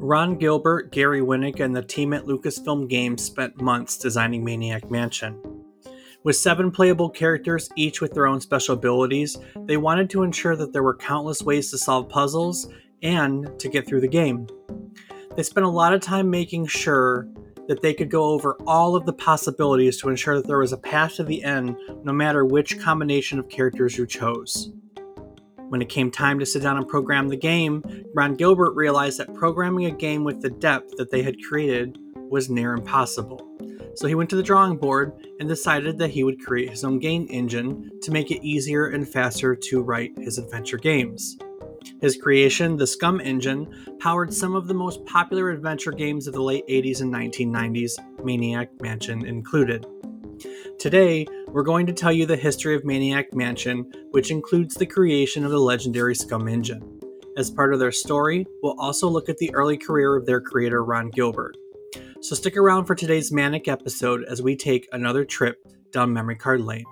Ron 0.00 0.36
Gilbert, 0.36 0.92
Gary 0.92 1.20
Winnick, 1.20 1.58
and 1.58 1.74
the 1.74 1.82
team 1.82 2.12
at 2.12 2.24
Lucasfilm 2.24 2.88
Games 2.88 3.20
spent 3.22 3.60
months 3.60 3.98
designing 3.98 4.44
Maniac 4.44 4.88
Mansion. 4.92 5.42
With 6.22 6.36
seven 6.36 6.70
playable 6.70 7.10
characters, 7.10 7.68
each 7.74 8.00
with 8.00 8.12
their 8.14 8.28
own 8.28 8.40
special 8.40 8.74
abilities, 8.74 9.36
they 9.66 9.76
wanted 9.76 10.08
to 10.10 10.22
ensure 10.22 10.54
that 10.54 10.72
there 10.72 10.84
were 10.84 10.94
countless 10.94 11.42
ways 11.42 11.72
to 11.72 11.78
solve 11.78 12.08
puzzles 12.08 12.68
and 13.02 13.58
to 13.58 13.68
get 13.68 13.88
through 13.88 14.00
the 14.00 14.08
game. 14.08 14.46
They 15.34 15.42
spent 15.42 15.66
a 15.66 15.70
lot 15.70 15.92
of 15.92 16.00
time 16.00 16.30
making 16.30 16.68
sure 16.68 17.28
that 17.66 17.82
they 17.82 17.92
could 17.92 18.10
go 18.10 18.22
over 18.24 18.56
all 18.68 18.94
of 18.94 19.04
the 19.04 19.12
possibilities 19.12 20.00
to 20.00 20.10
ensure 20.10 20.36
that 20.36 20.46
there 20.46 20.58
was 20.58 20.72
a 20.72 20.78
path 20.78 21.16
to 21.16 21.24
the 21.24 21.42
end 21.42 21.76
no 22.04 22.12
matter 22.12 22.44
which 22.44 22.78
combination 22.78 23.40
of 23.40 23.48
characters 23.48 23.98
you 23.98 24.06
chose. 24.06 24.72
When 25.68 25.82
it 25.82 25.88
came 25.90 26.10
time 26.10 26.38
to 26.38 26.46
sit 26.46 26.62
down 26.62 26.78
and 26.78 26.88
program 26.88 27.28
the 27.28 27.36
game, 27.36 27.82
Ron 28.14 28.34
Gilbert 28.34 28.74
realized 28.74 29.18
that 29.18 29.34
programming 29.34 29.84
a 29.84 29.90
game 29.90 30.24
with 30.24 30.40
the 30.40 30.48
depth 30.50 30.96
that 30.96 31.10
they 31.10 31.22
had 31.22 31.42
created 31.42 31.98
was 32.14 32.48
near 32.48 32.72
impossible. 32.72 33.46
So 33.94 34.06
he 34.06 34.14
went 34.14 34.30
to 34.30 34.36
the 34.36 34.42
drawing 34.42 34.78
board 34.78 35.12
and 35.38 35.48
decided 35.48 35.98
that 35.98 36.10
he 36.10 36.24
would 36.24 36.40
create 36.40 36.70
his 36.70 36.84
own 36.84 36.98
game 37.00 37.26
engine 37.28 37.90
to 38.00 38.10
make 38.10 38.30
it 38.30 38.42
easier 38.42 38.86
and 38.86 39.06
faster 39.06 39.54
to 39.54 39.82
write 39.82 40.16
his 40.18 40.38
adventure 40.38 40.78
games. 40.78 41.36
His 42.00 42.16
creation, 42.16 42.76
the 42.76 42.86
SCUMM 42.86 43.20
engine, 43.22 43.96
powered 43.98 44.32
some 44.32 44.54
of 44.54 44.68
the 44.68 44.74
most 44.74 45.04
popular 45.04 45.50
adventure 45.50 45.92
games 45.92 46.26
of 46.26 46.34
the 46.34 46.42
late 46.42 46.66
80s 46.68 47.02
and 47.02 47.12
1990s, 47.12 48.24
Maniac 48.24 48.70
Mansion 48.80 49.26
included. 49.26 49.86
Today, 50.78 51.26
we're 51.52 51.62
going 51.62 51.86
to 51.86 51.92
tell 51.92 52.12
you 52.12 52.26
the 52.26 52.36
history 52.36 52.74
of 52.74 52.84
Maniac 52.84 53.32
Mansion, 53.32 53.90
which 54.10 54.30
includes 54.30 54.74
the 54.74 54.86
creation 54.86 55.44
of 55.44 55.50
the 55.50 55.58
legendary 55.58 56.14
SCUMM 56.14 56.50
engine. 56.50 57.00
As 57.36 57.50
part 57.50 57.72
of 57.72 57.80
their 57.80 57.92
story, 57.92 58.46
we'll 58.62 58.78
also 58.78 59.08
look 59.08 59.28
at 59.28 59.38
the 59.38 59.54
early 59.54 59.78
career 59.78 60.14
of 60.14 60.26
their 60.26 60.40
creator, 60.40 60.84
Ron 60.84 61.10
Gilbert. 61.10 61.56
So 62.20 62.34
stick 62.34 62.56
around 62.56 62.84
for 62.84 62.94
today's 62.94 63.32
Manic 63.32 63.66
episode 63.68 64.24
as 64.24 64.42
we 64.42 64.56
take 64.56 64.88
another 64.92 65.24
trip 65.24 65.64
down 65.90 66.12
memory 66.12 66.36
card 66.36 66.60
lane. 66.60 66.84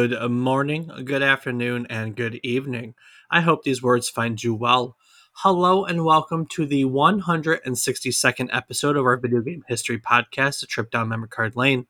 Good 0.00 0.14
uh, 0.14 0.30
morning, 0.30 0.90
good 1.04 1.22
afternoon, 1.22 1.86
and 1.90 2.16
good 2.16 2.40
evening. 2.42 2.94
I 3.30 3.42
hope 3.42 3.64
these 3.64 3.82
words 3.82 4.08
find 4.08 4.42
you 4.42 4.54
well. 4.54 4.96
Hello, 5.32 5.84
and 5.84 6.06
welcome 6.06 6.46
to 6.52 6.64
the 6.64 6.86
162nd 6.86 8.48
episode 8.50 8.96
of 8.96 9.04
our 9.04 9.18
video 9.18 9.42
game 9.42 9.62
history 9.68 9.98
podcast, 9.98 10.62
A 10.62 10.66
Trip 10.66 10.90
Down 10.90 11.10
Memory 11.10 11.28
Card 11.28 11.54
Lane. 11.54 11.86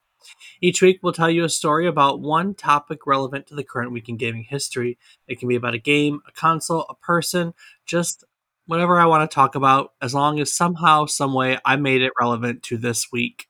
Each 0.60 0.82
week, 0.82 0.98
we'll 1.04 1.12
tell 1.12 1.30
you 1.30 1.44
a 1.44 1.48
story 1.48 1.86
about 1.86 2.18
one 2.18 2.56
topic 2.56 3.06
relevant 3.06 3.46
to 3.46 3.54
the 3.54 3.62
current 3.62 3.92
week 3.92 4.08
in 4.08 4.16
gaming 4.16 4.42
history. 4.42 4.98
It 5.28 5.38
can 5.38 5.46
be 5.46 5.54
about 5.54 5.74
a 5.74 5.78
game, 5.78 6.18
a 6.26 6.32
console, 6.32 6.86
a 6.90 6.96
person, 6.96 7.54
just 7.86 8.24
whatever 8.66 8.98
I 8.98 9.06
want 9.06 9.30
to 9.30 9.32
talk 9.32 9.54
about, 9.54 9.92
as 10.02 10.14
long 10.14 10.40
as 10.40 10.52
somehow, 10.52 11.06
someway, 11.06 11.58
I 11.64 11.76
made 11.76 12.02
it 12.02 12.12
relevant 12.18 12.64
to 12.64 12.76
this 12.76 13.12
week. 13.12 13.46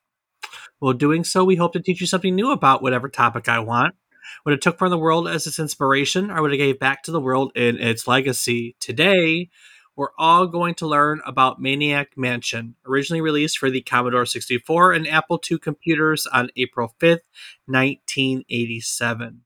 While 0.77 0.93
doing 0.93 1.23
so, 1.23 1.43
we 1.43 1.55
hope 1.55 1.73
to 1.73 1.79
teach 1.79 1.99
you 1.99 2.05
something 2.05 2.35
new 2.35 2.51
about 2.51 2.83
whatever 2.83 3.09
topic 3.09 3.49
I 3.49 3.57
want. 3.57 3.95
What 4.43 4.53
it 4.53 4.61
took 4.61 4.79
from 4.79 4.89
the 4.89 4.97
world 4.97 5.27
as 5.27 5.45
its 5.45 5.59
inspiration, 5.59 6.31
or 6.31 6.41
what 6.41 6.53
it 6.53 6.57
gave 6.57 6.79
back 6.79 7.03
to 7.03 7.11
the 7.11 7.21
world 7.21 7.51
in 7.55 7.77
its 7.77 8.07
legacy. 8.07 8.75
Today, 8.79 9.49
we're 9.95 10.09
all 10.17 10.47
going 10.47 10.73
to 10.75 10.87
learn 10.87 11.21
about 11.25 11.61
Maniac 11.61 12.17
Mansion, 12.17 12.75
originally 12.87 13.21
released 13.21 13.57
for 13.57 13.69
the 13.69 13.81
Commodore 13.81 14.25
64 14.25 14.93
and 14.93 15.07
Apple 15.07 15.39
II 15.49 15.59
computers 15.59 16.25
on 16.25 16.49
April 16.55 16.95
5th, 16.99 17.19
1987. 17.65 19.41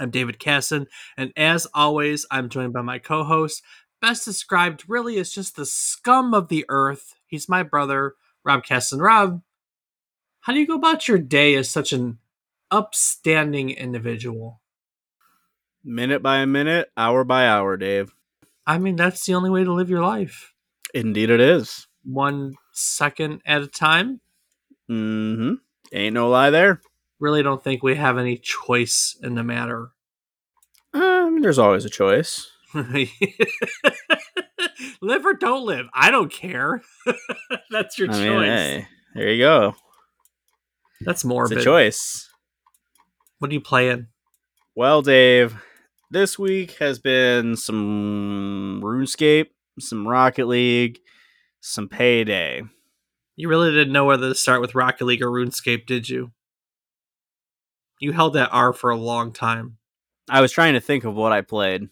I'm 0.00 0.10
David 0.10 0.38
Casson, 0.38 0.86
and 1.16 1.32
as 1.36 1.66
always, 1.74 2.26
I'm 2.30 2.48
joined 2.48 2.72
by 2.72 2.80
my 2.80 2.98
co 2.98 3.22
host, 3.22 3.62
best 4.00 4.24
described 4.24 4.84
really 4.88 5.18
as 5.18 5.30
just 5.30 5.56
the 5.56 5.66
scum 5.66 6.32
of 6.32 6.48
the 6.48 6.64
earth. 6.68 7.14
He's 7.26 7.48
my 7.48 7.62
brother, 7.62 8.14
Rob 8.42 8.64
Casson. 8.64 8.98
Rob, 8.98 9.42
how 10.40 10.54
do 10.54 10.58
you 10.58 10.66
go 10.66 10.74
about 10.74 11.06
your 11.06 11.18
day 11.18 11.54
as 11.54 11.68
such 11.68 11.92
an 11.92 12.18
upstanding 12.70 13.70
individual? 13.70 14.60
Minute 15.84 16.22
by 16.22 16.44
minute, 16.44 16.90
hour 16.96 17.24
by 17.24 17.46
hour, 17.46 17.76
Dave. 17.76 18.12
I 18.66 18.78
mean, 18.78 18.96
that's 18.96 19.24
the 19.26 19.34
only 19.34 19.50
way 19.50 19.64
to 19.64 19.72
live 19.72 19.90
your 19.90 20.02
life. 20.02 20.52
Indeed, 20.94 21.30
it 21.30 21.40
is. 21.40 21.86
One 22.04 22.54
second 22.72 23.40
at 23.46 23.62
a 23.62 23.66
time. 23.66 24.20
Mm 24.90 25.36
hmm. 25.36 25.52
Ain't 25.92 26.14
no 26.14 26.28
lie 26.28 26.50
there. 26.50 26.80
Really 27.18 27.42
don't 27.42 27.62
think 27.62 27.82
we 27.82 27.96
have 27.96 28.16
any 28.18 28.36
choice 28.38 29.16
in 29.22 29.34
the 29.34 29.42
matter. 29.42 29.90
Um, 30.94 31.42
there's 31.42 31.58
always 31.58 31.84
a 31.84 31.90
choice. 31.90 32.48
live 32.74 33.08
or 35.26 35.34
don't 35.34 35.66
live. 35.66 35.86
I 35.92 36.10
don't 36.10 36.32
care. 36.32 36.80
that's 37.70 37.98
your 37.98 38.08
I 38.10 38.12
choice. 38.12 38.20
mean, 38.22 38.42
hey, 38.42 38.86
there 39.14 39.32
you 39.32 39.42
go. 39.42 39.74
That's 41.02 41.20
It's 41.20 41.24
morbid. 41.24 41.58
a 41.58 41.64
choice. 41.64 42.29
What 43.40 43.50
are 43.50 43.54
you 43.54 43.60
playing? 43.62 44.06
Well, 44.74 45.00
Dave, 45.00 45.56
this 46.10 46.38
week 46.38 46.72
has 46.72 46.98
been 46.98 47.56
some 47.56 48.80
RuneScape, 48.84 49.46
some 49.78 50.06
Rocket 50.06 50.46
League, 50.46 50.98
some 51.62 51.88
Payday. 51.88 52.62
You 53.36 53.48
really 53.48 53.70
didn't 53.72 53.94
know 53.94 54.04
whether 54.04 54.28
to 54.28 54.34
start 54.34 54.60
with 54.60 54.74
Rocket 54.74 55.06
League 55.06 55.22
or 55.22 55.30
RuneScape, 55.30 55.86
did 55.86 56.06
you? 56.08 56.32
You 57.98 58.12
held 58.12 58.34
that 58.34 58.50
R 58.52 58.74
for 58.74 58.90
a 58.90 58.96
long 58.96 59.32
time. 59.32 59.78
I 60.28 60.42
was 60.42 60.52
trying 60.52 60.74
to 60.74 60.80
think 60.80 61.04
of 61.04 61.14
what 61.14 61.32
I 61.32 61.40
played, 61.40 61.88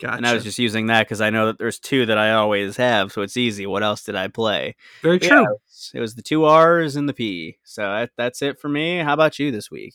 Gotcha. 0.00 0.16
and 0.16 0.26
I 0.28 0.32
was 0.32 0.44
just 0.44 0.60
using 0.60 0.86
that 0.86 1.06
because 1.08 1.20
I 1.20 1.30
know 1.30 1.46
that 1.46 1.58
there's 1.58 1.80
two 1.80 2.06
that 2.06 2.18
I 2.18 2.34
always 2.34 2.76
have, 2.76 3.10
so 3.10 3.22
it's 3.22 3.36
easy. 3.36 3.66
What 3.66 3.82
else 3.82 4.04
did 4.04 4.14
I 4.14 4.28
play? 4.28 4.76
Very 5.02 5.18
true. 5.18 5.42
it 5.42 5.48
was- 5.48 5.90
it 5.92 5.98
was 6.00 6.14
the 6.14 6.22
two 6.22 6.44
R's 6.44 6.94
and 6.94 7.08
the 7.08 7.12
P. 7.12 7.58
So 7.64 7.82
that, 7.82 8.10
that's 8.16 8.40
it 8.42 8.60
for 8.60 8.68
me. 8.68 8.98
How 8.98 9.14
about 9.14 9.40
you 9.40 9.50
this 9.50 9.68
week? 9.68 9.94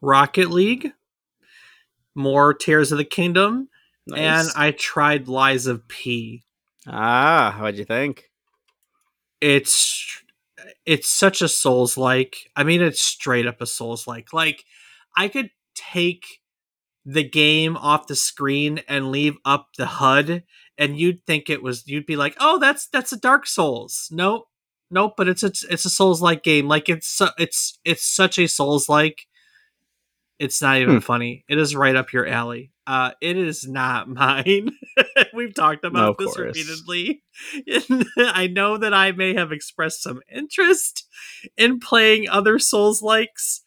Rocket 0.00 0.50
League, 0.50 0.92
more 2.14 2.54
Tears 2.54 2.92
of 2.92 2.98
the 2.98 3.04
Kingdom, 3.04 3.68
and 4.16 4.48
I 4.56 4.72
tried 4.72 5.28
Lies 5.28 5.66
of 5.66 5.86
P. 5.88 6.42
ah, 6.86 7.56
what'd 7.60 7.78
you 7.78 7.84
think? 7.84 8.30
It's 9.40 10.22
it's 10.86 11.08
such 11.08 11.42
a 11.42 11.48
Souls 11.48 11.96
like. 11.96 12.50
I 12.56 12.64
mean, 12.64 12.82
it's 12.82 13.00
straight 13.00 13.46
up 13.46 13.60
a 13.60 13.66
Souls 13.66 14.06
like. 14.06 14.32
Like 14.32 14.64
I 15.16 15.28
could 15.28 15.50
take 15.74 16.40
the 17.04 17.24
game 17.24 17.76
off 17.76 18.06
the 18.06 18.16
screen 18.16 18.80
and 18.88 19.10
leave 19.10 19.36
up 19.44 19.68
the 19.78 19.86
HUD, 19.86 20.42
and 20.76 20.98
you'd 20.98 21.24
think 21.26 21.48
it 21.48 21.62
was. 21.62 21.86
You'd 21.86 22.06
be 22.06 22.16
like, 22.16 22.36
"Oh, 22.40 22.58
that's 22.58 22.86
that's 22.88 23.12
a 23.12 23.20
Dark 23.20 23.46
Souls." 23.46 24.08
Nope, 24.10 24.48
nope. 24.90 25.14
But 25.16 25.28
it's 25.28 25.42
a 25.42 25.52
it's 25.70 25.84
a 25.84 25.90
Souls 25.90 26.20
like 26.22 26.42
game. 26.42 26.68
Like 26.68 26.88
it's 26.88 27.20
it's 27.38 27.78
it's 27.84 28.06
such 28.06 28.38
a 28.38 28.46
Souls 28.48 28.88
like. 28.88 29.26
It's 30.40 30.60
not 30.62 30.78
even 30.78 30.94
Hmm. 30.96 31.00
funny. 31.00 31.44
It 31.48 31.58
is 31.58 31.76
right 31.76 31.94
up 31.94 32.12
your 32.12 32.26
alley. 32.26 32.72
Uh, 32.86 33.12
it 33.20 33.36
is 33.36 33.68
not 33.68 34.08
mine. 34.08 34.70
We've 35.34 35.54
talked 35.54 35.84
about 35.84 36.10
of 36.10 36.16
this 36.16 36.34
course. 36.34 36.56
repeatedly. 36.56 37.22
I 38.18 38.48
know 38.48 38.76
that 38.78 38.92
I 38.94 39.12
may 39.12 39.34
have 39.34 39.52
expressed 39.52 40.02
some 40.02 40.20
interest 40.34 41.06
in 41.56 41.78
playing 41.78 42.28
other 42.28 42.58
Souls 42.58 43.02
likes 43.02 43.62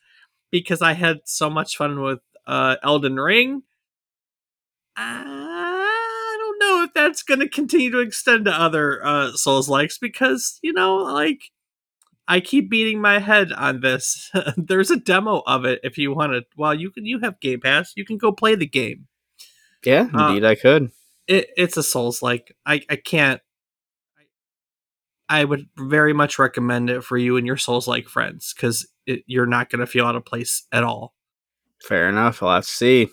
because 0.51 0.81
I 0.81 0.93
had 0.93 1.19
so 1.25 1.49
much 1.49 1.77
fun 1.77 2.01
with 2.01 2.19
uh, 2.47 2.75
Elden 2.83 3.17
Ring. 3.17 3.61
I 4.95 6.37
don't 6.39 6.59
know 6.59 6.83
if 6.83 6.93
that's 6.93 7.23
going 7.23 7.39
to 7.39 7.49
continue 7.49 7.91
to 7.91 7.99
extend 7.99 8.45
to 8.45 8.51
other 8.51 9.03
uh, 9.05 9.31
Souls 9.33 9.69
likes 9.69 9.97
because, 9.97 10.59
you 10.61 10.73
know, 10.73 10.95
like 10.97 11.41
I 12.27 12.39
keep 12.39 12.69
beating 12.69 13.01
my 13.01 13.19
head 13.19 13.51
on 13.51 13.81
this. 13.81 14.31
There's 14.57 14.89
a 14.91 14.95
demo 14.97 15.43
of 15.45 15.65
it 15.65 15.79
if 15.83 15.97
you 15.97 16.13
want 16.13 16.31
to. 16.33 16.43
Well, 16.57 16.73
you 16.73 16.89
can. 16.91 17.05
You 17.05 17.19
have 17.19 17.39
Game 17.39 17.59
Pass. 17.59 17.93
You 17.95 18.05
can 18.05 18.17
go 18.17 18.31
play 18.31 18.55
the 18.55 18.65
game. 18.67 19.07
Yeah, 19.83 20.07
Uh, 20.13 20.27
indeed, 20.29 20.45
I 20.45 20.55
could. 20.55 20.91
It, 21.27 21.49
it's 21.57 21.75
a 21.77 21.83
Souls 21.83 22.21
like. 22.21 22.55
I 22.65 22.81
I 22.89 22.95
can't. 22.95 23.41
I 25.29 25.43
would 25.45 25.67
very 25.77 26.13
much 26.13 26.37
recommend 26.37 26.89
it 26.89 27.03
for 27.03 27.17
you 27.17 27.37
and 27.37 27.47
your 27.47 27.57
Souls 27.57 27.87
like 27.87 28.07
friends 28.07 28.53
because 28.53 28.87
you're 29.05 29.45
not 29.45 29.69
going 29.69 29.79
to 29.79 29.87
feel 29.87 30.05
out 30.05 30.15
of 30.15 30.25
place 30.25 30.63
at 30.71 30.83
all. 30.83 31.15
Fair 31.81 32.07
enough. 32.09 32.43
I'll 32.43 32.55
have 32.55 32.65
to 32.65 32.69
see. 32.69 33.09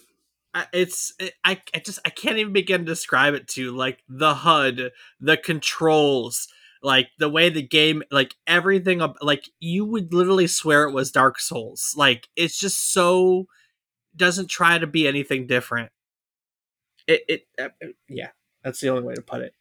I- 0.54 0.66
it's 0.72 1.14
it, 1.20 1.34
I 1.44 1.60
I 1.74 1.78
just 1.78 2.00
I 2.04 2.10
can't 2.10 2.38
even 2.38 2.52
begin 2.52 2.80
to 2.80 2.84
describe 2.86 3.34
it 3.34 3.48
to 3.48 3.62
you. 3.62 3.72
like 3.76 4.02
the 4.08 4.34
HUD, 4.34 4.90
the 5.20 5.36
controls, 5.36 6.48
like 6.82 7.08
the 7.18 7.28
way 7.28 7.48
the 7.50 7.62
game, 7.62 8.02
like 8.10 8.34
everything. 8.46 9.02
Like 9.20 9.48
you 9.58 9.84
would 9.84 10.12
literally 10.12 10.46
swear 10.46 10.84
it 10.84 10.92
was 10.92 11.10
Dark 11.10 11.38
Souls. 11.40 11.94
Like 11.96 12.28
it's 12.36 12.58
just 12.58 12.92
so 12.92 13.46
doesn't 14.16 14.48
try 14.48 14.78
to 14.78 14.86
be 14.86 15.06
anything 15.06 15.46
different. 15.46 15.90
it, 17.06 17.22
it 17.28 17.46
uh, 17.58 17.88
yeah, 18.08 18.28
that's 18.62 18.80
the 18.80 18.88
only 18.88 19.02
way 19.02 19.14
to 19.14 19.22
put 19.22 19.42
it. 19.42 19.54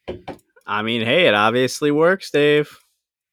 I 0.66 0.82
mean, 0.82 1.02
hey, 1.02 1.26
it 1.26 1.34
obviously 1.34 1.90
works, 1.90 2.30
Dave. 2.30 2.78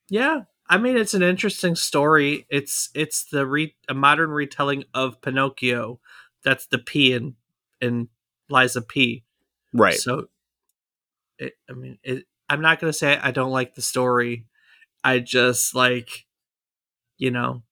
Yeah, 0.09 0.41
I 0.69 0.77
mean 0.77 0.97
it's 0.97 1.13
an 1.13 1.23
interesting 1.23 1.75
story. 1.75 2.45
It's 2.49 2.89
it's 2.93 3.25
the 3.25 3.45
re- 3.45 3.75
a 3.87 3.93
modern 3.93 4.31
retelling 4.31 4.85
of 4.93 5.21
Pinocchio. 5.21 5.99
That's 6.43 6.67
the 6.67 6.77
P 6.77 7.13
in 7.13 7.35
in 7.81 8.09
Lies 8.49 8.75
of 8.75 8.87
P. 8.87 9.23
Right. 9.73 9.95
So, 9.95 10.27
it, 11.37 11.53
I 11.69 11.73
mean, 11.73 11.99
it, 12.03 12.25
I'm 12.49 12.61
not 12.61 12.79
gonna 12.79 12.93
say 12.93 13.17
I 13.21 13.31
don't 13.31 13.51
like 13.51 13.75
the 13.75 13.81
story. 13.81 14.45
I 15.03 15.19
just 15.19 15.75
like, 15.75 16.25
you 17.17 17.31
know, 17.31 17.63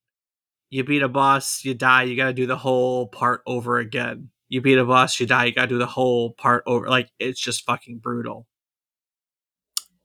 you 0.70 0.84
beat 0.84 1.02
a 1.04 1.10
boss, 1.10 1.64
you 1.66 1.74
die, 1.74 2.04
you 2.04 2.16
got 2.16 2.28
to 2.28 2.34
do 2.34 2.46
the 2.48 2.58
whole 2.58 3.08
part 3.08 3.42
over 3.48 3.78
again. 3.80 4.30
You 4.50 4.62
beat 4.62 4.78
a 4.78 4.86
boss, 4.86 5.20
you 5.20 5.26
die, 5.26 5.46
you 5.46 5.54
got 5.56 5.64
to 5.64 5.68
do 5.68 5.78
the 5.78 5.86
whole 5.88 6.32
part 6.34 6.64
over. 6.68 6.88
Like 6.88 7.10
it's 7.20 7.40
just 7.40 7.66
fucking 7.66 8.00
brutal. 8.00 8.48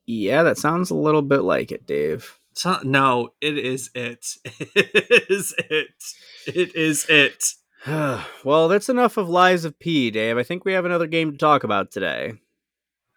yeah, 0.07 0.43
that 0.43 0.59
sounds 0.59 0.91
a 0.91 0.95
little 0.95 1.23
bit 1.23 1.41
like 1.43 1.71
it, 1.73 1.87
Dave. 1.87 2.39
So, 2.55 2.79
no, 2.83 3.31
it 3.41 3.57
is 3.59 3.91
it. 3.95 4.27
It 4.75 5.31
is 5.31 5.55
it. 5.59 6.05
It 6.47 6.75
is 6.75 7.07
it. 7.09 7.45
well, 8.45 8.69
that's 8.69 8.89
enough 8.89 9.17
of 9.17 9.29
Lies 9.29 9.65
of 9.65 9.79
P, 9.79 10.11
Dave. 10.11 10.37
I 10.37 10.43
think 10.43 10.65
we 10.65 10.73
have 10.73 10.85
another 10.85 11.07
game 11.07 11.33
to 11.33 11.39
talk 11.39 11.65
about 11.65 11.91
today. 11.93 12.35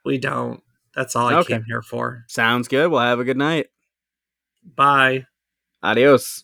We 0.05 0.17
don't. 0.17 0.61
That's 0.95 1.15
all 1.15 1.27
I 1.27 1.35
Okay. 1.35 1.53
came 1.53 1.63
here 1.63 1.81
for. 1.81 2.23
Sounds 2.27 2.67
good. 2.67 2.91
Well, 2.91 3.01
have 3.01 3.19
a 3.19 3.23
good 3.23 3.37
night. 3.37 3.67
Bye. 4.63 5.25
Adios. 5.81 6.43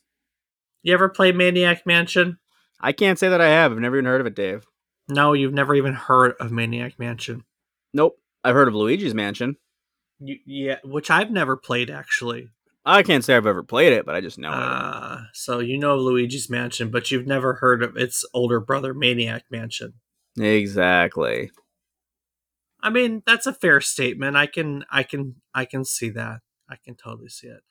You 0.81 0.94
ever 0.94 1.10
play 1.10 1.31
Maniac 1.31 1.86
Mansion? 1.86 2.40
I 2.80 2.92
can't 2.92 3.19
say 3.19 3.30
that 3.30 3.42
I 3.42 3.48
have. 3.50 3.72
I've 3.72 3.80
never 3.80 3.98
even 3.98 4.06
heard 4.06 4.22
of 4.22 4.28
it, 4.28 4.36
Dave. 4.36 4.66
No, 5.07 5.34
you've 5.34 5.54
never 5.54 5.75
even 5.75 5.94
heard 5.94 6.34
of 6.40 6.51
Maniac 6.51 6.98
Mansion. 7.00 7.44
Nope. 7.94 8.18
I've 8.44 8.56
heard 8.56 8.68
of 8.68 8.75
Luigi's 8.75 9.13
Mansion. 9.13 9.57
You, 10.19 10.38
yeah, 10.46 10.78
which 10.84 11.10
I've 11.12 11.31
never 11.31 11.56
played 11.57 11.90
actually. 11.90 12.50
I 12.86 13.04
can't 13.04 13.24
say 13.24 13.36
I've 13.36 13.46
ever 13.46 13.63
played 13.63 13.94
it, 13.94 14.06
but 14.06 14.16
I 14.16 14.22
just 14.22 14.38
know 14.40 14.51
it. 14.51 14.56
Uh, 14.56 15.18
so 15.34 15.60
you 15.60 15.78
know 15.78 15.96
of 15.96 16.01
Luigi's 16.01 16.50
Mansion, 16.50 16.90
but 16.90 17.12
you've 17.12 17.28
never 17.28 17.56
heard 17.56 17.84
of 17.84 17.98
its 17.98 18.25
older 18.34 18.60
brother, 18.60 18.94
Maniac 18.94 19.44
Mansion. 19.51 19.94
Exactly. 20.38 21.51
I 22.81 22.89
mean, 22.89 23.23
that's 23.25 23.45
a 23.45 23.53
fair 23.53 23.81
statement. 23.81 24.37
I 24.37 24.45
can, 24.45 24.85
I 24.91 25.03
can, 25.03 25.35
I 25.53 25.65
can 25.65 25.83
see 25.85 26.09
that. 26.11 26.39
I 26.69 26.75
can 26.83 26.95
totally 26.95 27.29
see 27.29 27.47
it. 27.47 27.61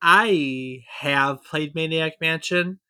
I 0.00 0.80
have 1.00 1.44
played 1.44 1.74
Maniac 1.74 2.14
Mansion. 2.20 2.80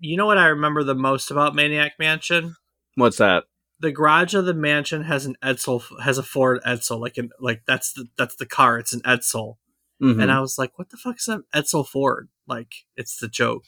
You 0.00 0.16
know 0.16 0.26
what 0.26 0.38
I 0.38 0.46
remember 0.46 0.82
the 0.84 0.94
most 0.94 1.30
about 1.30 1.54
Maniac 1.54 1.92
Mansion? 1.98 2.54
What's 2.94 3.18
that? 3.18 3.44
The 3.80 3.92
garage 3.92 4.34
of 4.34 4.44
the 4.44 4.54
mansion 4.54 5.04
has 5.04 5.26
an 5.26 5.36
Edsel, 5.42 5.82
has 6.02 6.18
a 6.18 6.22
Ford 6.22 6.60
Edsel, 6.66 6.98
like 6.98 7.16
an 7.16 7.30
like 7.38 7.62
that's 7.66 7.92
the 7.92 8.06
that's 8.16 8.34
the 8.36 8.46
car. 8.46 8.78
It's 8.78 8.92
an 8.92 9.02
Edsel, 9.02 9.56
Mhm. 10.02 10.20
and 10.20 10.32
I 10.32 10.40
was 10.40 10.58
like, 10.58 10.76
"What 10.78 10.90
the 10.90 10.96
fuck 10.96 11.18
is 11.18 11.28
an 11.28 11.44
Edsel 11.54 11.86
Ford?" 11.86 12.28
Like, 12.48 12.72
it's 12.96 13.18
the 13.18 13.28
joke. 13.28 13.66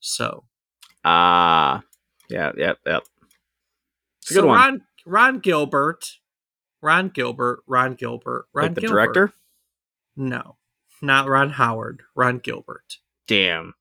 So, 0.00 0.44
Ah, 1.04 1.82
yeah, 2.30 2.52
yep, 2.56 2.78
yep. 2.86 3.02
It's 4.22 4.30
a 4.30 4.34
so 4.34 4.40
good 4.42 4.48
one. 4.48 4.58
Ron 4.58 4.82
Ron 5.06 5.38
Gilbert, 5.40 6.18
Ron 6.80 7.08
Gilbert, 7.08 7.62
Ron 7.66 7.94
Gilbert, 7.94 8.46
Ron 8.52 8.66
like 8.66 8.74
the 8.74 8.80
Gilbert. 8.82 8.94
director? 8.94 9.32
No, 10.16 10.56
not 11.00 11.28
Ron 11.28 11.50
Howard. 11.50 12.02
Ron 12.14 12.38
Gilbert. 12.38 12.98
Damn. 13.26 13.74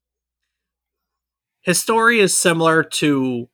His 1.62 1.80
story 1.82 2.20
is 2.20 2.36
similar 2.36 2.84
to 2.84 3.50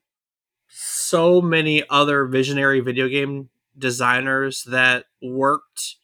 so 0.67 1.41
many 1.41 1.83
other 1.89 2.25
visionary 2.25 2.79
video 2.79 3.07
game 3.07 3.49
designers 3.77 4.63
that 4.63 5.05
worked 5.21 5.95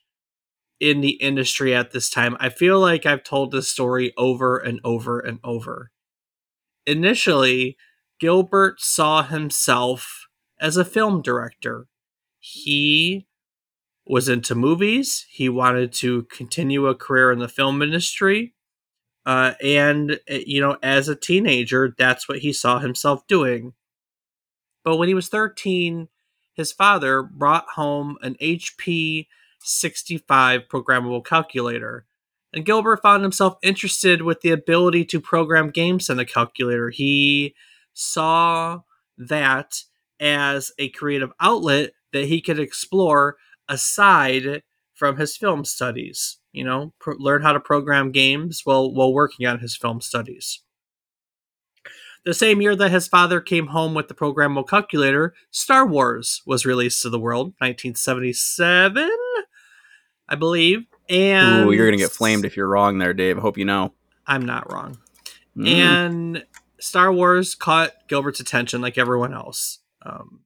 in 0.79 1.01
the 1.01 1.11
industry 1.11 1.73
at 1.73 1.91
this 1.91 2.09
time. 2.09 2.35
I 2.39 2.49
feel 2.49 2.79
like 2.79 3.05
I've 3.05 3.23
told 3.23 3.51
this 3.51 3.69
story 3.69 4.13
over 4.17 4.57
and 4.57 4.81
over 4.83 5.19
and 5.19 5.39
over. 5.43 5.91
Initially, 6.85 7.77
Gilbert 8.19 8.81
saw 8.81 9.23
himself 9.23 10.22
as 10.59 10.77
a 10.77 10.85
film 10.85 11.21
director. 11.21 11.87
He 12.39 13.27
was 14.05 14.27
into 14.27 14.55
movies. 14.55 15.25
He 15.29 15.49
wanted 15.49 15.93
to 15.93 16.23
continue 16.23 16.87
a 16.87 16.95
career 16.95 17.31
in 17.31 17.39
the 17.39 17.47
film 17.47 17.81
industry. 17.81 18.53
Uh, 19.25 19.53
and, 19.63 20.19
uh, 20.29 20.39
you 20.45 20.59
know, 20.59 20.77
as 20.83 21.07
a 21.07 21.15
teenager, 21.15 21.95
that's 21.97 22.27
what 22.27 22.39
he 22.39 22.51
saw 22.51 22.79
himself 22.79 23.25
doing. 23.27 23.73
But 24.83 24.97
when 24.97 25.07
he 25.07 25.13
was 25.13 25.29
13, 25.29 26.09
his 26.53 26.73
father 26.73 27.23
brought 27.23 27.65
home 27.75 28.17
an 28.21 28.35
HP 28.41 29.27
65 29.61 30.61
programmable 30.67 31.25
calculator. 31.25 32.05
And 32.51 32.65
Gilbert 32.65 33.01
found 33.01 33.23
himself 33.23 33.55
interested 33.63 34.21
with 34.21 34.41
the 34.41 34.51
ability 34.51 35.05
to 35.05 35.19
program 35.19 35.71
games 35.71 36.09
in 36.09 36.17
the 36.17 36.25
calculator. 36.25 36.89
He 36.89 37.55
saw 37.93 38.81
that 39.17 39.83
as 40.19 40.71
a 40.77 40.89
creative 40.89 41.31
outlet 41.39 41.91
that 42.11 42.25
he 42.25 42.41
could 42.41 42.59
explore 42.59 43.37
aside 43.67 44.63
from 44.93 45.17
his 45.17 45.35
film 45.37 45.65
studies. 45.65 46.39
You 46.51 46.63
know, 46.63 46.93
pro- 46.99 47.17
learn 47.17 47.41
how 47.41 47.53
to 47.53 47.59
program 47.59 48.11
games 48.11 48.61
while 48.63 48.93
while 48.93 49.13
working 49.13 49.47
on 49.47 49.59
his 49.59 49.75
film 49.75 50.01
studies. 50.01 50.61
The 52.25 52.33
same 52.33 52.61
year 52.61 52.75
that 52.75 52.91
his 52.91 53.07
father 53.07 53.41
came 53.41 53.67
home 53.67 53.93
with 53.93 54.07
the 54.07 54.13
programmable 54.13 54.67
calculator, 54.67 55.33
Star 55.51 55.85
Wars 55.85 56.41
was 56.45 56.65
released 56.65 57.01
to 57.01 57.09
the 57.09 57.19
world, 57.19 57.47
1977, 57.57 59.09
I 60.29 60.35
believe. 60.35 60.85
And 61.09 61.67
Ooh, 61.67 61.71
you're 61.73 61.87
gonna 61.87 61.97
get 61.97 62.11
flamed 62.11 62.45
if 62.45 62.55
you're 62.55 62.67
wrong 62.67 62.97
there, 62.97 63.13
Dave. 63.13 63.37
I 63.37 63.41
hope 63.41 63.57
you 63.57 63.65
know. 63.65 63.93
I'm 64.25 64.45
not 64.45 64.71
wrong. 64.71 64.99
Mm. 65.57 65.67
And 65.67 66.45
Star 66.79 67.11
Wars 67.11 67.55
caught 67.55 68.07
Gilbert's 68.07 68.39
attention 68.39 68.81
like 68.81 68.97
everyone 68.97 69.33
else. 69.33 69.79
Um, 70.03 70.41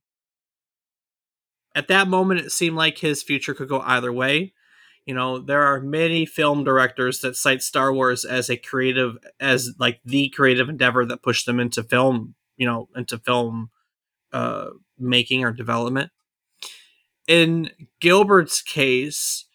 at 1.75 1.88
that 1.88 2.07
moment, 2.07 2.42
it 2.42 2.51
seemed 2.51 2.75
like 2.75 2.98
his 2.98 3.24
future 3.24 3.54
could 3.54 3.69
go 3.69 3.81
either 3.81 4.12
way. 4.12 4.54
You 5.06 5.13
know, 5.13 5.39
there 5.39 5.63
are 5.63 5.80
many 5.80 6.25
film 6.25 6.63
directors 6.63 7.19
that 7.21 7.36
cite 7.38 7.63
Star 7.63 7.94
Wars 7.94 8.25
as 8.25 8.50
a 8.50 8.57
creative, 8.57 9.18
as 9.39 9.74
like 9.80 10.01
the 10.04 10.30
creative 10.30 10.69
endeavor 10.69 11.06
that 11.06 11.24
pushed 11.24 11.45
them 11.45 11.59
into 11.59 11.83
film, 11.83 12.36
you 12.57 12.65
know, 12.65 12.89
into 12.95 13.18
film 13.18 13.69
uh, 14.33 14.68
making 15.00 15.44
or 15.44 15.51
development. 15.51 16.12
In 17.27 17.71
Gilbert's 18.02 18.61
case, 18.61 19.45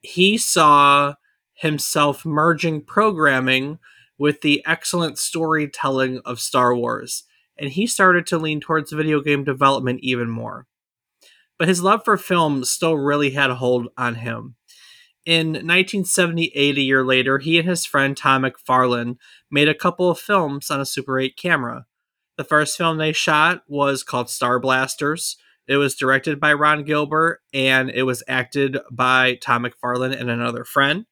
he 0.00 0.36
saw 0.38 1.14
himself 1.54 2.24
merging 2.24 2.82
programming 2.82 3.78
with 4.18 4.40
the 4.40 4.62
excellent 4.66 5.18
storytelling 5.18 6.20
of 6.24 6.40
Star 6.40 6.74
Wars, 6.74 7.24
and 7.58 7.70
he 7.70 7.86
started 7.86 8.26
to 8.26 8.38
lean 8.38 8.60
towards 8.60 8.92
video 8.92 9.20
game 9.20 9.44
development 9.44 10.00
even 10.02 10.30
more. 10.30 10.66
But 11.58 11.68
his 11.68 11.82
love 11.82 12.04
for 12.04 12.16
film 12.16 12.64
still 12.64 12.96
really 12.96 13.30
had 13.30 13.50
a 13.50 13.56
hold 13.56 13.88
on 13.96 14.16
him. 14.16 14.54
In 15.26 15.48
1978, 15.48 16.78
a 16.78 16.80
year 16.80 17.04
later, 17.04 17.38
he 17.38 17.58
and 17.58 17.68
his 17.68 17.84
friend 17.84 18.16
Tom 18.16 18.42
McFarlane 18.42 19.16
made 19.50 19.68
a 19.68 19.74
couple 19.74 20.08
of 20.08 20.18
films 20.18 20.70
on 20.70 20.80
a 20.80 20.86
Super 20.86 21.18
8 21.18 21.36
camera. 21.36 21.86
The 22.38 22.44
first 22.44 22.78
film 22.78 22.96
they 22.96 23.12
shot 23.12 23.62
was 23.66 24.04
called 24.04 24.30
Star 24.30 24.58
Blasters. 24.58 25.36
It 25.66 25.76
was 25.76 25.96
directed 25.96 26.40
by 26.40 26.54
Ron 26.54 26.84
Gilbert 26.84 27.40
and 27.52 27.90
it 27.90 28.04
was 28.04 28.22
acted 28.26 28.78
by 28.90 29.34
Tom 29.34 29.64
McFarlane 29.64 30.18
and 30.18 30.30
another 30.30 30.64
friend. 30.64 31.04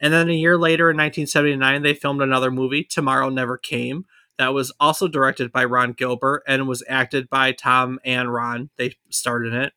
And 0.00 0.12
then 0.12 0.28
a 0.28 0.34
year 0.34 0.56
later 0.56 0.90
in 0.90 0.96
1979, 0.96 1.82
they 1.82 1.94
filmed 1.94 2.22
another 2.22 2.50
movie, 2.50 2.84
Tomorrow 2.84 3.30
Never 3.30 3.58
Came, 3.58 4.04
that 4.40 4.54
was 4.54 4.72
also 4.80 5.06
directed 5.06 5.52
by 5.52 5.66
Ron 5.66 5.92
Gilbert 5.92 6.42
and 6.48 6.66
was 6.66 6.82
acted 6.88 7.28
by 7.28 7.52
Tom 7.52 7.98
and 8.06 8.32
Ron. 8.32 8.70
They 8.78 8.94
starred 9.10 9.46
in 9.46 9.52
it. 9.52 9.74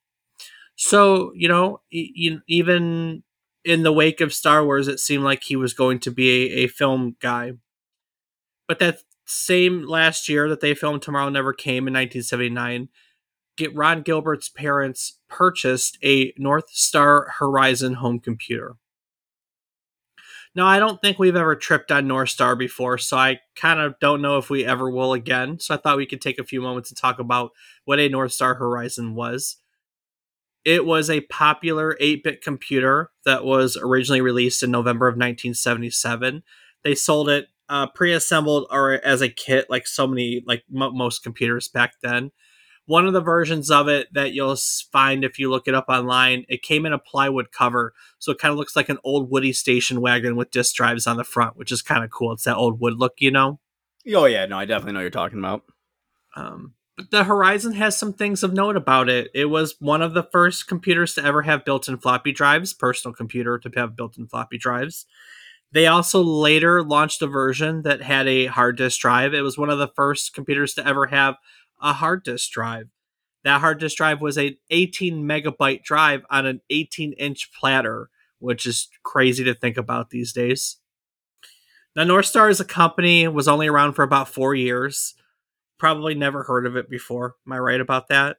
So, 0.78 1.34
you 1.36 1.50
know, 1.50 1.82
e- 1.92 2.40
even 2.48 3.24
in 3.66 3.84
the 3.84 3.92
wake 3.92 4.22
of 4.22 4.34
Star 4.34 4.64
Wars, 4.64 4.88
it 4.88 5.02
seemed 5.02 5.26
like 5.26 5.44
he 5.44 5.58
was 5.58 5.74
going 5.74 6.00
to 6.00 6.12
be 6.12 6.30
a, 6.30 6.64
a 6.64 6.68
film 6.68 7.18
guy. 7.20 7.52
But 8.66 8.80
that 8.80 9.00
same 9.26 9.86
last 9.86 10.30
year 10.30 10.48
that 10.48 10.62
they 10.62 10.74
filmed 10.74 11.02
Tomorrow 11.02 11.28
Never 11.28 11.52
Came 11.52 11.86
in 11.86 11.94
1979, 11.94 12.88
get 13.58 13.76
Ron 13.76 14.02
Gilbert's 14.02 14.48
parents 14.48 15.20
purchased 15.28 15.98
a 16.02 16.34
North 16.38 16.70
Star 16.70 17.34
Horizon 17.38 17.96
home 17.96 18.22
computer. 18.22 18.78
Now, 20.56 20.68
I 20.68 20.78
don't 20.78 21.02
think 21.02 21.18
we've 21.18 21.36
ever 21.36 21.56
tripped 21.56 21.92
on 21.92 22.08
North 22.08 22.30
Star 22.30 22.56
before, 22.56 23.00
so 23.00 23.18
I 23.18 23.40
kind 23.56 23.80
of 23.80 24.00
don't 24.00 24.22
know 24.22 24.38
if 24.38 24.50
we 24.52 24.66
ever 24.66 24.90
will 24.90 25.14
again. 25.14 25.60
So 25.60 25.74
I 25.74 25.78
thought 25.78 25.98
we 25.98 26.06
could 26.06 26.22
take 26.22 26.38
a 26.38 26.44
few 26.44 26.62
moments 26.62 26.90
to 26.90 26.96
talk 26.96 27.18
about 27.18 27.52
what 27.86 28.00
a 28.00 28.08
North 28.08 28.34
Star 28.34 28.54
Horizon 28.56 29.16
was. 29.16 29.58
It 30.64 30.86
was 30.86 31.10
a 31.10 31.22
popular 31.22 31.98
8 32.00 32.24
bit 32.24 32.42
computer 32.42 33.10
that 33.26 33.44
was 33.44 33.76
originally 33.76 34.22
released 34.22 34.62
in 34.64 34.72
November 34.72 35.08
of 35.08 35.14
1977. 35.14 36.44
They 36.84 36.96
sold 36.96 37.30
it 37.30 37.48
uh, 37.68 37.88
pre 37.88 38.14
assembled 38.14 38.68
or 38.70 38.94
as 39.04 39.22
a 39.22 39.30
kit, 39.30 39.70
like 39.70 39.88
so 39.88 40.06
many, 40.06 40.44
like 40.46 40.64
mo 40.70 40.92
most 40.92 41.24
computers 41.24 41.68
back 41.68 41.96
then. 42.02 42.32
One 42.86 43.06
of 43.06 43.14
the 43.14 43.22
versions 43.22 43.72
of 43.72 43.88
it 43.88 44.08
that 44.14 44.34
you'll 44.34 44.58
find 44.92 45.24
if 45.24 45.40
you 45.40 45.50
look 45.50 45.68
it 45.68 45.76
up 45.76 45.86
online, 45.88 46.46
it 46.50 46.62
came 46.62 46.86
in 46.86 46.94
a 46.94 47.00
plywood 47.00 47.52
cover, 47.52 47.94
so 48.20 48.32
it 48.32 48.40
kind 48.40 48.52
of 48.52 48.58
looks 48.58 48.76
like 48.76 48.90
an 48.90 49.00
old 49.04 49.32
Woody 49.32 49.54
station 49.54 50.02
wagon 50.02 50.36
with 50.36 50.52
disc 50.52 50.76
drives 50.76 51.08
on 51.08 51.18
the 51.18 51.24
front, 51.24 51.58
which 51.58 51.72
is 51.72 51.82
kind 51.82 52.04
of 52.04 52.12
cool. 52.12 52.34
It's 52.34 52.44
that 52.44 52.58
old 52.58 52.80
wood 52.80 52.96
look, 52.98 53.14
you 53.20 53.32
know. 53.32 53.60
Oh 54.14 54.26
yeah, 54.26 54.46
no, 54.46 54.58
I 54.58 54.66
definitely 54.66 54.94
know 54.94 55.00
what 55.00 55.04
you're 55.04 55.10
talking 55.12 55.40
about. 55.40 55.64
Um, 56.36 56.74
but 56.98 57.10
the 57.10 57.24
Horizon 57.24 57.74
has 57.74 57.98
some 57.98 58.14
things 58.14 58.44
of 58.44 58.54
note 58.54 58.76
about 58.76 59.10
it. 59.10 59.32
It 59.34 59.46
was 59.46 59.76
one 59.80 60.02
of 60.02 60.14
the 60.14 60.28
first 60.32 60.68
computers 60.68 61.14
to 61.16 61.26
ever 61.26 61.44
have 61.44 61.66
built-in 61.66 61.98
floppy 61.98 62.32
drives, 62.32 62.74
personal 62.74 63.16
computer 63.16 63.58
to 63.60 63.72
have 63.76 63.96
built-in 63.96 64.28
floppy 64.28 64.58
drives. 64.58 65.06
They 65.72 65.88
also 65.88 66.22
later 66.22 66.84
launched 66.84 67.24
a 67.24 67.28
version 67.28 67.82
that 67.82 68.04
had 68.04 68.28
a 68.28 68.46
hard 68.46 68.78
disk 68.78 69.00
drive. 69.00 69.34
It 69.34 69.42
was 69.42 69.58
one 69.58 69.72
of 69.72 69.80
the 69.80 69.92
first 69.96 70.36
computers 70.36 70.76
to 70.76 70.86
ever 70.88 71.08
have 71.08 71.36
a 71.84 71.94
hard 71.94 72.24
disk 72.24 72.50
drive. 72.52 72.88
That 73.44 73.62
hard 73.62 73.80
disk 73.80 73.98
drive 73.98 74.22
was 74.22 74.38
a 74.38 74.58
18 74.72 75.24
megabyte 75.24 75.84
drive 75.84 76.22
on 76.32 76.48
an 76.48 76.62
18 76.72 77.14
inch 77.14 77.52
platter, 77.60 78.10
which 78.40 78.66
is 78.66 78.90
crazy 79.04 79.44
to 79.44 79.54
think 79.54 79.78
about 79.78 80.10
these 80.10 80.34
days. 80.34 80.78
Now, 81.96 82.06
North 82.06 82.26
Star 82.26 82.50
as 82.50 82.60
a 82.60 82.66
company 82.66 83.28
was 83.28 83.48
only 83.48 83.68
around 83.68 83.94
for 83.94 84.02
about 84.02 84.30
four 84.30 84.56
years 84.56 85.14
probably 85.84 86.16
never 86.16 86.44
heard 86.44 86.66
of 86.66 86.78
it 86.78 86.90
before. 86.90 87.36
Am 87.46 87.52
I 87.52 87.60
right 87.60 87.82
about 87.82 88.08
that? 88.08 88.38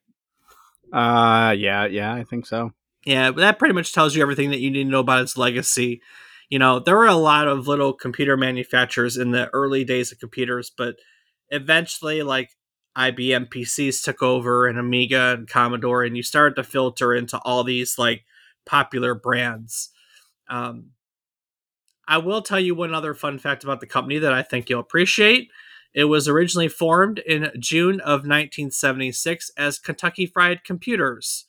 Uh, 0.91 1.55
yeah, 1.57 1.85
yeah, 1.85 2.15
I 2.15 2.25
think 2.25 2.47
so. 2.47 2.73
Yeah, 3.05 3.33
but 3.33 3.43
that 3.43 3.59
pretty 3.59 3.75
much 3.75 3.93
tells 3.93 4.17
you 4.17 4.23
everything 4.23 4.49
that 4.49 4.61
you 4.61 4.71
need 4.71 4.85
to 4.85 4.91
know 4.91 5.01
about 5.01 5.21
its 5.21 5.37
legacy. 5.37 6.01
You 6.49 6.59
know, 6.59 6.79
there 6.79 6.97
were 6.97 7.07
a 7.07 7.15
lot 7.15 7.47
of 7.47 7.69
little 7.69 7.93
computer 7.93 8.39
manufacturers 8.39 9.19
in 9.19 9.33
the 9.33 9.51
early 9.53 9.85
days 9.85 10.11
of 10.11 10.21
computers, 10.21 10.73
but 10.75 10.97
eventually, 11.51 12.23
like 12.23 12.49
IBM 12.97 13.49
PCs 13.49 14.03
took 14.03 14.23
over 14.23 14.67
and 14.67 14.79
Amiga 14.79 15.35
and 15.37 15.49
Commodore, 15.49 16.05
and 16.05 16.17
you 16.17 16.23
started 16.23 16.57
to 16.57 16.65
filter 16.65 17.15
into 17.15 17.39
all 17.39 17.65
these 17.65 17.99
like 17.99 18.25
popular 18.65 19.15
brands. 19.15 19.91
Um, 20.49 20.91
I 22.07 22.19
will 22.19 22.43
tell 22.43 22.61
you 22.61 22.75
one 22.75 22.95
other 22.95 23.15
fun 23.15 23.39
fact 23.39 23.65
about 23.65 23.81
the 23.81 23.87
company 23.87 24.19
that 24.19 24.33
I 24.33 24.43
think 24.43 24.69
you'll 24.69 24.81
appreciate. 24.81 25.49
It 25.95 26.05
was 26.05 26.29
originally 26.29 26.69
formed 26.69 27.21
in 27.21 27.51
June 27.59 28.01
of 28.01 28.21
1976 28.21 29.51
as 29.57 29.79
Kentucky 29.79 30.27
Fried 30.27 30.65
Computers 30.65 31.47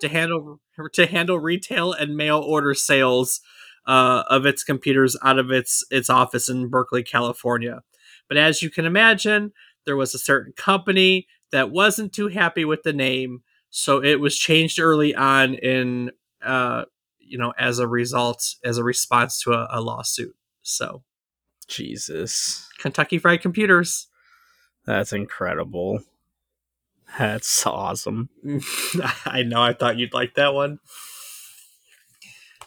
to 0.00 0.08
handle 0.08 0.60
to 0.92 1.06
handle 1.06 1.38
retail 1.38 1.92
and 1.92 2.16
mail 2.16 2.38
order 2.38 2.74
sales 2.74 3.40
uh, 3.86 4.22
of 4.28 4.46
its 4.46 4.62
computers 4.62 5.16
out 5.22 5.38
of 5.38 5.50
its 5.50 5.84
its 5.90 6.08
office 6.08 6.48
in 6.48 6.68
Berkeley, 6.68 7.02
California. 7.02 7.82
But 8.28 8.36
as 8.36 8.62
you 8.62 8.70
can 8.70 8.84
imagine, 8.84 9.52
there 9.88 9.96
was 9.96 10.14
a 10.14 10.18
certain 10.18 10.52
company 10.52 11.26
that 11.50 11.70
wasn't 11.70 12.12
too 12.12 12.28
happy 12.28 12.64
with 12.64 12.82
the 12.82 12.92
name, 12.92 13.42
so 13.70 14.02
it 14.04 14.20
was 14.20 14.36
changed 14.36 14.78
early 14.78 15.14
on 15.14 15.54
in 15.54 16.10
uh, 16.44 16.84
you 17.18 17.38
know 17.38 17.54
as 17.58 17.78
a 17.78 17.88
result 17.88 18.54
as 18.62 18.78
a 18.78 18.84
response 18.84 19.42
to 19.42 19.52
a, 19.52 19.66
a 19.70 19.80
lawsuit. 19.80 20.36
So 20.62 21.02
Jesus. 21.68 22.68
Kentucky 22.78 23.18
Fried 23.18 23.42
Computers. 23.42 24.08
That's 24.86 25.12
incredible. 25.12 26.00
That's 27.18 27.66
awesome. 27.66 28.30
I 29.26 29.42
know. 29.42 29.62
I 29.62 29.72
thought 29.72 29.98
you'd 29.98 30.14
like 30.14 30.34
that 30.34 30.54
one. 30.54 30.80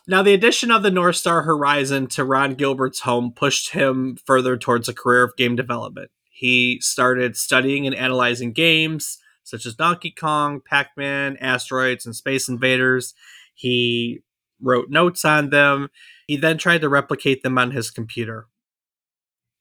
Now, 0.07 0.23
the 0.23 0.33
addition 0.33 0.71
of 0.71 0.83
the 0.83 0.91
North 0.91 1.15
Star 1.15 1.43
Horizon 1.43 2.07
to 2.07 2.23
Ron 2.23 2.55
Gilbert's 2.55 3.01
home 3.01 3.33
pushed 3.35 3.71
him 3.71 4.17
further 4.25 4.57
towards 4.57 4.89
a 4.89 4.93
career 4.93 5.23
of 5.23 5.35
game 5.35 5.55
development. 5.55 6.11
He 6.41 6.79
started 6.81 7.37
studying 7.37 7.85
and 7.85 7.95
analyzing 7.95 8.51
games 8.51 9.19
such 9.43 9.65
as 9.65 9.75
Donkey 9.75 10.11
Kong, 10.11 10.61
Pac 10.63 10.91
Man, 10.95 11.37
Asteroids, 11.41 12.05
and 12.05 12.15
Space 12.15 12.47
Invaders. 12.47 13.13
He 13.53 14.21
wrote 14.61 14.89
notes 14.89 15.25
on 15.25 15.49
them. 15.49 15.89
He 16.27 16.37
then 16.37 16.57
tried 16.57 16.81
to 16.81 16.89
replicate 16.89 17.43
them 17.43 17.57
on 17.57 17.71
his 17.71 17.91
computer 17.91 18.47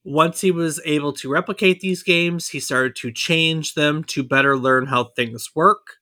once 0.05 0.41
he 0.41 0.51
was 0.51 0.81
able 0.85 1.13
to 1.13 1.31
replicate 1.31 1.81
these 1.81 2.03
games, 2.03 2.49
he 2.49 2.61
started 2.61 2.97
to 2.97 3.13
change 3.13 3.75
them 3.75 4.03
to 4.05 4.23
better 4.23 4.57
learn 4.57 4.87
how 4.87 5.05
things 5.05 5.51
work. 5.55 5.97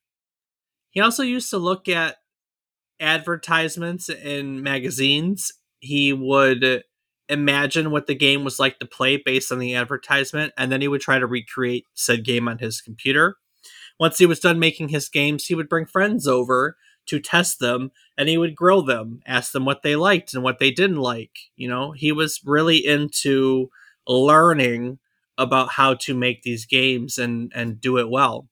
He 0.90 1.00
also 1.00 1.22
used 1.22 1.50
to 1.50 1.58
look 1.58 1.88
at 1.88 2.16
advertisements 3.00 4.08
in 4.08 4.62
magazines. 4.62 5.52
He 5.80 6.12
would 6.12 6.84
imagine 7.28 7.90
what 7.90 8.06
the 8.06 8.14
game 8.14 8.44
was 8.44 8.58
like 8.58 8.78
to 8.78 8.86
play 8.86 9.16
based 9.16 9.52
on 9.52 9.58
the 9.58 9.74
advertisement, 9.74 10.52
and 10.56 10.72
then 10.72 10.80
he 10.80 10.88
would 10.88 11.00
try 11.00 11.18
to 11.18 11.26
recreate 11.26 11.86
said 11.94 12.24
game 12.24 12.48
on 12.48 12.58
his 12.58 12.80
computer. 12.80 13.36
Once 13.98 14.18
he 14.18 14.26
was 14.26 14.40
done 14.40 14.58
making 14.58 14.88
his 14.88 15.08
games, 15.08 15.46
he 15.46 15.54
would 15.54 15.68
bring 15.68 15.86
friends 15.86 16.26
over 16.26 16.76
to 17.06 17.18
test 17.18 17.58
them 17.58 17.90
and 18.16 18.28
he 18.28 18.38
would 18.38 18.54
grill 18.54 18.82
them, 18.82 19.20
ask 19.26 19.52
them 19.52 19.64
what 19.64 19.82
they 19.82 19.96
liked 19.96 20.34
and 20.34 20.42
what 20.42 20.58
they 20.58 20.70
didn't 20.70 20.98
like. 20.98 21.38
You 21.56 21.68
know, 21.68 21.92
he 21.92 22.12
was 22.12 22.40
really 22.44 22.84
into 22.86 23.70
learning 24.06 24.98
about 25.36 25.70
how 25.72 25.94
to 25.94 26.14
make 26.14 26.42
these 26.42 26.66
games 26.66 27.18
and 27.18 27.52
and 27.54 27.80
do 27.80 27.98
it 27.98 28.10
well. 28.10 28.48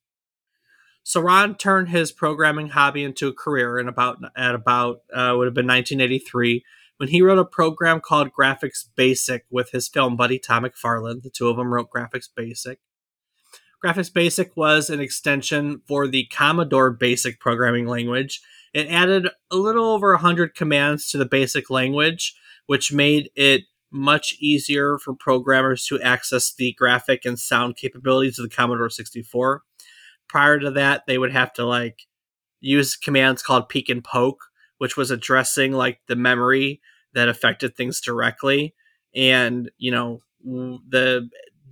So 1.03 1.21
Ron 1.21 1.55
turned 1.57 1.91
his 1.91 2.11
programming 2.11 2.71
hobby 2.71 3.05
into 3.05 3.29
a 3.29 3.33
career 3.33 3.79
in 3.79 3.89
about 3.89 4.19
at 4.37 4.55
about 4.55 5.03
uh, 5.15 5.35
would 5.37 5.47
have 5.47 5.55
been 5.55 5.67
1983 5.67 6.65
when 6.99 7.09
he 7.11 7.23
wrote 7.23 7.39
a 7.39 7.45
program 7.45 8.01
called 8.01 8.33
Graphics 8.33 8.85
Basic 8.97 9.45
with 9.51 9.71
his 9.71 9.89
film 9.89 10.17
buddy 10.17 10.39
Tom 10.39 10.65
McFarlane. 10.65 11.23
The 11.23 11.31
two 11.31 11.49
of 11.49 11.57
them 11.57 11.73
wrote 11.73 11.91
Graphics 11.95 12.29
Basic. 12.35 12.79
Graphics 13.85 14.13
Basic 14.13 14.57
was 14.57 14.89
an 14.89 15.01
extension 15.01 15.83
for 15.87 16.07
the 16.07 16.27
Commodore 16.27 16.91
Basic 16.91 17.39
programming 17.39 17.87
language. 17.87 18.41
It 18.73 18.89
added 18.89 19.29
a 19.51 19.57
little 19.57 19.87
over 19.87 20.13
100 20.13 20.55
commands 20.55 21.11
to 21.11 21.19
the 21.19 21.27
basic 21.27 21.71
language, 21.71 22.35
which 22.67 22.93
made 22.93 23.31
it 23.37 23.63
much 23.93 24.37
easier 24.41 24.99
for 24.99 25.15
programmers 25.15 25.87
to 25.87 26.01
access 26.03 26.53
the 26.53 26.75
graphic 26.75 27.25
and 27.25 27.39
sound 27.39 27.77
capabilities 27.77 28.39
of 28.39 28.49
the 28.49 28.55
Commodore 28.55 28.91
64. 28.91 29.63
Prior 30.29 30.59
to 30.59 30.71
that, 30.73 31.05
they 31.07 31.19
would 31.19 31.33
have 31.33 31.53
to 31.55 31.65
like 31.65 32.03
use 32.61 32.97
commands 32.97 33.43
called 33.43 33.69
peek 33.69 33.89
and 33.89 34.03
poke, 34.03 34.41
which 34.79 34.97
was 34.97 35.11
addressing 35.11 35.73
like 35.73 36.01
the 36.09 36.17
memory 36.17 36.81
that 37.15 37.29
affected 37.29 37.77
things 37.77 38.01
directly. 38.01 38.75
And, 39.15 39.71
you 39.79 39.91
know, 39.91 40.21
the 40.45 41.29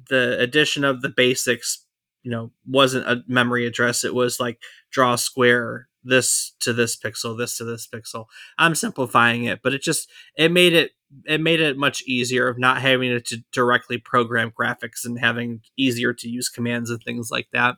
the 0.08 0.38
addition 0.38 0.84
of 0.84 1.02
the 1.02 1.08
basics, 1.08 1.86
you 2.22 2.30
know, 2.30 2.50
wasn't 2.66 3.06
a 3.06 3.22
memory 3.26 3.66
address. 3.66 4.04
It 4.04 4.14
was 4.14 4.40
like 4.40 4.60
draw 4.90 5.16
square 5.16 5.88
this 6.02 6.54
to 6.60 6.72
this 6.72 6.96
pixel, 6.96 7.36
this 7.36 7.56
to 7.58 7.64
this 7.64 7.86
pixel. 7.86 8.26
I'm 8.58 8.74
simplifying 8.74 9.44
it, 9.44 9.60
but 9.62 9.74
it 9.74 9.82
just 9.82 10.10
it 10.36 10.52
made 10.52 10.74
it 10.74 10.92
it 11.26 11.40
made 11.40 11.60
it 11.60 11.76
much 11.76 12.02
easier 12.02 12.48
of 12.48 12.58
not 12.58 12.80
having 12.80 13.20
to 13.20 13.44
directly 13.52 13.98
program 13.98 14.50
graphics 14.50 15.04
and 15.04 15.18
having 15.18 15.60
easier 15.76 16.12
to 16.12 16.28
use 16.28 16.48
commands 16.48 16.90
and 16.90 17.02
things 17.02 17.30
like 17.30 17.48
that. 17.52 17.76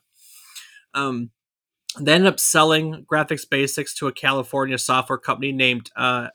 Um, 0.94 1.30
they 2.00 2.12
ended 2.12 2.28
up 2.28 2.40
selling 2.40 3.06
graphics 3.10 3.48
basics 3.48 3.94
to 3.94 4.06
a 4.06 4.12
California 4.12 4.78
software 4.78 5.18
company 5.18 5.52
named 5.52 5.90
uh, 5.96 6.28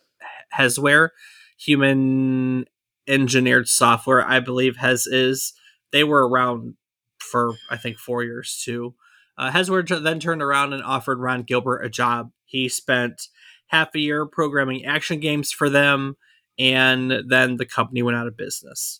HesWare, 0.58 1.10
human 1.58 2.66
engineered 3.08 3.68
software. 3.68 4.28
I 4.28 4.40
believe 4.40 4.78
Hez 4.78 5.08
is. 5.08 5.54
They 5.92 6.04
were 6.04 6.28
around 6.28 6.76
for 7.20 7.54
I 7.70 7.78
think 7.78 7.98
four 7.98 8.24
years 8.24 8.62
too. 8.64 8.96
Uh, 9.38 9.52
HesWare 9.52 10.04
then 10.04 10.20
turned 10.20 10.42
around 10.42 10.74
and 10.74 10.84
offered 10.84 11.20
Ron 11.20 11.44
Gilbert 11.44 11.82
a 11.82 11.90
job. 11.90 12.32
He 12.46 12.68
spent 12.70 13.28
half 13.68 13.96
a 13.96 14.00
year 14.00 14.26
programming 14.26 14.86
action 14.86 15.20
games 15.20 15.52
for 15.52 15.70
them 15.70 16.18
and 16.60 17.24
then 17.28 17.58
the 17.58 17.66
company 17.66 18.02
went 18.02 18.18
out 18.18 18.28
of 18.28 18.38
business. 18.38 19.00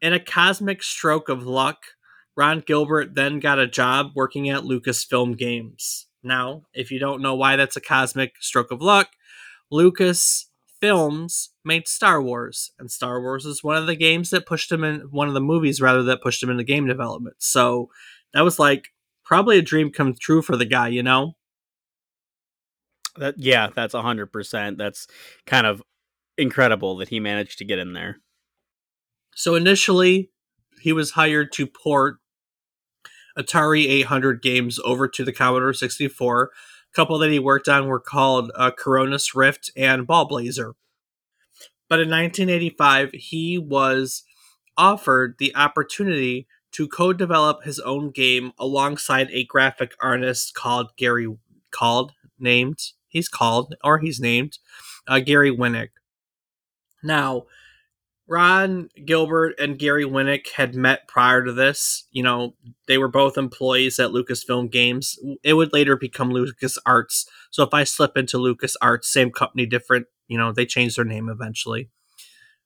In 0.00 0.12
a 0.12 0.20
cosmic 0.20 0.82
stroke 0.82 1.28
of 1.28 1.46
luck, 1.46 1.84
Ron 2.36 2.62
Gilbert 2.66 3.14
then 3.14 3.38
got 3.38 3.58
a 3.58 3.66
job 3.66 4.12
working 4.14 4.48
at 4.48 4.62
Lucasfilm 4.62 5.36
Games. 5.36 6.06
Now, 6.22 6.64
if 6.72 6.90
you 6.90 6.98
don't 6.98 7.22
know 7.22 7.34
why 7.34 7.56
that's 7.56 7.76
a 7.76 7.80
cosmic 7.80 8.34
stroke 8.40 8.70
of 8.70 8.82
luck, 8.82 9.10
Lucas 9.70 10.48
Films 10.80 11.50
made 11.64 11.86
Star 11.86 12.20
Wars, 12.20 12.72
and 12.78 12.90
Star 12.90 13.20
Wars 13.20 13.46
is 13.46 13.62
one 13.62 13.76
of 13.76 13.86
the 13.86 13.96
games 13.96 14.30
that 14.30 14.46
pushed 14.46 14.70
him 14.70 14.84
in 14.84 15.00
one 15.10 15.28
of 15.28 15.34
the 15.34 15.40
movies 15.40 15.80
rather 15.80 16.02
that 16.02 16.22
pushed 16.22 16.42
him 16.42 16.50
into 16.50 16.64
game 16.64 16.86
development. 16.86 17.36
So 17.38 17.88
that 18.32 18.42
was 18.42 18.58
like 18.58 18.88
probably 19.24 19.58
a 19.58 19.62
dream 19.62 19.90
come 19.90 20.14
true 20.14 20.42
for 20.42 20.56
the 20.56 20.64
guy, 20.64 20.88
you 20.88 21.02
know? 21.02 21.36
That 23.16 23.36
yeah, 23.38 23.68
that's 23.74 23.94
a 23.94 24.02
hundred 24.02 24.26
percent. 24.26 24.76
That's 24.76 25.06
kind 25.46 25.66
of 25.66 25.82
incredible 26.36 26.96
that 26.96 27.08
he 27.08 27.20
managed 27.20 27.58
to 27.58 27.64
get 27.64 27.78
in 27.78 27.92
there. 27.92 28.18
So 29.36 29.54
initially, 29.54 30.30
he 30.80 30.92
was 30.92 31.12
hired 31.12 31.52
to 31.52 31.66
port 31.66 32.16
Atari 33.38 33.86
800 33.86 34.42
games 34.42 34.78
over 34.84 35.08
to 35.08 35.24
the 35.24 35.32
Commodore 35.32 35.72
64. 35.72 36.44
A 36.44 36.94
couple 36.94 37.18
that 37.18 37.30
he 37.30 37.38
worked 37.38 37.68
on 37.68 37.86
were 37.86 38.00
called 38.00 38.50
uh, 38.54 38.70
Koronis 38.70 39.34
Rift 39.34 39.70
and 39.76 40.06
Ballblazer. 40.06 40.74
But 41.88 42.00
in 42.00 42.08
1985, 42.08 43.12
he 43.12 43.58
was 43.58 44.24
offered 44.76 45.36
the 45.38 45.54
opportunity 45.54 46.46
to 46.72 46.88
co-develop 46.88 47.62
his 47.62 47.78
own 47.80 48.10
game 48.10 48.52
alongside 48.58 49.28
a 49.30 49.44
graphic 49.44 49.92
artist 50.02 50.54
called 50.54 50.90
Gary 50.96 51.28
called 51.70 52.12
named 52.38 52.78
he's 53.06 53.28
called 53.28 53.76
or 53.84 53.98
he's 53.98 54.20
named 54.20 54.58
uh, 55.06 55.20
Gary 55.20 55.50
Winnick. 55.50 55.90
Now, 57.02 57.44
Ron 58.26 58.88
Gilbert 59.04 59.54
and 59.58 59.78
Gary 59.78 60.04
Winnick 60.04 60.48
had 60.52 60.74
met 60.74 61.06
prior 61.08 61.44
to 61.44 61.52
this. 61.52 62.06
You 62.10 62.22
know, 62.22 62.54
they 62.88 62.96
were 62.96 63.08
both 63.08 63.36
employees 63.36 63.98
at 63.98 64.10
Lucasfilm 64.10 64.70
Games. 64.70 65.18
It 65.42 65.54
would 65.54 65.72
later 65.72 65.96
become 65.96 66.30
Lucas 66.30 66.78
Arts. 66.86 67.26
So 67.50 67.62
if 67.62 67.74
I 67.74 67.84
slip 67.84 68.16
into 68.16 68.38
Lucas 68.38 68.76
Arts, 68.80 69.12
same 69.12 69.30
company, 69.30 69.66
different, 69.66 70.06
you 70.26 70.38
know, 70.38 70.52
they 70.52 70.64
changed 70.64 70.96
their 70.96 71.04
name 71.04 71.28
eventually. 71.28 71.90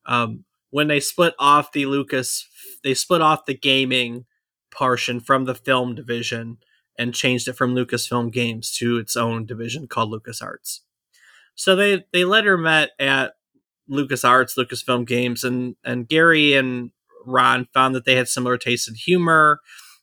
Um, 0.06 0.44
when 0.70 0.88
they 0.88 1.00
split 1.00 1.34
off 1.38 1.72
the 1.72 1.86
Lucas, 1.86 2.46
they 2.84 2.94
split 2.94 3.20
off 3.20 3.46
the 3.46 3.54
gaming 3.54 4.26
portion 4.70 5.18
from 5.18 5.44
the 5.44 5.54
film 5.54 5.94
division 5.94 6.58
and 6.96 7.14
changed 7.14 7.48
it 7.48 7.54
from 7.54 7.74
Lucasfilm 7.74 8.32
Games 8.32 8.70
to 8.76 8.98
its 8.98 9.16
own 9.16 9.44
division 9.46 9.88
called 9.88 10.10
Lucas 10.10 10.40
Arts. 10.42 10.82
So 11.54 11.74
they 11.74 12.04
they 12.12 12.24
later 12.24 12.56
met 12.56 12.90
at 13.00 13.34
LucasArts, 13.90 14.57
Lucasfilm 14.57 15.07
Games, 15.07 15.45
and 15.45 15.76
and 15.85 16.09
Gary 16.09 16.54
and 16.54 16.90
Ron 17.26 17.68
found 17.75 17.95
that 17.95 18.04
they 18.04 18.16
had 18.16 18.28
similar 18.28 18.59
tastes 18.59 18.88
in 18.88 18.95
humor, 18.95 19.61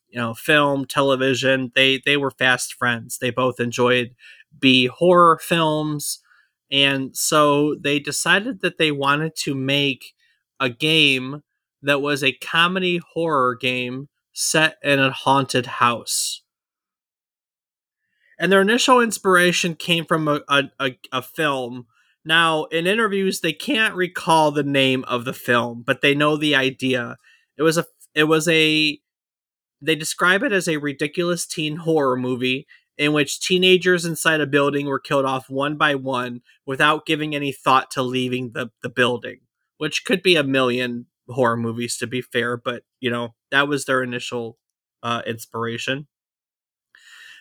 you 0.08 0.18
know, 0.18 0.34
film, 0.34 0.84
television. 0.86 1.72
They 1.74 2.00
they 2.04 2.16
were 2.16 2.30
fast 2.30 2.74
friends. 2.74 3.18
They 3.18 3.30
both 3.30 3.60
enjoyed 3.60 4.14
B 4.58 4.86
horror 4.86 5.38
films, 5.38 6.20
and 6.70 7.16
so 7.16 7.74
they 7.76 7.98
decided 7.98 8.60
that 8.60 8.78
they 8.78 8.92
wanted 8.92 9.36
to 9.44 9.54
make 9.54 10.14
a 10.60 10.68
game 10.70 11.42
that 11.82 12.00
was 12.00 12.22
a 12.24 12.32
comedy 12.32 13.00
horror 13.14 13.54
game 13.54 14.08
set 14.32 14.76
in 14.82 14.98
a 14.98 15.10
haunted 15.10 15.66
house. 15.66 16.42
And 18.38 18.52
their 18.52 18.60
initial 18.60 19.00
inspiration 19.00 19.74
came 19.74 20.04
from 20.04 20.28
a, 20.28 20.40
a, 20.48 20.64
a, 20.78 20.98
a 21.12 21.22
film 21.22 21.86
now, 22.26 22.64
in 22.64 22.88
interviews, 22.88 23.40
they 23.40 23.52
can't 23.52 23.94
recall 23.94 24.50
the 24.50 24.64
name 24.64 25.04
of 25.04 25.24
the 25.24 25.32
film, 25.32 25.84
but 25.86 26.00
they 26.00 26.12
know 26.12 26.36
the 26.36 26.56
idea. 26.56 27.18
It 27.56 27.62
was 27.62 27.78
a 27.78 27.86
it 28.16 28.24
was 28.24 28.48
a 28.48 28.98
they 29.80 29.94
describe 29.94 30.42
it 30.42 30.52
as 30.52 30.66
a 30.66 30.78
ridiculous 30.78 31.46
teen 31.46 31.76
horror 31.76 32.16
movie 32.16 32.66
in 32.98 33.12
which 33.12 33.40
teenagers 33.40 34.04
inside 34.04 34.40
a 34.40 34.46
building 34.46 34.86
were 34.86 34.98
killed 34.98 35.24
off 35.24 35.48
one 35.48 35.76
by 35.76 35.94
one 35.94 36.40
without 36.66 37.06
giving 37.06 37.34
any 37.34 37.52
thought 37.52 37.92
to 37.92 38.02
leaving 38.02 38.50
the, 38.54 38.70
the 38.82 38.88
building, 38.88 39.40
which 39.78 40.04
could 40.04 40.22
be 40.22 40.34
a 40.34 40.42
million 40.42 41.06
horror 41.28 41.56
movies 41.56 41.96
to 41.98 42.08
be 42.08 42.20
fair, 42.20 42.56
but 42.56 42.82
you 42.98 43.10
know, 43.10 43.34
that 43.52 43.68
was 43.68 43.84
their 43.84 44.02
initial 44.02 44.58
uh, 45.02 45.22
inspiration. 45.26 46.08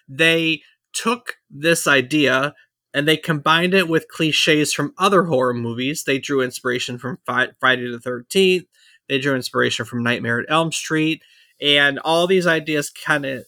They 0.07 0.61
took 0.93 1.37
this 1.49 1.87
idea 1.87 2.53
and 2.95 3.05
they 3.05 3.17
combined 3.17 3.73
it 3.73 3.89
with 3.89 4.07
cliches 4.07 4.73
from 4.73 4.93
other 4.97 5.23
horror 5.23 5.53
movies. 5.53 6.05
They 6.05 6.17
drew 6.17 6.41
inspiration 6.41 6.97
from 6.97 7.19
Friday 7.25 7.91
the 7.91 7.97
13th, 7.97 8.67
they 9.09 9.19
drew 9.19 9.35
inspiration 9.35 9.83
from 9.83 10.01
Nightmare 10.01 10.39
at 10.39 10.45
Elm 10.49 10.71
Street, 10.71 11.21
and 11.61 11.99
all 11.99 12.25
these 12.25 12.47
ideas 12.47 12.89
kind 12.89 13.25
of 13.25 13.45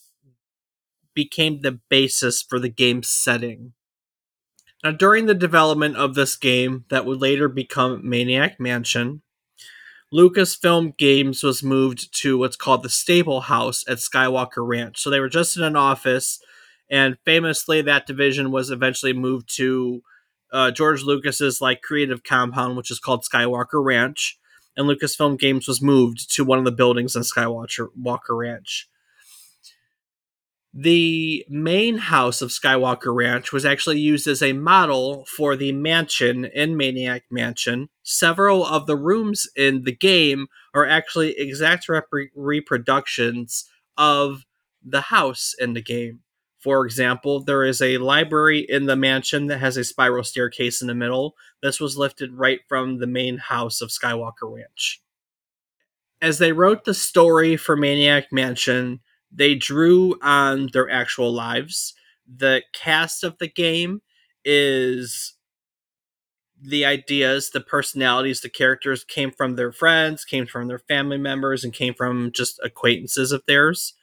became 1.13 1.61
the 1.61 1.79
basis 1.89 2.41
for 2.41 2.59
the 2.59 2.69
game's 2.69 3.07
setting. 3.07 3.71
Now, 4.83 4.91
during 4.91 5.27
the 5.27 5.33
development 5.33 5.95
of 5.95 6.13
this 6.13 6.35
game 6.35 6.83
that 6.89 7.05
would 7.05 7.21
later 7.21 7.47
become 7.47 8.07
Maniac 8.07 8.59
Mansion, 8.59 9.21
Lucasfilm 10.13 10.97
Games 10.97 11.41
was 11.41 11.63
moved 11.63 12.13
to 12.21 12.37
what's 12.37 12.57
called 12.57 12.83
the 12.83 12.89
Stable 12.89 13.41
House 13.41 13.85
at 13.87 13.99
Skywalker 13.99 14.67
Ranch. 14.67 14.99
So 14.99 15.09
they 15.09 15.21
were 15.21 15.29
just 15.29 15.55
in 15.55 15.63
an 15.63 15.77
office 15.77 16.39
and 16.89 17.17
famously 17.25 17.81
that 17.81 18.07
division 18.07 18.51
was 18.51 18.69
eventually 18.69 19.13
moved 19.13 19.53
to 19.57 20.01
uh, 20.51 20.71
George 20.71 21.03
Lucas's 21.03 21.61
like 21.61 21.81
creative 21.81 22.23
compound, 22.23 22.77
which 22.77 22.91
is 22.91 22.99
called 22.99 23.25
Skywalker 23.25 23.83
Ranch, 23.83 24.39
and 24.75 24.87
Lucasfilm 24.87 25.37
Games 25.37 25.67
was 25.67 25.81
moved 25.81 26.33
to 26.35 26.45
one 26.45 26.59
of 26.59 26.65
the 26.65 26.71
buildings 26.71 27.15
in 27.15 27.23
Skywalker 27.23 27.87
Walker 27.95 28.35
Ranch. 28.35 28.87
The 30.73 31.43
main 31.49 31.97
house 31.97 32.41
of 32.41 32.51
Skywalker 32.51 33.13
Ranch 33.15 33.51
was 33.51 33.65
actually 33.65 33.99
used 33.99 34.27
as 34.27 34.43
a 34.43 34.53
model 34.53 35.25
for 35.25 35.55
the 35.55 35.71
mansion 35.71 36.45
in 36.45 36.77
Maniac 36.77 37.23
Mansion. 37.31 37.89
Several 38.03 38.63
of 38.63 38.85
the 38.85 38.95
rooms 38.95 39.49
in 39.55 39.85
the 39.85 39.95
game 39.95 40.47
are 40.75 40.85
actually 40.85 41.31
exact 41.31 41.89
rep- 41.89 42.05
reproductions 42.35 43.67
of 43.97 44.45
the 44.85 45.01
house 45.01 45.55
in 45.57 45.73
the 45.73 45.81
game. 45.81 46.19
For 46.67 46.85
example, 46.85 47.39
there 47.39 47.63
is 47.63 47.81
a 47.81 47.97
library 47.97 48.59
in 48.59 48.87
the 48.87 48.97
mansion 48.97 49.47
that 49.47 49.59
has 49.59 49.77
a 49.77 49.85
spiral 49.85 50.25
staircase 50.25 50.81
in 50.81 50.89
the 50.89 50.93
middle. 50.93 51.37
This 51.63 51.79
was 51.79 51.97
lifted 51.97 52.33
right 52.33 52.59
from 52.67 52.97
the 52.97 53.07
main 53.07 53.37
house 53.37 53.79
of 53.79 53.87
Skywalker 53.87 54.53
Ranch. 54.53 55.01
As 56.21 56.39
they 56.39 56.51
wrote 56.51 56.83
the 56.83 56.93
story 56.93 57.55
for 57.55 57.77
Maniac 57.77 58.33
Mansion, 58.33 58.99
they 59.31 59.55
drew 59.55 60.19
on 60.21 60.67
their 60.73 60.89
actual 60.89 61.31
lives. 61.31 61.93
The 62.27 62.63
cast 62.73 63.23
of 63.23 63.37
the 63.37 63.47
game 63.47 64.01
is 64.43 65.35
the 66.61 66.83
ideas, 66.83 67.51
the 67.51 67.61
personalities, 67.61 68.41
the 68.41 68.49
characters 68.49 69.05
came 69.05 69.31
from 69.31 69.55
their 69.55 69.71
friends, 69.71 70.25
came 70.25 70.45
from 70.45 70.67
their 70.67 70.79
family 70.79 71.17
members, 71.17 71.63
and 71.63 71.73
came 71.73 71.93
from 71.93 72.33
just 72.33 72.59
acquaintances 72.61 73.31
of 73.31 73.45
theirs. 73.47 73.93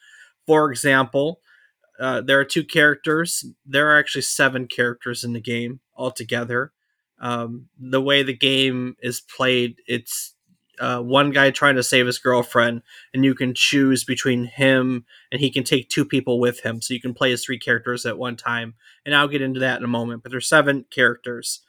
For 0.47 0.71
example, 0.71 1.43
uh, 1.99 2.21
there 2.21 2.41
are 2.41 2.45
two 2.45 2.65
characters. 2.65 3.45
There 3.65 3.91
are 3.91 3.99
actually 3.99 4.23
seven 4.23 4.67
characters 4.67 5.25
in 5.25 5.33
the 5.33 5.41
game 5.41 5.81
altogether. 5.97 6.73
Um, 7.21 7.69
the 7.79 8.01
way 8.01 8.23
the 8.23 8.37
game 8.37 8.97
is 9.01 9.21
played, 9.21 9.77
it's 9.87 10.35
uh, 10.81 11.01
one 11.01 11.31
guy 11.31 11.51
trying 11.51 11.77
to 11.77 11.83
save 11.83 12.07
his 12.07 12.19
girlfriend, 12.19 12.83
and 13.13 13.25
you 13.25 13.35
can 13.35 13.55
choose 13.55 14.05
between 14.05 14.45
him 14.45 15.05
and 15.31 15.41
he 15.41 15.51
can 15.51 15.65
take 15.65 15.89
two 15.89 16.05
people 16.05 16.41
with 16.41 16.61
him. 16.61 16.83
So 16.83 16.95
you 16.95 17.01
can 17.01 17.15
play 17.15 17.33
as 17.33 17.45
three 17.45 17.59
characters 17.59 18.05
at 18.05 18.19
one 18.19 18.37
time. 18.37 18.75
And 19.07 19.15
I'll 19.15 19.29
get 19.29 19.43
into 19.43 19.61
that 19.61 19.79
in 19.79 19.85
a 19.85 19.89
moment. 19.89 20.23
But 20.23 20.33
there's 20.33 20.49
seven 20.49 20.87
characters. 20.91 21.61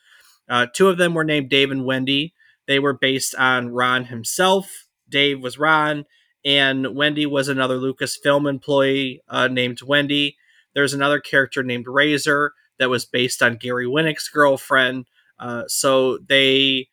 Uh, 0.49 0.67
two 0.73 0.89
of 0.89 0.97
them 0.97 1.13
were 1.13 1.23
named 1.23 1.49
Dave 1.49 1.71
and 1.71 1.85
Wendy. 1.85 2.33
They 2.67 2.79
were 2.79 2.93
based 2.93 3.35
on 3.35 3.69
Ron 3.69 4.05
himself. 4.05 4.87
Dave 5.07 5.41
was 5.41 5.59
Ron, 5.59 6.05
and 6.45 6.95
Wendy 6.95 7.25
was 7.25 7.49
another 7.49 7.77
Lucasfilm 7.77 8.47
employee 8.47 9.21
uh, 9.27 9.47
named 9.47 9.81
Wendy. 9.81 10.37
There's 10.75 10.93
another 10.93 11.19
character 11.19 11.63
named 11.63 11.87
Razor 11.87 12.53
that 12.77 12.89
was 12.89 13.05
based 13.05 13.41
on 13.41 13.57
Gary 13.57 13.87
Winnick's 13.87 14.29
girlfriend. 14.29 15.07
Uh, 15.39 15.63
so 15.67 16.19
they 16.19 16.87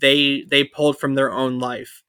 they 0.00 0.44
they 0.48 0.64
pulled 0.64 0.98
from 0.98 1.14
their 1.14 1.32
own 1.32 1.58
life. 1.58 2.02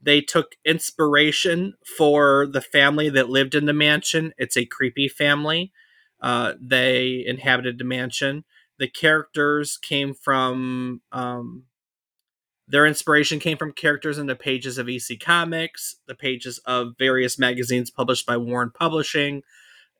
They 0.00 0.20
took 0.20 0.56
inspiration 0.64 1.74
for 1.96 2.46
the 2.46 2.60
family 2.60 3.08
that 3.10 3.30
lived 3.30 3.54
in 3.54 3.66
the 3.66 3.72
mansion. 3.72 4.32
It's 4.38 4.56
a 4.56 4.66
creepy 4.66 5.08
family. 5.08 5.72
Uh, 6.20 6.54
they 6.60 7.24
inhabited 7.26 7.78
the 7.78 7.84
mansion. 7.84 8.44
The 8.78 8.88
characters 8.88 9.78
came 9.78 10.14
from 10.14 11.02
um, 11.12 11.64
their 12.68 12.86
inspiration 12.86 13.38
came 13.38 13.56
from 13.56 13.72
characters 13.72 14.18
in 14.18 14.26
the 14.26 14.34
pages 14.34 14.78
of 14.78 14.88
EC 14.88 15.20
Comics, 15.20 15.96
the 16.06 16.14
pages 16.14 16.58
of 16.66 16.94
various 16.98 17.38
magazines 17.38 17.90
published 17.90 18.26
by 18.26 18.36
Warren 18.36 18.72
Publishing. 18.74 19.42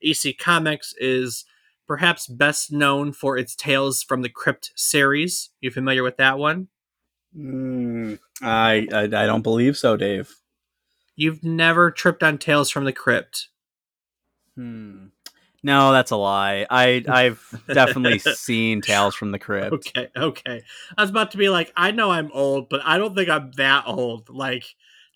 EC 0.03 0.37
Comics 0.39 0.93
is 0.99 1.45
perhaps 1.87 2.27
best 2.27 2.73
known 2.73 3.13
for 3.13 3.39
its 3.39 3.55
Tales 3.55 4.03
from 4.03 4.23
the 4.23 4.29
Crypt 4.29 4.73
series. 4.75 5.51
You 5.61 5.71
familiar 5.71 6.03
with 6.03 6.17
that 6.17 6.39
one? 6.39 6.69
Mm, 7.37 8.19
I, 8.43 8.89
I 8.93 9.03
I 9.03 9.27
don't 9.27 9.43
believe 9.43 9.77
so, 9.77 9.97
Dave. 9.97 10.35
You've 11.15 11.45
never 11.45 11.91
tripped 11.91 12.23
on 12.23 12.39
Tales 12.39 12.71
from 12.71 12.85
the 12.85 12.93
Crypt. 12.93 13.49
Hmm. 14.55 15.07
No, 15.67 15.91
that's 15.91 16.13
a 16.13 16.17
lie. 16.17 16.65
I 16.71 17.05
I've 17.09 17.45
definitely 17.73 18.19
seen 18.21 18.81
Tales 18.81 19.17
from 19.17 19.33
the 19.33 19.39
Crypt. 19.39 19.95
Okay, 19.97 20.09
okay. 20.17 20.63
I 20.97 21.01
was 21.03 21.11
about 21.11 21.33
to 21.33 21.39
be 21.39 21.49
like, 21.49 21.73
I 21.77 21.91
know 21.91 22.11
I'm 22.13 22.31
old, 22.33 22.69
but 22.69 22.83
I 22.85 22.99
don't 22.99 23.17
think 23.17 23.29
I'm 23.29 23.51
that 23.57 23.85
old. 23.87 24.31
Like 24.31 24.65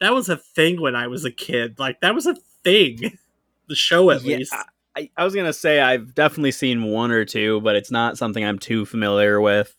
that 0.00 0.12
was 0.12 0.28
a 0.28 0.36
thing 0.36 0.80
when 0.80 0.96
I 0.96 1.06
was 1.06 1.24
a 1.24 1.30
kid. 1.30 1.78
Like 1.78 2.00
that 2.00 2.14
was 2.14 2.26
a 2.26 2.34
thing. 2.64 3.18
The 3.68 3.76
show 3.76 4.10
at 4.10 4.24
Yeah, 4.24 4.38
least. 4.38 4.52
I, 4.96 5.10
I 5.16 5.22
was 5.22 5.32
gonna 5.32 5.52
say 5.52 5.78
I've 5.80 6.12
definitely 6.12 6.50
seen 6.50 6.82
one 6.90 7.12
or 7.12 7.24
two, 7.24 7.60
but 7.60 7.76
it's 7.76 7.92
not 7.92 8.18
something 8.18 8.44
I'm 8.44 8.58
too 8.58 8.84
familiar 8.84 9.40
with. 9.40 9.76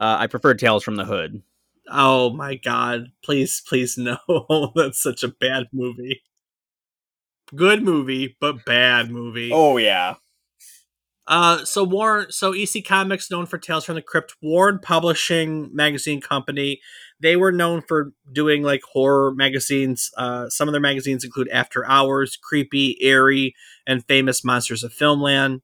Uh, 0.00 0.16
I 0.20 0.26
prefer 0.26 0.54
Tales 0.54 0.84
from 0.84 0.96
the 0.96 1.06
Hood. 1.06 1.42
Oh 1.90 2.30
my 2.30 2.54
god. 2.56 3.12
Please, 3.24 3.62
please 3.66 3.96
no. 3.98 4.18
That's 4.74 5.00
such 5.02 5.22
a 5.22 5.28
bad 5.28 5.68
movie. 5.72 6.22
Good 7.54 7.82
movie, 7.82 8.36
but 8.40 8.64
bad 8.64 9.10
movie. 9.10 9.50
Oh 9.52 9.76
yeah. 9.76 10.16
Uh, 11.28 11.64
so 11.64 11.82
Warren, 11.82 12.30
so 12.30 12.54
EC 12.54 12.84
Comics, 12.84 13.30
known 13.30 13.46
for 13.46 13.58
Tales 13.58 13.84
from 13.84 13.96
the 13.96 14.02
Crypt, 14.02 14.36
Warren 14.40 14.78
Publishing 14.78 15.74
magazine 15.74 16.20
company. 16.20 16.80
they 17.18 17.34
were 17.34 17.50
known 17.50 17.82
for 17.82 18.12
doing 18.32 18.62
like 18.62 18.82
horror 18.92 19.34
magazines. 19.34 20.10
Uh, 20.16 20.48
some 20.48 20.68
of 20.68 20.72
their 20.72 20.80
magazines 20.80 21.24
include 21.24 21.48
After 21.48 21.84
Hours, 21.86 22.36
Creepy, 22.40 22.96
Eerie, 23.00 23.54
and 23.86 24.06
Famous 24.06 24.44
Monsters 24.44 24.84
of 24.84 24.92
Filmland. 24.92 25.62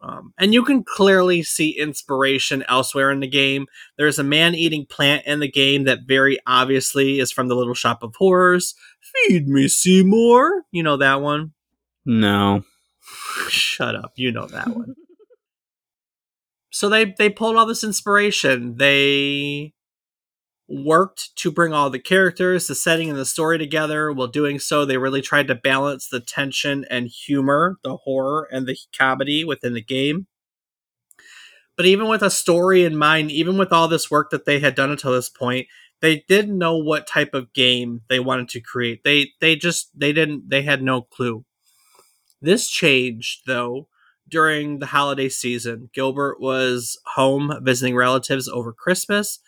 Um, 0.00 0.32
and 0.38 0.54
you 0.54 0.64
can 0.64 0.84
clearly 0.84 1.42
see 1.42 1.70
inspiration 1.70 2.64
elsewhere 2.68 3.10
in 3.10 3.20
the 3.20 3.28
game. 3.28 3.66
There's 3.96 4.18
a 4.18 4.24
man 4.24 4.54
eating 4.54 4.86
plant 4.86 5.26
in 5.26 5.40
the 5.40 5.50
game 5.50 5.84
that 5.84 6.06
very 6.06 6.38
obviously 6.46 7.18
is 7.18 7.32
from 7.32 7.48
the 7.48 7.56
Little 7.56 7.74
Shop 7.74 8.02
of 8.02 8.14
Horrors. 8.16 8.74
Feed 9.00 9.48
me, 9.48 9.66
Seymour. 9.66 10.62
You 10.70 10.82
know 10.84 10.96
that 10.98 11.20
one? 11.20 11.52
No. 12.06 12.64
Shut 13.48 13.96
up. 13.96 14.12
You 14.16 14.30
know 14.30 14.46
that 14.46 14.68
one. 14.68 14.94
so 16.70 16.88
they 16.88 17.14
they 17.18 17.28
pulled 17.28 17.56
all 17.56 17.66
this 17.66 17.82
inspiration. 17.82 18.76
They 18.76 19.74
worked 20.68 21.34
to 21.36 21.50
bring 21.50 21.72
all 21.72 21.90
the 21.90 21.98
characters, 21.98 22.66
the 22.66 22.74
setting, 22.74 23.08
and 23.08 23.18
the 23.18 23.24
story 23.24 23.58
together. 23.58 24.12
While 24.12 24.26
doing 24.28 24.58
so, 24.58 24.84
they 24.84 24.98
really 24.98 25.22
tried 25.22 25.48
to 25.48 25.54
balance 25.54 26.08
the 26.08 26.20
tension 26.20 26.84
and 26.90 27.08
humor, 27.08 27.78
the 27.82 27.96
horror 27.96 28.48
and 28.52 28.66
the 28.66 28.76
comedy 28.96 29.44
within 29.44 29.72
the 29.72 29.82
game. 29.82 30.26
But 31.76 31.86
even 31.86 32.08
with 32.08 32.22
a 32.22 32.30
story 32.30 32.84
in 32.84 32.96
mind, 32.96 33.30
even 33.30 33.56
with 33.56 33.72
all 33.72 33.88
this 33.88 34.10
work 34.10 34.30
that 34.30 34.44
they 34.44 34.58
had 34.58 34.74
done 34.74 34.90
until 34.90 35.12
this 35.12 35.30
point, 35.30 35.68
they 36.00 36.24
didn't 36.28 36.58
know 36.58 36.76
what 36.76 37.06
type 37.06 37.34
of 37.34 37.52
game 37.52 38.02
they 38.08 38.20
wanted 38.20 38.48
to 38.50 38.60
create. 38.60 39.04
They 39.04 39.30
they 39.40 39.56
just 39.56 39.90
they 39.98 40.12
didn't 40.12 40.50
they 40.50 40.62
had 40.62 40.82
no 40.82 41.02
clue. 41.02 41.44
This 42.40 42.68
changed 42.68 43.42
though 43.46 43.88
during 44.28 44.80
the 44.80 44.86
holiday 44.86 45.28
season. 45.28 45.90
Gilbert 45.94 46.40
was 46.40 46.98
home 47.14 47.52
visiting 47.62 47.96
relatives 47.96 48.48
over 48.48 48.72
Christmas 48.72 49.40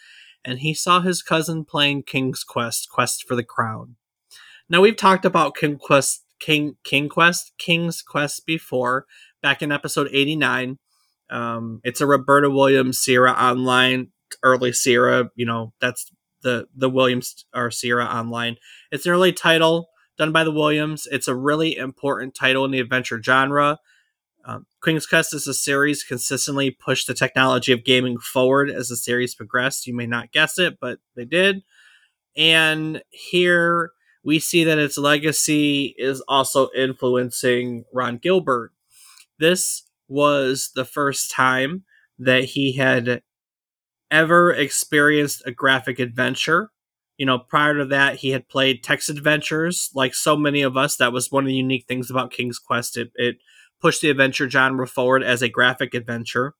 and 0.44 0.60
he 0.60 0.74
saw 0.74 1.00
his 1.00 1.22
cousin 1.22 1.64
playing 1.64 2.04
King's 2.04 2.44
Quest, 2.44 2.88
Quest 2.90 3.26
for 3.26 3.36
the 3.36 3.44
Crown. 3.44 3.96
Now 4.68 4.80
we've 4.80 4.96
talked 4.96 5.24
about 5.24 5.56
King 5.56 5.78
Quest, 5.78 6.24
King 6.38 6.76
King 6.84 7.08
Quest, 7.08 7.52
King's 7.58 8.02
Quest 8.02 8.46
before, 8.46 9.06
back 9.42 9.62
in 9.62 9.72
episode 9.72 10.08
89. 10.12 10.78
Um, 11.30 11.80
it's 11.84 12.00
a 12.00 12.06
Roberta 12.06 12.50
Williams 12.50 12.98
Sierra 12.98 13.32
Online, 13.32 14.08
early 14.42 14.72
Sierra. 14.72 15.30
You 15.34 15.46
know 15.46 15.72
that's 15.80 16.10
the 16.42 16.68
the 16.74 16.90
Williams 16.90 17.44
or 17.54 17.70
Sierra 17.70 18.04
Online. 18.04 18.56
It's 18.90 19.06
an 19.06 19.12
early 19.12 19.32
title 19.32 19.90
done 20.18 20.32
by 20.32 20.44
the 20.44 20.52
Williams. 20.52 21.08
It's 21.10 21.28
a 21.28 21.34
really 21.34 21.76
important 21.76 22.34
title 22.34 22.64
in 22.64 22.70
the 22.70 22.80
adventure 22.80 23.22
genre. 23.22 23.78
Um, 24.44 24.66
King's 24.82 25.06
Quest 25.06 25.34
is 25.34 25.46
a 25.46 25.54
series 25.54 26.02
consistently 26.02 26.70
pushed 26.70 27.06
the 27.06 27.14
technology 27.14 27.72
of 27.72 27.84
gaming 27.84 28.18
forward 28.18 28.70
as 28.70 28.88
the 28.88 28.96
series 28.96 29.34
progressed. 29.34 29.86
You 29.86 29.94
may 29.94 30.06
not 30.06 30.32
guess 30.32 30.58
it, 30.58 30.78
but 30.80 30.98
they 31.14 31.24
did. 31.24 31.62
And 32.36 33.02
here 33.10 33.92
we 34.24 34.38
see 34.38 34.64
that 34.64 34.78
its 34.78 34.98
legacy 34.98 35.94
is 35.98 36.22
also 36.28 36.68
influencing 36.76 37.84
Ron 37.92 38.18
Gilbert. 38.18 38.72
This 39.38 39.84
was 40.08 40.70
the 40.74 40.84
first 40.84 41.30
time 41.30 41.84
that 42.18 42.44
he 42.44 42.76
had 42.76 43.22
ever 44.10 44.52
experienced 44.52 45.42
a 45.46 45.52
graphic 45.52 45.98
adventure. 45.98 46.70
You 47.16 47.26
know, 47.26 47.38
prior 47.38 47.76
to 47.76 47.84
that, 47.86 48.16
he 48.16 48.30
had 48.30 48.48
played 48.48 48.82
text 48.82 49.10
adventures 49.10 49.90
like 49.94 50.14
so 50.14 50.36
many 50.36 50.62
of 50.62 50.76
us. 50.76 50.96
That 50.96 51.12
was 51.12 51.30
one 51.30 51.44
of 51.44 51.48
the 51.48 51.54
unique 51.54 51.86
things 51.86 52.10
about 52.10 52.32
King's 52.32 52.58
Quest. 52.58 52.96
It, 52.96 53.12
it 53.14 53.36
push 53.80 53.98
the 54.00 54.10
adventure 54.10 54.48
genre 54.48 54.86
forward 54.86 55.22
as 55.22 55.42
a 55.42 55.48
graphic 55.48 55.94
adventure. 55.94 56.54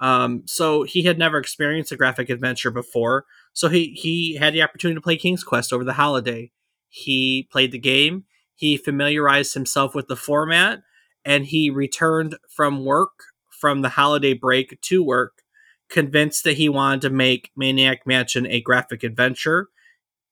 Um, 0.00 0.42
so 0.46 0.82
he 0.82 1.02
had 1.04 1.18
never 1.18 1.38
experienced 1.38 1.92
a 1.92 1.96
graphic 1.96 2.30
adventure 2.30 2.70
before. 2.70 3.26
So 3.52 3.68
he 3.68 3.92
he 3.92 4.36
had 4.36 4.54
the 4.54 4.62
opportunity 4.62 4.96
to 4.96 5.02
play 5.02 5.16
King's 5.16 5.44
Quest 5.44 5.72
over 5.72 5.84
the 5.84 5.92
holiday. 5.92 6.50
He 6.88 7.48
played 7.52 7.72
the 7.72 7.78
game. 7.78 8.24
He 8.56 8.76
familiarized 8.76 9.54
himself 9.54 9.94
with 9.94 10.08
the 10.08 10.16
format, 10.16 10.80
and 11.24 11.46
he 11.46 11.70
returned 11.70 12.36
from 12.48 12.84
work 12.84 13.10
from 13.50 13.82
the 13.82 13.90
holiday 13.90 14.32
break 14.32 14.80
to 14.80 15.02
work, 15.04 15.42
convinced 15.90 16.44
that 16.44 16.56
he 16.56 16.68
wanted 16.68 17.02
to 17.02 17.10
make 17.10 17.50
Maniac 17.56 18.06
Mansion 18.06 18.46
a 18.46 18.60
graphic 18.62 19.02
adventure, 19.02 19.68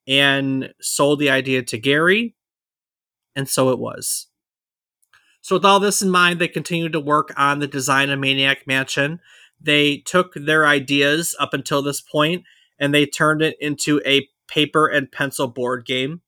and 0.07 0.73
sold 0.81 1.19
the 1.19 1.31
idea 1.31 1.63
to 1.63 1.79
Gary, 1.79 2.35
and 3.37 3.49
so 3.49 3.69
it 3.71 3.79
was. 3.79 4.28
So, 5.49 5.57
with 5.57 5.65
all 5.65 5.81
this 5.81 6.03
in 6.03 6.11
mind, 6.11 6.41
they 6.41 6.49
continued 6.49 6.93
to 6.93 7.01
work 7.01 7.33
on 7.35 7.59
the 7.59 7.67
design 7.67 8.11
of 8.11 8.19
Maniac 8.19 8.67
Mansion. 8.67 9.19
They 9.59 9.97
took 9.97 10.35
their 10.35 10.67
ideas 10.67 11.35
up 11.41 11.55
until 11.55 11.81
this 11.81 12.03
point 12.03 12.45
and 12.79 12.93
they 12.93 13.07
turned 13.07 13.41
it 13.41 13.57
into 13.59 14.03
a 14.05 14.29
paper 14.47 14.87
and 14.87 15.11
pencil 15.11 15.49
board 15.49 15.87
game. 15.87 16.21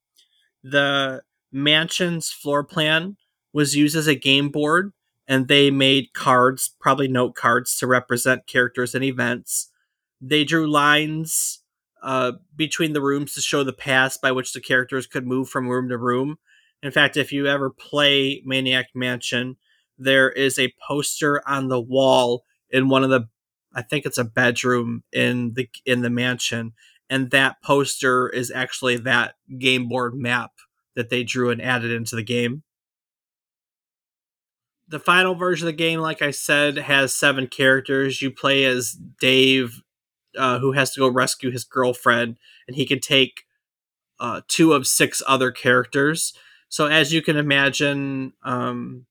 The 0.64 1.20
mansion's 1.52 2.30
floor 2.30 2.64
plan 2.64 3.18
was 3.52 3.76
used 3.76 3.94
as 3.94 4.06
a 4.06 4.14
game 4.14 4.48
board, 4.48 4.94
and 5.28 5.48
they 5.48 5.70
made 5.70 6.14
cards, 6.14 6.74
probably 6.80 7.06
note 7.06 7.34
cards, 7.34 7.76
to 7.76 7.86
represent 7.86 8.46
characters 8.46 8.94
and 8.94 9.04
events. 9.04 9.70
They 10.18 10.44
drew 10.44 10.66
lines 10.66 11.62
uh, 12.02 12.32
between 12.56 12.94
the 12.94 13.02
rooms 13.02 13.34
to 13.34 13.42
show 13.42 13.64
the 13.64 13.74
paths 13.74 14.16
by 14.16 14.32
which 14.32 14.54
the 14.54 14.62
characters 14.62 15.06
could 15.06 15.26
move 15.26 15.50
from 15.50 15.68
room 15.68 15.90
to 15.90 15.98
room. 15.98 16.38
In 16.82 16.90
fact, 16.90 17.16
if 17.16 17.32
you 17.32 17.46
ever 17.46 17.70
play 17.70 18.42
Maniac 18.44 18.86
Mansion, 18.94 19.56
there 19.98 20.30
is 20.30 20.58
a 20.58 20.72
poster 20.86 21.42
on 21.46 21.68
the 21.68 21.80
wall 21.80 22.44
in 22.70 22.88
one 22.88 23.04
of 23.04 23.10
the 23.10 23.28
I 23.72 23.82
think 23.82 24.04
it's 24.04 24.18
a 24.18 24.24
bedroom 24.24 25.04
in 25.12 25.54
the 25.54 25.68
in 25.86 26.02
the 26.02 26.10
mansion 26.10 26.72
and 27.10 27.32
that 27.32 27.60
poster 27.60 28.28
is 28.28 28.52
actually 28.52 28.96
that 28.98 29.34
game 29.58 29.88
board 29.88 30.14
map 30.14 30.52
that 30.94 31.10
they 31.10 31.24
drew 31.24 31.50
and 31.50 31.60
added 31.60 31.90
into 31.90 32.14
the 32.14 32.22
game. 32.22 32.62
The 34.88 35.00
final 35.00 35.34
version 35.34 35.66
of 35.66 35.72
the 35.72 35.76
game, 35.76 36.00
like 36.00 36.22
I 36.22 36.30
said, 36.30 36.78
has 36.78 37.14
seven 37.14 37.48
characters. 37.48 38.22
You 38.22 38.30
play 38.30 38.64
as 38.64 38.96
Dave, 39.20 39.82
uh, 40.38 40.60
who 40.60 40.72
has 40.72 40.92
to 40.94 41.00
go 41.00 41.08
rescue 41.08 41.50
his 41.50 41.64
girlfriend, 41.64 42.36
and 42.66 42.76
he 42.76 42.86
can 42.86 43.00
take 43.00 43.42
uh, 44.18 44.42
two 44.48 44.72
of 44.72 44.86
six 44.86 45.22
other 45.26 45.50
characters. 45.50 46.32
So 46.70 46.86
as 46.86 47.12
you 47.12 47.20
can 47.20 47.36
imagine, 47.36 48.32
um, 48.42 49.04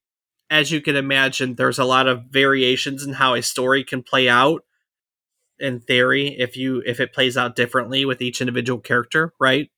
as 0.49 0.71
you 0.71 0.81
can 0.81 0.95
imagine, 0.95 1.55
there's 1.55 1.77
a 1.77 1.85
lot 1.85 2.07
of 2.07 2.23
variations 2.31 3.03
in 3.05 3.13
how 3.13 3.35
a 3.35 3.43
story 3.43 3.83
can 3.83 4.01
play 4.01 4.27
out. 4.27 4.63
In 5.59 5.81
theory, 5.81 6.35
if 6.39 6.55
you 6.55 6.81
if 6.85 7.01
it 7.01 7.13
plays 7.13 7.35
out 7.35 7.55
differently 7.57 8.05
with 8.05 8.21
each 8.21 8.39
individual 8.39 8.79
character, 8.79 9.33
right? 9.41 9.69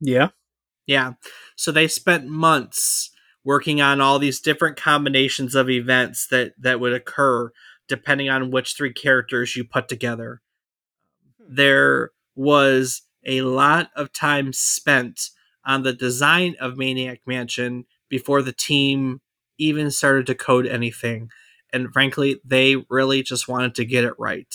Yeah. 0.00 0.28
Yeah. 0.86 1.12
So 1.56 1.72
they 1.72 1.88
spent 1.88 2.26
months 2.26 3.10
working 3.44 3.80
on 3.80 4.00
all 4.00 4.18
these 4.18 4.40
different 4.40 4.76
combinations 4.76 5.54
of 5.54 5.70
events 5.70 6.26
that 6.28 6.52
that 6.58 6.80
would 6.80 6.92
occur 6.92 7.50
depending 7.88 8.28
on 8.28 8.50
which 8.50 8.74
three 8.74 8.92
characters 8.92 9.56
you 9.56 9.64
put 9.64 9.88
together. 9.88 10.42
There 11.48 12.10
was 12.36 13.02
a 13.24 13.40
lot 13.40 13.90
of 13.96 14.12
time 14.12 14.52
spent 14.52 15.30
on 15.68 15.82
the 15.82 15.92
design 15.92 16.56
of 16.58 16.78
Maniac 16.78 17.20
Mansion 17.26 17.84
before 18.08 18.40
the 18.40 18.54
team 18.54 19.20
even 19.58 19.90
started 19.90 20.26
to 20.26 20.34
code 20.34 20.66
anything. 20.66 21.30
And 21.72 21.92
frankly, 21.92 22.40
they 22.42 22.76
really 22.88 23.22
just 23.22 23.46
wanted 23.46 23.74
to 23.74 23.84
get 23.84 24.04
it 24.04 24.14
right. 24.18 24.52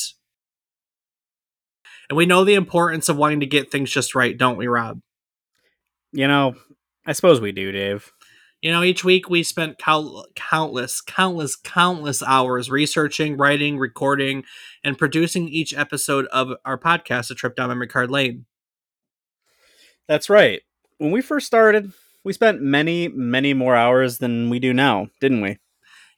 And 2.10 2.18
we 2.18 2.26
know 2.26 2.44
the 2.44 2.56
importance 2.56 3.10
of 3.10 3.18
wanting 3.18 3.42
to 3.42 3.46
get 3.46 3.72
things 3.72 3.92
just 3.92 4.16
right, 4.16 4.36
don't 4.36 4.58
we, 4.58 4.66
Rob? 4.66 5.02
You 6.12 6.28
know, 6.28 6.56
I 7.06 7.14
suppose 7.14 7.40
we 7.40 7.52
do, 7.52 7.72
Dave. 7.72 8.12
You 8.64 8.72
know, 8.72 8.82
each 8.82 9.04
week 9.04 9.30
we 9.30 9.44
spent 9.44 9.78
count- 9.78 10.36
countless, 10.36 11.00
countless, 11.02 11.56
countless 11.56 12.24
hours 12.24 12.72
researching, 12.72 13.38
writing, 13.38 13.78
recording, 13.78 14.46
and 14.84 14.98
producing 14.98 15.48
each 15.48 15.76
episode 15.76 16.26
of 16.28 16.54
our 16.66 16.78
podcast, 16.78 17.30
A 17.30 17.36
Trip 17.36 17.56
Down 17.56 17.70
Memory 17.70 17.88
Card 17.88 18.10
Lane. 18.10 18.46
That's 20.08 20.30
right 20.30 20.62
when 20.98 21.12
we 21.12 21.22
first 21.22 21.48
started, 21.48 21.92
we 22.24 22.34
spent 22.34 22.62
many, 22.62 23.08
many 23.10 23.54
more 23.54 23.76
hours 23.76 24.20
than 24.20 24.50
we 24.50 24.60
do 24.60 24.74
now, 24.74 25.08
didn't 25.20 25.42
we? 25.42 25.58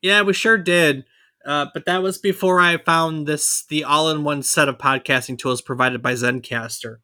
Yeah, 0.02 0.22
we 0.22 0.34
sure 0.34 0.58
did. 0.58 1.06
Uh, 1.46 1.68
but 1.74 1.86
that 1.86 2.02
was 2.02 2.18
before 2.18 2.60
I 2.60 2.78
found 2.78 3.28
this 3.28 3.66
the 3.70 3.84
all-in-one 3.84 4.42
set 4.44 4.68
of 4.68 4.78
podcasting 4.78 5.38
tools 5.38 5.62
provided 5.62 6.02
by 6.02 6.14
Zencastr. 6.14 6.98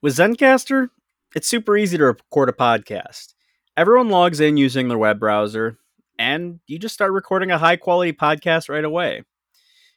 With 0.00 0.16
Zencastr, 0.16 0.90
it's 1.34 1.48
super 1.48 1.76
easy 1.76 1.98
to 1.98 2.04
record 2.04 2.48
a 2.48 2.52
podcast. 2.52 3.34
Everyone 3.76 4.08
logs 4.08 4.40
in 4.40 4.56
using 4.56 4.88
their 4.88 4.98
web 4.98 5.18
browser, 5.18 5.78
and 6.18 6.60
you 6.66 6.78
just 6.78 6.94
start 6.94 7.12
recording 7.12 7.50
a 7.50 7.58
high-quality 7.58 8.12
podcast 8.12 8.68
right 8.68 8.84
away. 8.84 9.24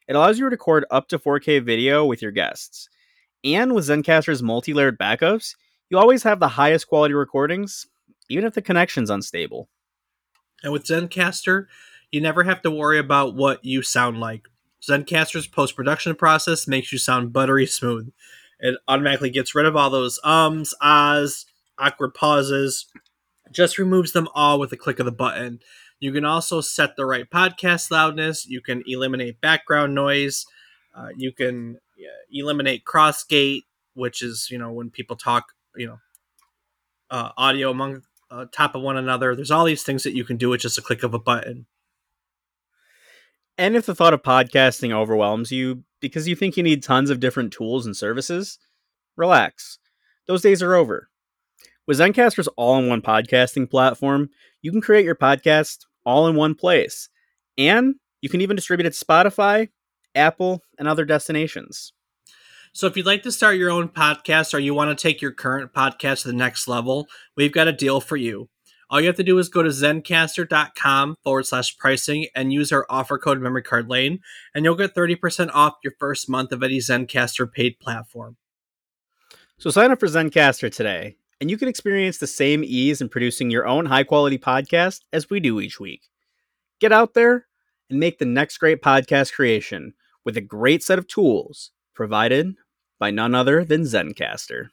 It 0.08 0.16
allows 0.16 0.38
you 0.40 0.46
to 0.46 0.50
record 0.50 0.86
up 0.92 1.08
to 1.10 1.20
4K 1.20 1.64
video 1.64 2.06
with 2.06 2.22
your 2.22 2.32
guests. 2.32 2.90
And 3.44 3.74
with 3.76 3.86
Zencastr's 3.88 4.42
multi-layered 4.42 4.98
backups, 4.98 5.56
you 5.94 6.00
always 6.00 6.24
have 6.24 6.40
the 6.40 6.48
highest 6.48 6.88
quality 6.88 7.14
recordings, 7.14 7.86
even 8.28 8.46
if 8.46 8.56
the 8.56 8.64
connection's 8.64 9.12
unstable. 9.12 9.70
And 10.64 10.74
with 10.74 10.86
Zencastr, 10.86 11.68
you 12.12 12.20
never 12.20 12.44
have 12.44 12.64
to 12.64 12.72
worry 12.72 12.98
about 12.98 13.36
what 13.36 13.64
you 13.64 13.84
sound 13.84 14.20
like. 14.20 14.48
Zencastr's 14.82 15.46
post 15.46 15.76
production 15.76 16.16
process 16.16 16.68
makes 16.68 16.92
you 16.92 16.98
sound 16.98 17.32
buttery 17.32 17.68
smooth. 17.68 18.12
It 18.60 18.76
automatically 18.88 19.30
gets 19.30 19.54
rid 19.54 19.68
of 19.68 19.76
all 19.76 19.92
those 19.92 20.20
ums, 20.24 20.74
ahs, 20.82 21.46
awkward 21.78 22.16
pauses, 22.16 22.88
just 23.52 23.78
removes 23.78 24.14
them 24.14 24.28
all 24.34 24.60
with 24.60 24.72
a 24.72 24.78
click 24.78 24.98
of 24.98 25.06
the 25.06 25.12
button. 25.12 25.60
You 26.00 26.12
can 26.12 26.26
also 26.26 26.60
set 26.60 26.96
the 26.96 27.06
right 27.06 27.30
podcast 27.30 27.92
loudness. 27.92 28.48
You 28.48 28.62
can 28.62 28.82
eliminate 28.88 29.42
background 29.42 29.94
noise. 29.94 30.48
Uh, 30.96 31.10
you 31.16 31.32
can 31.32 31.78
eliminate 32.32 32.84
crossgate, 32.84 33.66
which 33.94 34.24
is 34.24 34.48
you 34.50 34.58
know 34.58 34.72
when 34.72 34.90
people 34.90 35.16
talk, 35.16 35.53
you 35.76 35.88
know, 35.88 36.00
uh, 37.10 37.30
audio 37.38 37.72
among 37.72 38.02
uh, 38.32 38.46
top 38.52 38.76
of 38.76 38.82
one 38.82 38.98
another. 38.98 39.36
There's 39.36 39.52
all 39.52 39.66
these 39.66 39.84
things 39.84 40.04
that 40.04 40.16
you 40.16 40.26
can 40.26 40.38
do 40.38 40.50
with 40.50 40.62
just 40.62 40.78
a 40.78 40.82
click 40.82 41.04
of 41.04 41.14
a 41.14 41.20
button. 41.20 41.68
And 43.58 43.76
if 43.76 43.86
the 43.86 43.94
thought 43.94 44.14
of 44.14 44.24
podcasting 44.24 44.92
overwhelms 44.92 45.52
you 45.52 45.84
because 46.02 46.28
you 46.28 46.36
think 46.36 46.58
you 46.58 46.64
need 46.64 46.84
tons 46.84 47.10
of 47.10 47.20
different 47.20 47.54
tools 47.54 47.86
and 47.86 47.96
services, 47.96 48.58
relax. 49.16 49.78
Those 50.28 50.42
days 50.42 50.62
are 50.62 50.76
over. 50.76 51.10
With 51.86 52.00
Zencastr's 52.00 52.48
all 52.58 52.78
in 52.78 52.88
one 52.88 53.02
podcasting 53.02 53.70
platform, 53.70 54.30
you 54.62 54.72
can 54.72 54.82
create 54.82 55.06
your 55.06 55.16
podcast 55.16 55.86
all 56.06 56.28
in 56.28 56.36
one 56.36 56.56
place. 56.56 57.10
And 57.58 57.96
you 58.22 58.30
can 58.30 58.42
even 58.42 58.56
distribute 58.56 58.88
it 58.88 58.94
to 58.94 59.06
Spotify, 59.06 59.70
Apple, 60.16 60.62
and 60.80 60.88
other 60.88 61.06
destinations. 61.06 61.94
So, 62.74 62.88
if 62.88 62.98
you'd 62.98 63.06
like 63.06 63.24
to 63.24 63.32
start 63.32 63.58
your 63.58 63.70
own 63.70 63.88
podcast 63.88 64.54
or 64.54 64.60
you 64.60 64.74
want 64.74 64.98
to 64.98 65.02
take 65.02 65.22
your 65.22 65.32
current 65.32 65.74
podcast 65.74 66.24
to 66.24 66.30
the 66.30 66.34
next 66.34 66.68
level, 66.68 67.08
we've 67.38 67.52
got 67.52 67.68
a 67.68 67.72
deal 67.72 68.02
for 68.02 68.18
you. 68.18 68.50
All 68.90 69.00
you 69.00 69.08
have 69.08 69.16
to 69.18 69.24
do 69.24 69.38
is 69.38 69.48
go 69.48 69.64
to 69.64 69.70
zencastr.com 69.70 71.18
forward 71.24 71.46
slash 71.46 71.78
pricing 71.78 72.28
and 72.36 72.52
use 72.52 72.72
our 72.72 72.86
offer 72.90 73.18
code 73.18 73.40
memory 73.40 73.64
card 73.64 73.90
lane, 73.90 74.20
and 74.54 74.66
you'll 74.66 74.76
get 74.76 74.96
30% 74.96 75.52
off 75.54 75.76
your 75.84 75.94
first 76.00 76.28
month 76.30 76.52
of 76.52 76.64
any 76.64 76.80
Zencastr 76.80 77.52
paid 77.52 77.80
platform. 77.80 78.38
So, 79.60 79.70
sign 79.70 79.92
up 79.92 80.00
for 80.00 80.08
Zencastr 80.08 80.74
today 80.74 81.16
and 81.44 81.52
you 81.52 81.58
can 81.58 81.68
experience 81.68 82.20
the 82.20 82.26
same 82.26 82.64
ease 82.64 83.02
in 83.02 83.10
producing 83.10 83.52
your 83.52 83.68
own 83.68 83.86
high 83.86 84.06
quality 84.06 84.38
podcast 84.38 85.02
as 85.12 85.30
we 85.30 85.42
do 85.42 85.60
each 85.60 85.78
week. 85.78 86.04
Get 86.80 86.94
out 86.94 87.16
there 87.16 87.48
and 87.90 88.00
make 88.00 88.18
the 88.18 88.26
next 88.26 88.60
great 88.60 88.82
podcast 88.82 89.34
creation 89.34 89.94
with 90.24 90.38
a 90.38 90.42
great 90.42 90.84
set 90.84 91.00
of 91.00 91.06
tools 91.06 91.72
provided 91.94 92.56
by 93.04 93.12
none 93.12 93.36
other 93.36 93.66
than 93.66 93.82
Zencastr. 93.82 94.70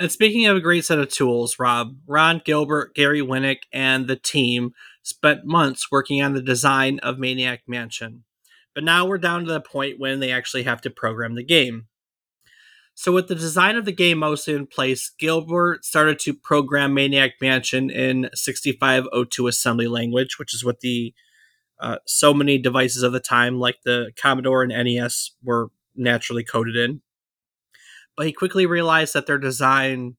And 0.00 0.10
speaking 0.10 0.46
of 0.46 0.56
a 0.56 0.62
great 0.62 0.82
set 0.82 0.98
of 0.98 1.10
tools, 1.10 1.58
Rob, 1.58 1.94
Ron 2.06 2.40
Gilbert, 2.42 2.94
Gary 2.94 3.20
Winnick, 3.20 3.64
and 3.70 4.06
the 4.06 4.16
team 4.16 4.72
spent 5.02 5.44
months 5.44 5.92
working 5.92 6.22
on 6.22 6.32
the 6.32 6.40
design 6.40 6.98
of 7.00 7.18
Maniac 7.18 7.64
Mansion. 7.66 8.24
But 8.74 8.82
now 8.82 9.04
we're 9.04 9.18
down 9.18 9.44
to 9.44 9.52
the 9.52 9.60
point 9.60 9.98
when 9.98 10.20
they 10.20 10.32
actually 10.32 10.62
have 10.62 10.80
to 10.80 10.90
program 10.90 11.34
the 11.34 11.44
game. 11.44 11.88
So, 12.94 13.12
with 13.12 13.28
the 13.28 13.34
design 13.34 13.76
of 13.76 13.84
the 13.84 13.92
game 13.92 14.16
mostly 14.20 14.54
in 14.54 14.66
place, 14.66 15.10
Gilbert 15.18 15.84
started 15.84 16.18
to 16.20 16.32
program 16.32 16.94
Maniac 16.94 17.32
Mansion 17.42 17.90
in 17.90 18.30
6502 18.32 19.48
assembly 19.48 19.86
language, 19.86 20.38
which 20.38 20.54
is 20.54 20.64
what 20.64 20.80
the 20.80 21.12
uh, 21.78 21.98
so 22.06 22.32
many 22.32 22.56
devices 22.56 23.02
of 23.02 23.12
the 23.12 23.20
time, 23.20 23.60
like 23.60 23.82
the 23.84 24.12
Commodore 24.16 24.62
and 24.62 24.72
NES, 24.72 25.32
were 25.44 25.68
naturally 25.96 26.44
coded 26.44 26.76
in. 26.76 27.02
But 28.16 28.26
he 28.26 28.32
quickly 28.32 28.66
realized 28.66 29.14
that 29.14 29.26
their 29.26 29.38
design, 29.38 30.16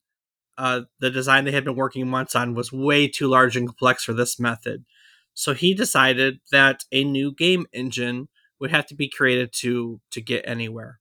uh, 0.58 0.82
the 1.00 1.10
design 1.10 1.46
they 1.46 1.52
had 1.52 1.66
been 1.66 1.76
working 1.76 2.08
months 2.08 2.36
on, 2.36 2.54
was 2.54 2.72
way 2.72 3.08
too 3.08 3.28
large 3.28 3.56
and 3.58 3.68
complex 3.68 4.04
for 4.04 4.13
this 4.13 4.40
method. 4.40 4.86
So 5.34 5.54
he 5.54 5.74
decided 5.74 6.40
that 6.52 6.84
a 6.92 7.04
new 7.04 7.34
game 7.34 7.66
engine 7.74 8.28
would 8.60 8.72
have 8.72 8.88
to 8.88 8.96
be 8.96 9.10
created 9.10 9.52
to 9.60 10.02
to 10.12 10.22
get 10.22 10.48
anywhere. 10.48 11.00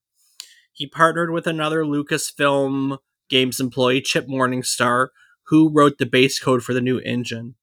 He 0.72 0.86
partnered 0.86 1.30
with 1.30 1.46
another 1.46 1.84
Lucasfilm 1.84 2.98
Games 3.30 3.60
employee, 3.60 4.02
Chip 4.02 4.26
Morningstar, 4.26 5.08
who 5.46 5.70
wrote 5.72 5.98
the 5.98 6.06
base 6.06 6.38
code 6.38 6.62
for 6.62 6.74
the 6.74 6.80
new 6.80 6.98
engine. 6.98 7.54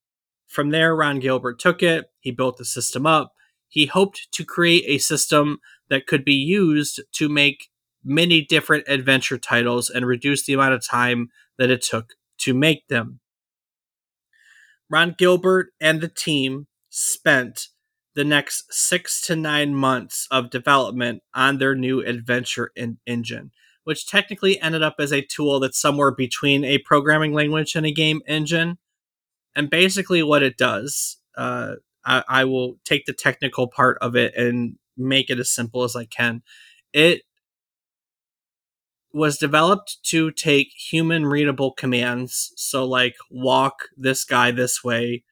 From 0.46 0.70
there, 0.70 0.94
Ron 0.94 1.20
Gilbert 1.20 1.58
took 1.58 1.82
it, 1.82 2.06
he 2.18 2.30
built 2.30 2.58
the 2.58 2.64
system 2.64 3.06
up. 3.06 3.32
He 3.68 3.86
hoped 3.86 4.28
to 4.32 4.44
create 4.44 4.84
a 4.86 4.98
system 4.98 5.58
that 5.90 6.06
could 6.06 6.24
be 6.24 6.34
used 6.34 7.02
to 7.12 7.28
make 7.28 7.70
many 8.04 8.42
different 8.44 8.84
adventure 8.86 9.38
titles 9.38 9.88
and 9.88 10.06
reduce 10.06 10.44
the 10.44 10.52
amount 10.52 10.74
of 10.74 10.86
time 10.86 11.30
that 11.58 11.70
it 11.70 11.82
took 11.82 12.14
to 12.38 12.52
make 12.52 12.88
them. 12.88 13.20
Ron 14.90 15.14
Gilbert 15.16 15.68
and 15.80 16.00
the 16.00 16.08
team 16.08 16.66
spent 16.90 17.68
the 18.14 18.24
next 18.24 18.72
six 18.72 19.20
to 19.26 19.34
nine 19.34 19.74
months 19.74 20.28
of 20.30 20.50
development 20.50 21.22
on 21.34 21.58
their 21.58 21.74
new 21.74 22.00
adventure 22.00 22.70
in- 22.76 22.98
engine, 23.06 23.50
which 23.84 24.06
technically 24.06 24.60
ended 24.60 24.82
up 24.82 24.96
as 24.98 25.12
a 25.12 25.24
tool 25.24 25.58
that's 25.58 25.80
somewhere 25.80 26.14
between 26.14 26.64
a 26.64 26.78
programming 26.78 27.32
language 27.32 27.74
and 27.74 27.86
a 27.86 27.90
game 27.90 28.20
engine. 28.26 28.78
And 29.56 29.70
basically, 29.70 30.22
what 30.22 30.42
it 30.42 30.56
does, 30.56 31.16
uh, 31.36 31.76
I-, 32.04 32.24
I 32.28 32.44
will 32.44 32.76
take 32.84 33.06
the 33.06 33.12
technical 33.12 33.66
part 33.66 33.98
of 34.00 34.14
it 34.14 34.34
and 34.36 34.76
make 34.96 35.30
it 35.30 35.38
as 35.38 35.50
simple 35.50 35.84
as 35.84 35.96
I 35.96 36.04
can. 36.04 36.42
It 36.92 37.22
was 39.12 39.38
developed 39.38 39.98
to 40.02 40.32
take 40.32 40.72
human 40.90 41.24
readable 41.24 41.72
commands, 41.72 42.52
so 42.56 42.84
like 42.84 43.14
walk 43.30 43.74
this 43.96 44.24
guy 44.24 44.50
this 44.50 44.82
way, 44.82 45.22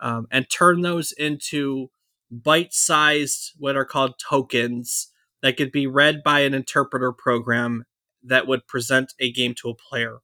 um, 0.00 0.26
and 0.30 0.50
turn 0.50 0.80
those 0.80 1.12
into 1.12 1.90
bite 2.30 2.72
sized, 2.72 3.52
what 3.58 3.76
are 3.76 3.84
called 3.84 4.14
tokens 4.18 5.08
that 5.42 5.56
could 5.56 5.70
be 5.70 5.86
read 5.86 6.22
by 6.24 6.40
an 6.40 6.54
interpreter 6.54 7.12
program 7.12 7.84
that 8.24 8.46
would 8.46 8.66
present 8.66 9.12
a 9.20 9.30
game 9.30 9.54
to 9.54 9.68
a 9.68 9.74
player. 9.74 10.18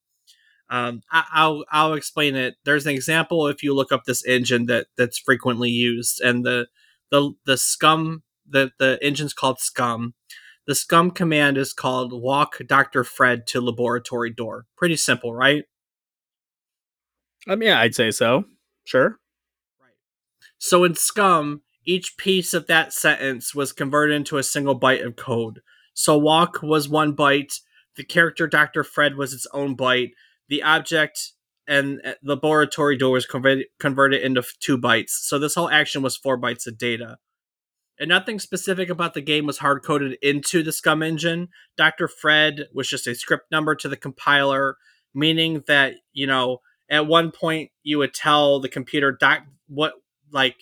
Um, 0.71 1.03
I, 1.11 1.47
will 1.47 1.65
I'll 1.71 1.95
explain 1.95 2.35
it. 2.35 2.57
There's 2.65 2.87
an 2.87 2.95
example 2.95 3.47
if 3.47 3.63
you 3.63 3.75
look 3.75 3.93
up 3.93 4.05
this 4.05 4.25
engine 4.25 4.67
that 4.67 4.89
that's 4.97 5.19
frequently 5.19 5.71
used, 5.71 6.21
and 6.21 6.45
the 6.45 6.67
the 7.11 7.33
the 7.47 7.55
SCUMM 7.55 8.23
the 8.49 8.73
the 8.79 8.99
engine's 9.03 9.35
called 9.35 9.59
SCUMM. 9.59 10.13
The 10.67 10.75
SCUMM 10.75 11.15
command 11.15 11.57
is 11.57 11.73
called 11.73 12.13
walk 12.13 12.59
Dr. 12.67 13.05
Fred 13.05 13.47
to 13.49 13.61
laboratory 13.61 14.31
door. 14.31 14.67
Pretty 14.77 14.97
simple, 14.97 15.35
right? 15.35 15.65
Um, 17.49 17.63
yeah, 17.63 17.81
I'd 17.81 17.95
say 17.95 18.11
so. 18.11 18.45
Sure. 18.85 19.19
Right. 19.81 19.93
So 20.59 20.85
in 20.85 20.93
SCUMM, 20.93 21.61
each 21.87 22.19
piece 22.19 22.53
of 22.53 22.67
that 22.67 22.93
sentence 22.93 23.55
was 23.55 23.73
converted 23.73 24.15
into 24.15 24.37
a 24.37 24.43
single 24.43 24.79
byte 24.79 25.05
of 25.05 25.17
code. 25.17 25.61
So 25.95 26.19
walk 26.19 26.63
was 26.63 26.89
one 26.89 27.17
byte, 27.17 27.61
the 27.97 28.05
character 28.05 28.47
Dr. 28.47 28.85
Fred 28.85 29.17
was 29.17 29.33
its 29.33 29.47
own 29.53 29.77
byte, 29.77 30.11
the 30.49 30.63
object 30.63 31.33
and 31.67 32.01
uh, 32.05 32.15
laboratory 32.23 32.97
door 32.97 33.13
was 33.13 33.27
converted, 33.27 33.67
converted 33.79 34.23
into 34.23 34.43
two 34.61 34.79
bytes. 34.79 35.11
So 35.11 35.39
this 35.39 35.55
whole 35.55 35.71
action 35.71 36.03
was 36.03 36.17
four 36.17 36.41
bytes 36.41 36.67
of 36.67 36.79
data. 36.79 37.19
And 38.01 38.09
nothing 38.09 38.39
specific 38.39 38.89
about 38.89 39.15
the 39.15 39.21
game 39.21 39.47
was 39.47 39.59
hard 39.59 39.83
coded 39.83 40.19
into 40.23 40.63
the 40.63 40.71
SCUMM 40.71 41.05
engine. 41.05 41.49
Dr. 41.77 42.07
Fred 42.07 42.67
was 42.73 42.89
just 42.89 43.07
a 43.07 43.15
script 43.15 43.51
number 43.51 43.75
to 43.75 43.89
the 43.89 43.97
compiler, 43.97 44.77
meaning 45.15 45.65
that, 45.67 45.95
you 46.13 46.27
know, 46.27 46.59
at 46.89 47.07
one 47.07 47.33
point 47.33 47.71
you 47.83 47.99
would 47.99 48.15
tell 48.15 48.61
the 48.61 48.69
computer 48.69 49.13
doc 49.13 49.43
what 49.69 49.95
like 50.33 50.57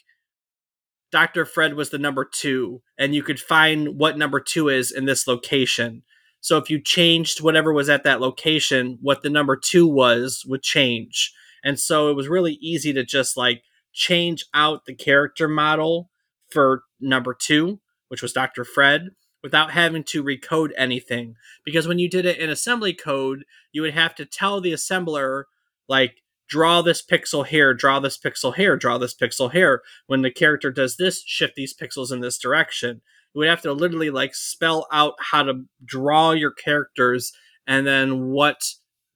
Dr. 1.13 1.45
Fred 1.45 1.75
was 1.75 1.91
the 1.91 1.99
number 1.99 2.25
two, 2.25 2.83
and 2.99 3.15
you 3.15 3.23
could 3.23 3.39
find 3.39 3.99
what 3.99 4.19
number 4.19 4.41
two 4.41 4.69
is 4.69 4.91
in 4.91 5.05
this 5.05 5.27
location. 5.27 6.03
So 6.41 6.59
if 6.59 6.69
you 6.71 6.81
changed 6.81 7.43
whatever 7.43 7.73
was 7.73 7.89
at 7.89 8.05
that 8.05 8.21
location, 8.21 8.99
what 9.01 9.23
the 9.23 9.31
number 9.31 9.57
two 9.57 9.87
was 9.87 10.45
would 10.47 10.63
change. 10.63 11.33
And 11.65 11.79
so 11.79 12.11
it 12.11 12.15
was 12.15 12.29
really 12.29 12.55
easy 12.61 12.93
to 12.93 13.05
just 13.05 13.37
like 13.37 13.63
change 13.93 14.45
out 14.55 14.85
the 14.85 14.95
character 14.95 15.49
model 15.49 16.11
for 16.51 16.83
number 17.01 17.35
two, 17.35 17.81
which 18.09 18.23
was 18.23 18.33
Dr. 18.33 18.65
Fred, 18.65 19.11
without 19.43 19.73
having 19.73 20.05
to 20.05 20.25
recode 20.25 20.71
anything. 20.77 21.35
Because 21.65 21.87
when 21.87 21.99
you 21.99 22.09
did 22.09 22.27
it 22.27 22.39
in 22.39 22.51
assembly 22.51 22.93
code, 22.93 23.45
you 23.73 23.83
would 23.83 23.95
have 23.95 24.15
to 24.17 24.27
tell 24.27 24.61
the 24.61 24.73
assembler, 24.73 25.45
like, 25.89 26.23
draw 26.49 26.83
this 26.83 27.03
pixel 27.05 27.47
here, 27.47 27.75
draw 27.75 28.01
this 28.01 28.19
pixel 28.19 28.55
here, 28.55 28.77
draw 28.77 28.99
this 28.99 29.15
pixel 29.15 29.53
here. 29.53 29.83
When 30.07 30.23
the 30.23 30.31
character 30.31 30.71
does 30.71 30.97
this, 30.97 31.23
shift 31.25 31.55
these 31.57 31.75
pixels 31.75 32.13
in 32.13 32.21
this 32.21 32.39
direction. 32.39 33.03
You 33.35 33.41
would 33.41 33.49
have 33.49 33.63
to 33.63 33.73
literally 33.73 34.11
like 34.11 34.35
spell 34.35 34.87
out 34.93 35.15
how 35.21 35.43
to 35.43 35.65
draw 35.85 36.33
your 36.33 36.53
characters 36.53 37.33
and 37.67 37.87
then 37.87 38.29
what 38.29 38.63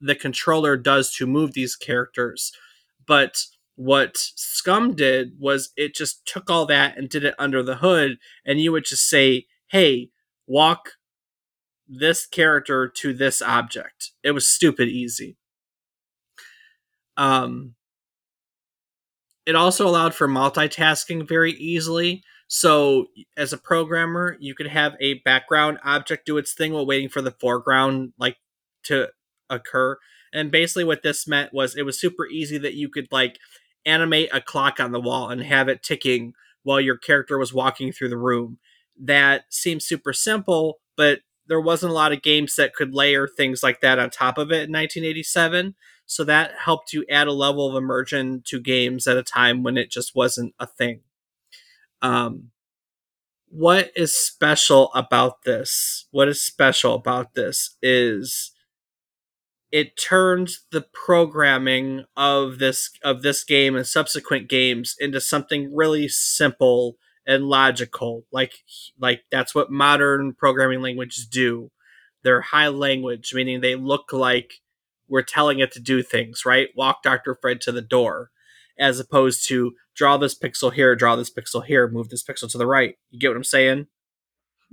the 0.01 0.15
controller 0.15 0.77
does 0.77 1.15
to 1.15 1.27
move 1.27 1.55
these 1.55 1.77
characters. 1.77 2.53
But 3.07 3.45
what 3.81 4.17
SCUMM 4.37 4.95
did 4.95 5.33
was 5.39 5.71
it 5.75 5.95
just 5.95 6.27
took 6.27 6.51
all 6.51 6.67
that 6.67 6.99
and 6.99 7.09
did 7.09 7.25
it 7.25 7.35
under 7.39 7.63
the 7.63 7.77
hood, 7.77 8.19
and 8.45 8.61
you 8.61 8.73
would 8.73 8.85
just 8.85 9.09
say, 9.09 9.47
hey, 9.69 10.11
walk 10.47 10.91
this 11.89 12.27
character 12.27 12.87
to 12.87 13.15
this 13.15 13.41
object. 13.41 14.11
It 14.23 14.33
was 14.33 14.47
stupid 14.47 14.89
easy. 14.91 15.39
Um, 17.17 17.75
it 19.47 19.57
also 19.57 19.89
allowed 19.89 20.15
for 20.15 20.29
multitasking 20.29 21.27
very 21.27 21.53
easily. 21.53 22.23
So, 22.49 23.07
as 23.35 23.55
a 23.55 23.59
programmer, 23.59 24.37
you 24.41 24.55
could 24.55 24.67
have 24.67 24.95
a 25.01 25.15
background 25.21 25.79
object 25.83 26.27
do 26.27 26.37
its 26.37 26.53
thing 26.53 26.75
while 26.75 26.85
waiting 26.85 27.09
for 27.09 27.23
the 27.23 27.31
foreground 27.31 28.13
like 28.19 28.37
to 28.85 29.09
occur. 29.49 29.97
And 30.35 30.51
basically, 30.51 30.85
what 30.85 31.03
this 31.03 31.27
meant 31.27 31.55
was 31.55 31.75
it 31.77 31.87
was 31.87 31.99
super 31.99 32.27
easy 32.27 32.59
that 32.59 32.75
you 32.75 32.91
could 32.91 33.09
like 33.11 33.39
animate 33.87 34.31
a 34.33 34.41
clock 34.41 34.81
on 34.81 34.93
the 34.93 35.01
wall 35.01 35.31
and 35.31 35.43
have 35.43 35.69
it 35.69 35.83
ticking 35.83 36.35
while 36.63 36.81
your 36.81 36.97
character 36.97 37.39
was 37.39 37.55
walking 37.55 37.93
through 37.93 38.11
the 38.11 38.19
room. 38.19 38.59
That 38.99 39.45
seems 39.51 39.85
super 39.85 40.13
simple, 40.13 40.81
but 40.97 41.21
there 41.47 41.61
wasn't 41.61 41.91
a 41.91 41.95
lot 41.95 42.13
of 42.13 42.23
games 42.23 42.55
that 42.57 42.75
could 42.75 42.95
layer 42.95 43.27
things 43.27 43.63
like 43.63 43.81
that 43.81 43.99
on 43.99 44.11
top 44.11 44.39
of 44.39 44.51
it 44.51 44.69
in 44.69 44.73
1987. 44.73 45.75
So 46.07 46.25
that 46.25 46.53
helped 46.65 46.93
you 46.93 47.05
add 47.11 47.29
a 47.29 47.33
level 47.33 47.69
of 47.69 47.81
immersion 47.81 48.43
to 48.47 48.61
games 48.61 49.07
at 49.07 49.17
a 49.17 49.23
time 49.23 49.63
when 49.63 49.77
it 49.77 49.91
just 49.91 50.15
wasn't 50.15 50.55
a 50.59 50.67
thing. 50.67 51.01
Um, 52.03 52.51
what 53.49 53.91
is 53.97 54.17
special 54.17 54.93
about 54.95 55.43
this? 55.45 56.07
What 56.13 56.29
is 56.29 56.43
special 56.43 56.95
about 56.95 57.35
this 57.35 57.77
is 57.83 58.53
it 59.73 59.97
turns 59.97 60.65
the 60.73 60.85
programming 60.93 62.05
of 62.17 62.59
this 62.59 62.91
of 63.05 63.23
this 63.23 63.45
game 63.45 63.77
and 63.77 63.87
subsequent 63.87 64.49
games 64.49 64.97
into 64.99 65.21
something 65.21 65.75
really 65.75 66.09
simple 66.09 66.97
and 67.27 67.45
logical. 67.45 68.25
Like 68.33 68.55
like 68.99 69.23
that's 69.31 69.55
what 69.55 69.71
modern 69.71 70.35
programming 70.35 70.81
languages 70.83 71.27
do. 71.27 71.71
They're 72.25 72.41
high 72.41 72.69
language 72.69 73.33
meaning 73.35 73.61
they 73.61 73.77
look 73.77 74.13
like 74.13 74.55
we're 75.09 75.23
telling 75.23 75.59
it 75.61 75.73
to 75.73 75.81
do 75.81 76.03
things 76.03 76.43
right? 76.45 76.69
Walk 76.77 77.03
dr 77.03 77.39
fred 77.41 77.61
to 77.63 77.73
the 77.73 77.83
door 77.83 78.31
as 78.79 78.99
opposed 78.99 79.47
to 79.49 79.73
draw 79.95 80.17
this 80.17 80.37
pixel 80.39 80.73
here 80.73 80.97
draw 80.97 81.15
this 81.15 81.31
pixel 81.31 81.65
here 81.65 81.87
move 81.89 82.09
this 82.09 82.25
pixel 82.25 82.51
to 82.51 82.59
the 82.59 82.67
right. 82.67 82.97
You 83.11 83.21
get 83.21 83.29
what 83.29 83.37
i'm 83.37 83.45
saying? 83.45 83.87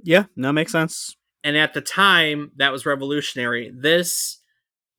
Yeah, 0.03 0.25
no, 0.35 0.51
makes 0.51 0.71
sense. 0.71 1.15
and 1.43 1.57
at 1.57 1.73
the 1.73 1.81
time 1.81 2.51
that 2.57 2.71
was 2.71 2.85
revolutionary. 2.85 3.71
This 3.75 4.39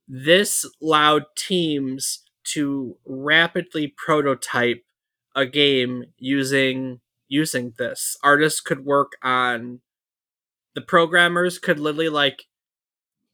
this 0.08 0.64
allowed 0.82 1.24
teams 1.36 2.22
to 2.52 2.96
rapidly 3.04 3.92
prototype 3.94 4.82
a 5.36 5.46
game 5.46 6.04
using 6.16 7.00
using 7.28 7.74
this. 7.76 8.16
Artists 8.22 8.60
could 8.60 8.84
work 8.86 9.12
on 9.22 9.80
the 10.74 10.80
programmers 10.80 11.58
could 11.58 11.78
literally 11.78 12.08
like 12.08 12.44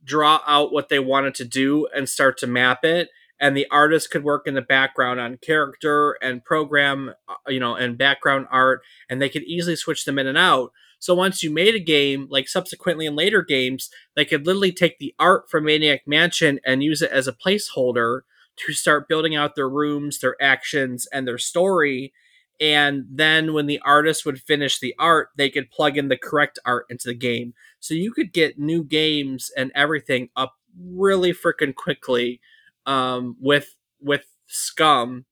draw 0.02 0.40
out 0.46 0.72
what 0.72 0.88
they 0.88 0.98
wanted 0.98 1.34
to 1.34 1.44
do 1.44 1.86
and 1.94 2.08
start 2.08 2.38
to 2.38 2.46
map 2.46 2.84
it 2.84 3.08
and 3.40 3.56
the 3.56 3.66
artist 3.70 4.10
could 4.10 4.24
work 4.24 4.46
in 4.46 4.54
the 4.54 4.62
background 4.62 5.20
on 5.20 5.38
character 5.38 6.12
and 6.22 6.44
program 6.44 7.12
uh, 7.28 7.34
you 7.48 7.60
know 7.60 7.74
and 7.74 7.98
background 7.98 8.46
art 8.50 8.80
and 9.08 9.20
they 9.20 9.28
could 9.28 9.42
easily 9.44 9.76
switch 9.76 10.04
them 10.04 10.18
in 10.18 10.26
and 10.26 10.38
out 10.38 10.70
so 11.04 11.14
once 11.14 11.42
you 11.42 11.50
made 11.50 11.74
a 11.74 11.80
game 11.80 12.26
like 12.30 12.48
subsequently 12.48 13.06
in 13.06 13.14
later 13.14 13.42
games 13.42 13.90
they 14.16 14.24
could 14.24 14.46
literally 14.46 14.72
take 14.72 14.98
the 14.98 15.14
art 15.18 15.48
from 15.50 15.64
maniac 15.64 16.02
mansion 16.06 16.58
and 16.64 16.82
use 16.82 17.02
it 17.02 17.10
as 17.10 17.28
a 17.28 17.32
placeholder 17.32 18.20
to 18.56 18.72
start 18.72 19.08
building 19.08 19.34
out 19.34 19.54
their 19.54 19.68
rooms 19.68 20.20
their 20.20 20.36
actions 20.40 21.06
and 21.12 21.26
their 21.26 21.38
story 21.38 22.12
and 22.60 23.04
then 23.10 23.52
when 23.52 23.66
the 23.66 23.80
artist 23.84 24.24
would 24.24 24.40
finish 24.40 24.78
the 24.78 24.94
art 24.98 25.28
they 25.36 25.50
could 25.50 25.70
plug 25.70 25.98
in 25.98 26.08
the 26.08 26.16
correct 26.16 26.58
art 26.64 26.86
into 26.88 27.08
the 27.08 27.14
game 27.14 27.52
so 27.80 27.92
you 27.94 28.12
could 28.12 28.32
get 28.32 28.58
new 28.58 28.82
games 28.82 29.50
and 29.56 29.70
everything 29.74 30.28
up 30.36 30.54
really 30.78 31.32
freaking 31.32 31.74
quickly 31.74 32.40
um, 32.86 33.36
with 33.40 33.76
with 34.00 34.24
SCUMM, 34.48 35.24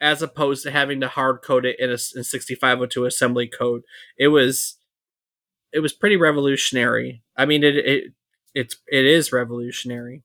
as 0.00 0.22
opposed 0.22 0.62
to 0.64 0.70
having 0.70 1.00
to 1.00 1.08
hard 1.08 1.42
code 1.42 1.64
it 1.64 1.76
in 1.78 1.90
a 1.90 1.98
in 2.14 2.24
6502 2.24 3.04
assembly 3.04 3.46
code. 3.46 3.82
It 4.18 4.28
was 4.28 4.76
it 5.72 5.80
was 5.80 5.92
pretty 5.92 6.16
revolutionary. 6.16 7.22
I 7.36 7.46
mean, 7.46 7.62
it 7.64 7.76
it 7.76 8.04
it's 8.54 8.76
it 8.88 9.04
is 9.04 9.32
revolutionary. 9.32 10.22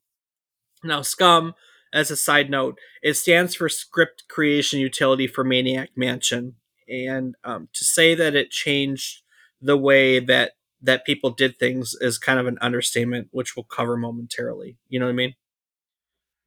Now, 0.84 1.01
SCUMM, 1.01 1.53
as 1.93 2.12
a 2.12 2.15
side 2.17 2.49
note, 2.49 2.77
it 3.01 3.15
stands 3.15 3.55
for 3.55 3.69
Script 3.69 4.25
Creation 4.29 4.79
Utility 4.79 5.27
for 5.27 5.43
Maniac 5.43 5.91
Mansion, 5.95 6.55
and 6.88 7.36
um, 7.43 7.69
to 7.73 7.84
say 7.84 8.15
that 8.15 8.36
it 8.36 8.51
changed 8.51 9.21
the 9.62 9.77
way 9.77 10.19
that 10.19 10.53
that 10.81 11.05
people 11.05 11.31
did 11.31 11.58
things 11.58 11.95
is 12.01 12.17
kind 12.17 12.39
of 12.39 12.47
an 12.47 12.58
understatement, 12.62 13.29
which 13.31 13.55
we'll 13.55 13.63
cover 13.63 13.97
momentarily. 13.97 14.77
You 14.88 14.99
know 14.99 15.05
what 15.05 15.13
I 15.13 15.15
mean? 15.15 15.34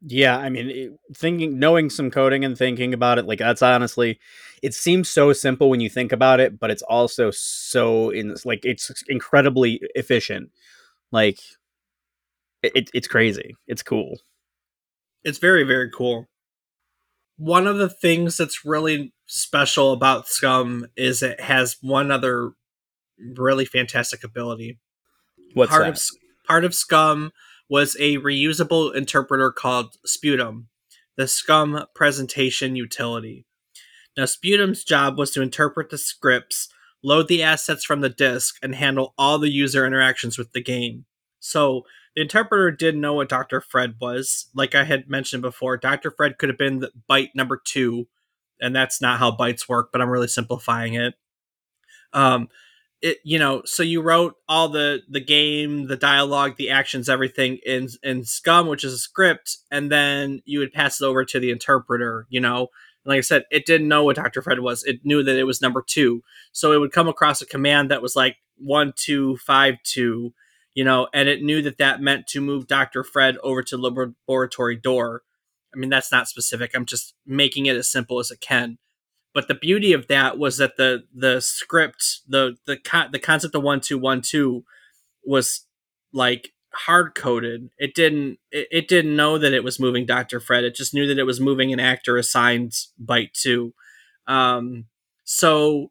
Yeah, 0.01 0.37
I 0.37 0.49
mean, 0.49 0.71
it, 0.71 0.93
thinking, 1.17 1.59
knowing 1.59 1.91
some 1.91 2.11
coding 2.11 2.45
and 2.45 2.57
thinking 2.57 2.95
about 2.95 3.19
it, 3.19 3.27
like 3.27 3.41
that's 3.41 3.63
honestly, 3.63 4.21
it 4.63 4.73
seems 4.73 5.09
so 5.09 5.33
simple 5.33 5.71
when 5.71 5.81
you 5.81 5.91
think 5.91 6.13
about 6.13 6.39
it, 6.39 6.61
but 6.61 6.71
it's 6.71 6.83
also 6.83 7.31
so 7.33 8.11
in 8.11 8.37
like 8.45 8.65
it's 8.65 8.93
incredibly 9.09 9.81
efficient. 9.97 10.51
Like, 11.11 11.41
it, 12.63 12.91
it's 12.95 13.09
crazy. 13.09 13.57
It's 13.67 13.83
cool. 13.83 14.19
It's 15.25 15.39
very 15.39 15.65
very 15.65 15.91
cool. 15.91 16.27
One 17.37 17.67
of 17.67 17.79
the 17.79 17.89
things 17.89 18.37
that's 18.37 18.65
really 18.65 19.13
special 19.27 19.93
about 19.93 20.27
SCUMM 20.27 20.85
is 20.97 21.23
it 21.23 21.41
has 21.41 21.77
one 21.81 22.11
other 22.11 22.53
really 23.37 23.65
fantastic 23.65 24.23
ability. 24.23 24.79
What's 25.55 25.71
part 25.71 25.85
that? 25.85 25.97
of 25.97 26.03
part 26.47 26.65
of 26.65 26.73
SCUMM 26.73 27.31
was 27.69 27.97
a 28.01 28.17
reusable 28.19 28.95
interpreter 28.95 29.51
called 29.51 29.97
Sputum, 30.05 30.69
the 31.17 31.25
SCUMM 31.25 31.87
presentation 31.95 32.77
utility. 32.77 33.47
Now, 34.17 34.25
Sputum's 34.25 34.85
job 34.85 35.19
was 35.19 35.31
to 35.33 35.43
interpret 35.43 35.91
the 35.91 35.99
scripts, 35.99 36.69
load 37.03 37.29
the 37.29 37.43
assets 37.43 37.85
from 37.85 38.01
the 38.01 38.09
disk, 38.09 38.57
and 38.63 38.75
handle 38.75 39.15
all 39.19 39.39
the 39.39 39.51
user 39.51 39.87
interactions 39.87 40.39
with 40.39 40.53
the 40.53 40.63
game. 40.63 41.05
So, 41.41 41.85
the 42.17 42.23
interpreter 42.23 42.73
didn't 42.73 43.01
know 43.01 43.15
what 43.15 43.29
Dr. 43.29 43.61
Fred 43.61 43.95
was. 44.01 44.49
Like 44.53 44.75
I 44.75 44.83
had 44.83 45.09
mentioned 45.09 45.43
before, 45.43 45.77
Dr. 45.77 46.11
Fred 46.11 46.37
could 46.37 46.49
have 46.49 46.59
been 46.59 46.81
the 46.81 46.91
byte 47.09 47.31
number 47.35 47.61
two, 47.65 48.09
and 48.61 48.75
that's 48.75 49.01
not 49.01 49.21
how 49.21 49.31
bytes 49.31 49.69
work, 49.69 49.91
but 49.93 50.01
I'm 50.01 50.11
really 50.11 50.27
simplifying 50.27 50.95
it. 50.95 51.15
Um, 52.13 52.49
it 53.01 53.19
you 53.25 53.39
know 53.39 53.63
so 53.65 53.83
you 53.83 54.01
wrote 54.01 54.35
all 54.49 54.69
the 54.69 55.03
the 55.09 55.21
game 55.21 55.87
the 55.87 55.97
dialogue 55.97 56.57
the 56.57 56.71
actions 56.71 57.09
everything 57.09 57.59
in 57.65 57.89
in 58.03 58.23
SCUMM 58.23 58.69
which 58.69 58.85
is 58.85 58.93
a 58.93 58.99
script 58.99 59.59
and 59.71 59.91
then 59.91 60.41
you 60.45 60.59
would 60.59 60.73
pass 60.73 61.01
it 61.01 61.05
over 61.05 61.25
to 61.25 61.41
the 61.41 61.51
interpreter 61.51 62.27
you 62.29 62.41
know? 62.41 62.69
And 63.05 63.13
like 63.13 63.19
i 63.19 63.21
said 63.21 63.45
it 63.51 63.67
didn't 63.67 63.89
know 63.89 64.05
what 64.05 64.17
dr 64.17 64.41
fred 64.43 64.61
was. 64.61 64.85
It 64.85 65.01
knew 65.05 65.23
that 65.23 65.37
it 65.39 65.45
was 65.45 65.63
number 65.63 65.83
two. 65.87 66.23
So 66.53 66.73
it 66.73 66.79
would 66.79 66.93
come 66.93 67.09
across 67.09 67.41
a 67.41 67.47
command 67.47 67.91
that 67.91 68.03
was 68.03 68.17
like 68.17 68.37
one 68.57 68.93
two 68.97 69.37
five 69.39 69.77
two 69.85 70.33
you 70.75 70.85
know? 70.85 71.09
And 71.13 71.29
it 71.29 71.43
knew 71.43 71.61
that 71.63 71.79
that 71.79 72.01
meant 72.01 72.27
to 72.29 72.41
move 72.41 72.67
dr 72.67 73.05
fred 73.05 73.37
over 73.43 73.63
to 73.65 73.77
laboratory 73.77 74.77
door. 74.77 75.23
I 75.73 75.79
mean 75.79 75.91
that's 75.91 76.11
not 76.11 76.29
specific. 76.29 76.73
I'm 76.75 76.87
just 76.87 77.15
making 77.25 77.67
it 77.67 77.77
as 77.77 77.89
simple 77.89 78.19
as 78.19 78.31
it 78.31 78.41
can 78.41 78.79
but 79.35 79.49
the 79.49 79.55
beauty 79.55 79.93
of 79.93 80.09
that 80.09 80.39
was 80.39 80.57
that 80.59 80.77
the 80.77 81.05
the 81.15 81.41
script 81.41 82.21
the 82.29 82.57
the 82.67 82.77
con- 82.77 83.11
the 83.13 83.19
concept 83.19 83.55
of 83.55 83.63
one 83.63 83.81
two 83.81 83.99
one 83.99 84.21
two 84.21 84.65
was 85.25 85.67
like 86.13 86.53
hard 86.73 87.15
coded 87.15 87.71
it 87.79 87.95
didn't 87.95 88.39
it, 88.51 88.69
it 88.71 88.89
didn't 88.89 89.17
know 89.17 89.39
that 89.39 89.53
it 89.53 89.65
was 89.65 89.81
moving 89.81 90.07
dr 90.07 90.39
fred. 90.41 90.65
It 90.65 90.75
just 90.75 90.95
knew 90.95 91.07
that 91.07 91.19
it 91.19 91.25
was 91.25 91.41
moving 91.41 91.73
an 91.73 91.81
actor 91.81 92.17
assigned 92.17 92.73
byte 93.03 93.33
two 93.33 93.75
um 94.27 94.87
so 95.25 95.91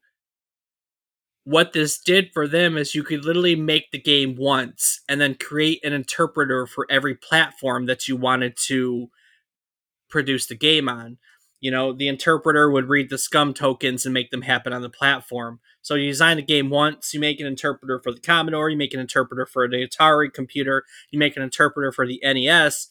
what 1.44 1.72
this 1.72 1.98
did 1.98 2.30
for 2.34 2.46
them 2.46 2.76
is 2.78 2.94
you 2.94 3.04
could 3.04 3.24
literally 3.24 3.56
make 3.56 3.92
the 3.92 4.02
game 4.02 4.36
once 4.36 5.00
and 5.08 5.22
then 5.22 5.34
create 5.34 5.84
an 5.86 5.94
interpreter 5.94 6.68
for 6.68 6.86
every 6.90 7.16
platform 7.16 7.86
that 7.86 8.08
you 8.08 8.18
wanted 8.18 8.58
to 8.58 9.10
produce 10.10 10.48
the 10.48 10.56
game 10.56 10.90
on 10.90 11.18
you 11.60 11.72
know 11.72 11.94
the 11.94 12.08
interpreter 12.08 12.70
would 12.70 12.90
read 12.90 13.10
the 13.10 13.16
SCUMM 13.18 13.56
tokens 13.56 14.06
and 14.06 14.14
make 14.14 14.30
them 14.32 14.44
happen 14.44 14.74
on 14.74 14.82
the 14.82 14.90
platform. 14.90 15.60
So 15.82 15.96
you 15.96 16.10
design 16.10 16.38
the 16.38 16.44
game 16.44 16.70
once 16.70 17.14
you 17.14 17.20
make 17.20 17.40
an 17.40 17.48
interpreter 17.48 18.00
for 18.04 18.12
the 18.12 18.20
commodore 18.20 18.70
you 18.70 18.78
make 18.78 18.94
an 18.94 19.00
interpreter 19.00 19.46
for 19.46 19.68
the 19.70 19.88
atari 19.88 20.32
computer 20.34 20.84
you 21.12 21.18
make 21.20 21.38
an 21.38 21.44
interpreter 21.44 21.92
for 21.92 22.06
the 22.06 22.20
nes 22.24 22.90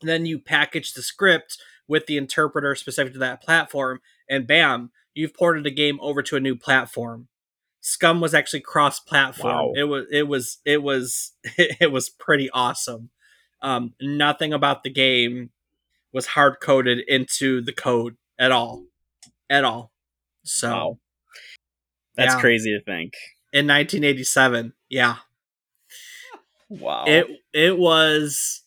and 0.00 0.08
then 0.08 0.26
you 0.26 0.38
package 0.40 0.92
the 0.94 1.02
script 1.02 1.58
with 1.86 2.06
the 2.06 2.16
interpreter 2.16 2.74
specific 2.74 3.12
to 3.12 3.18
that 3.20 3.40
platform 3.42 4.00
and 4.28 4.46
bam 4.46 4.90
you've 5.14 5.32
ported 5.34 5.62
the 5.64 5.70
game 5.70 5.98
over 6.02 6.22
to 6.22 6.34
a 6.36 6.40
new 6.40 6.56
platform. 6.56 7.28
SCUMM 7.82 8.20
was 8.20 8.34
actually 8.34 8.60
cross 8.60 8.98
platform 8.98 9.54
Wow. 9.54 9.72
it 9.76 9.84
was 9.84 10.06
it 10.10 10.26
was 10.26 10.58
it 10.64 10.82
was 10.82 11.32
it 11.56 11.92
was 11.92 12.10
pretty 12.10 12.50
awesome. 12.50 13.10
Um, 13.62 13.94
nothing 14.00 14.52
about 14.52 14.82
the 14.82 14.90
game 14.90 15.50
was 16.14 16.26
hard 16.28 16.60
coded 16.62 17.00
into 17.08 17.60
the 17.60 17.72
code 17.74 18.16
at 18.38 18.52
all, 18.52 18.86
at 19.50 19.64
all. 19.64 19.92
So 20.44 20.68
Wow. 20.70 20.98
That's 22.16 22.34
Yeah. 22.34 22.40
crazy 22.40 22.70
to 22.78 22.82
think. 22.84 23.14
in 23.52 23.66
1987, 23.66 24.72
yeah, 24.88 25.16
Wow. 26.68 27.04
it 27.06 27.26
it 27.52 27.78
was 27.78 28.62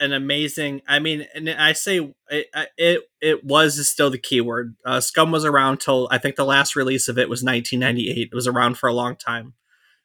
an 0.00 0.12
amazing. 0.12 0.82
I 0.88 0.98
mean, 0.98 1.26
and 1.34 1.48
I 1.48 1.72
say 1.72 1.98
it 2.30 2.48
it, 2.76 3.02
it 3.20 3.44
was 3.44 3.88
still 3.88 4.10
the 4.10 4.18
keyword. 4.18 4.76
Uh, 4.84 4.98
SCUMM 4.98 5.30
was 5.32 5.44
around 5.44 5.80
till 5.80 6.08
I 6.10 6.18
think 6.18 6.36
the 6.36 6.44
last 6.44 6.74
release 6.76 7.08
of 7.08 7.16
it 7.18 7.28
was 7.28 7.42
1998. 7.42 8.28
It 8.32 8.34
was 8.34 8.46
around 8.46 8.76
for 8.78 8.88
a 8.88 8.92
long 8.94 9.16
time, 9.16 9.54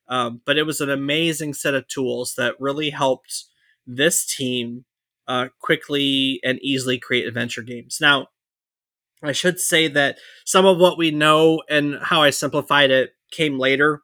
um, 0.07 0.41
but 0.45 0.57
it 0.57 0.63
was 0.63 0.79
an 0.81 0.89
amazing 0.89 1.53
set 1.53 1.73
of 1.73 1.87
tools 1.87 2.35
that 2.35 2.55
really 2.59 2.91
helped 2.91 3.45
this 3.87 4.25
team 4.25 4.85
uh, 5.29 5.47
quickly 5.61 6.39
and 6.43 6.59
easily 6.61 6.97
create 6.97 7.27
adventure 7.27 7.61
games. 7.61 7.99
Now, 8.01 8.27
I 9.21 9.31
should 9.31 9.59
say 9.59 9.87
that 9.89 10.17
some 10.43 10.65
of 10.65 10.79
what 10.79 10.97
we 10.97 11.11
know 11.11 11.61
and 11.69 11.99
how 12.01 12.23
I 12.23 12.31
simplified 12.31 12.89
it 12.89 13.11
came 13.31 13.59
later. 13.59 14.01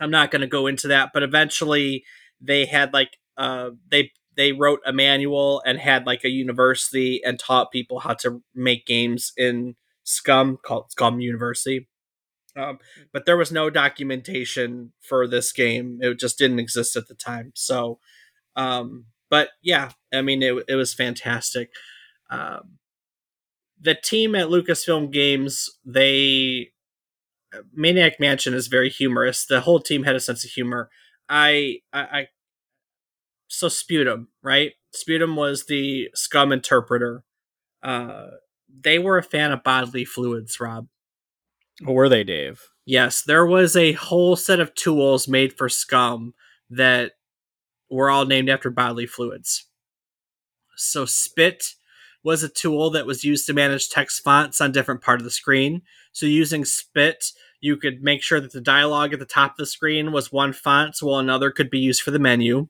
I'm 0.00 0.10
not 0.10 0.30
going 0.30 0.40
to 0.40 0.48
go 0.48 0.66
into 0.66 0.88
that, 0.88 1.10
but 1.12 1.22
eventually 1.22 2.04
they 2.40 2.64
had 2.64 2.92
like 2.92 3.18
uh, 3.36 3.70
they 3.90 4.10
they 4.36 4.52
wrote 4.52 4.80
a 4.86 4.92
manual 4.92 5.62
and 5.66 5.78
had 5.78 6.06
like 6.06 6.24
a 6.24 6.30
university 6.30 7.20
and 7.24 7.38
taught 7.38 7.70
people 7.70 8.00
how 8.00 8.14
to 8.14 8.42
make 8.54 8.86
games 8.86 9.32
in 9.36 9.76
SCUMM 10.04 10.56
called 10.62 10.90
SCUMM 10.96 11.22
University. 11.22 11.88
Um, 12.56 12.78
but 13.12 13.26
there 13.26 13.36
was 13.36 13.52
no 13.52 13.68
documentation 13.68 14.92
for 15.00 15.26
this 15.26 15.52
game; 15.52 15.98
it 16.00 16.18
just 16.18 16.38
didn't 16.38 16.60
exist 16.60 16.96
at 16.96 17.08
the 17.08 17.14
time. 17.14 17.52
So, 17.54 17.98
um, 18.56 19.06
but 19.34 19.48
yeah, 19.62 19.90
I 20.12 20.22
mean, 20.22 20.44
it 20.44 20.54
it 20.68 20.76
was 20.76 20.94
fantastic. 20.94 21.70
Um, 22.30 22.78
the 23.80 23.96
team 23.96 24.36
at 24.36 24.46
Lucasfilm 24.46 25.10
Games, 25.10 25.68
they 25.84 26.70
Maniac 27.72 28.20
Mansion 28.20 28.54
is 28.54 28.68
very 28.68 28.88
humorous. 28.88 29.44
The 29.44 29.62
whole 29.62 29.80
team 29.80 30.04
had 30.04 30.14
a 30.14 30.20
sense 30.20 30.44
of 30.44 30.52
humor. 30.52 30.88
I, 31.28 31.78
I, 31.92 32.00
I 32.00 32.26
so 33.48 33.66
Sputum, 33.66 34.28
right? 34.40 34.74
Sputum 34.92 35.34
was 35.34 35.66
the 35.66 36.10
SCUMM 36.14 36.52
interpreter. 36.52 37.24
Uh, 37.82 38.26
they 38.72 39.00
were 39.00 39.18
a 39.18 39.22
fan 39.24 39.50
of 39.50 39.64
bodily 39.64 40.04
fluids, 40.04 40.60
Rob. 40.60 40.86
Or 41.84 41.94
were 41.96 42.08
they, 42.08 42.22
Dave? 42.22 42.60
Yes, 42.86 43.20
there 43.20 43.46
was 43.46 43.74
a 43.74 43.94
whole 43.94 44.36
set 44.36 44.60
of 44.60 44.76
tools 44.76 45.26
made 45.26 45.58
for 45.58 45.66
SCUMM 45.66 46.34
that 46.70 47.14
were 47.90 48.10
all 48.10 48.24
named 48.24 48.48
after 48.48 48.70
bodily 48.70 49.06
fluids. 49.06 49.66
So 50.76 51.04
Spit 51.04 51.74
was 52.22 52.42
a 52.42 52.48
tool 52.48 52.90
that 52.90 53.06
was 53.06 53.24
used 53.24 53.46
to 53.46 53.52
manage 53.52 53.88
text 53.88 54.22
fonts 54.22 54.60
on 54.60 54.72
different 54.72 55.02
part 55.02 55.20
of 55.20 55.24
the 55.24 55.30
screen. 55.30 55.82
So 56.12 56.26
using 56.26 56.64
Spit, 56.64 57.26
you 57.60 57.76
could 57.76 58.02
make 58.02 58.22
sure 58.22 58.40
that 58.40 58.52
the 58.52 58.60
dialogue 58.60 59.12
at 59.12 59.18
the 59.18 59.26
top 59.26 59.52
of 59.52 59.56
the 59.58 59.66
screen 59.66 60.12
was 60.12 60.32
one 60.32 60.52
font, 60.52 60.96
while 61.00 61.18
another 61.18 61.50
could 61.50 61.70
be 61.70 61.78
used 61.78 62.02
for 62.02 62.10
the 62.10 62.18
menu. 62.18 62.68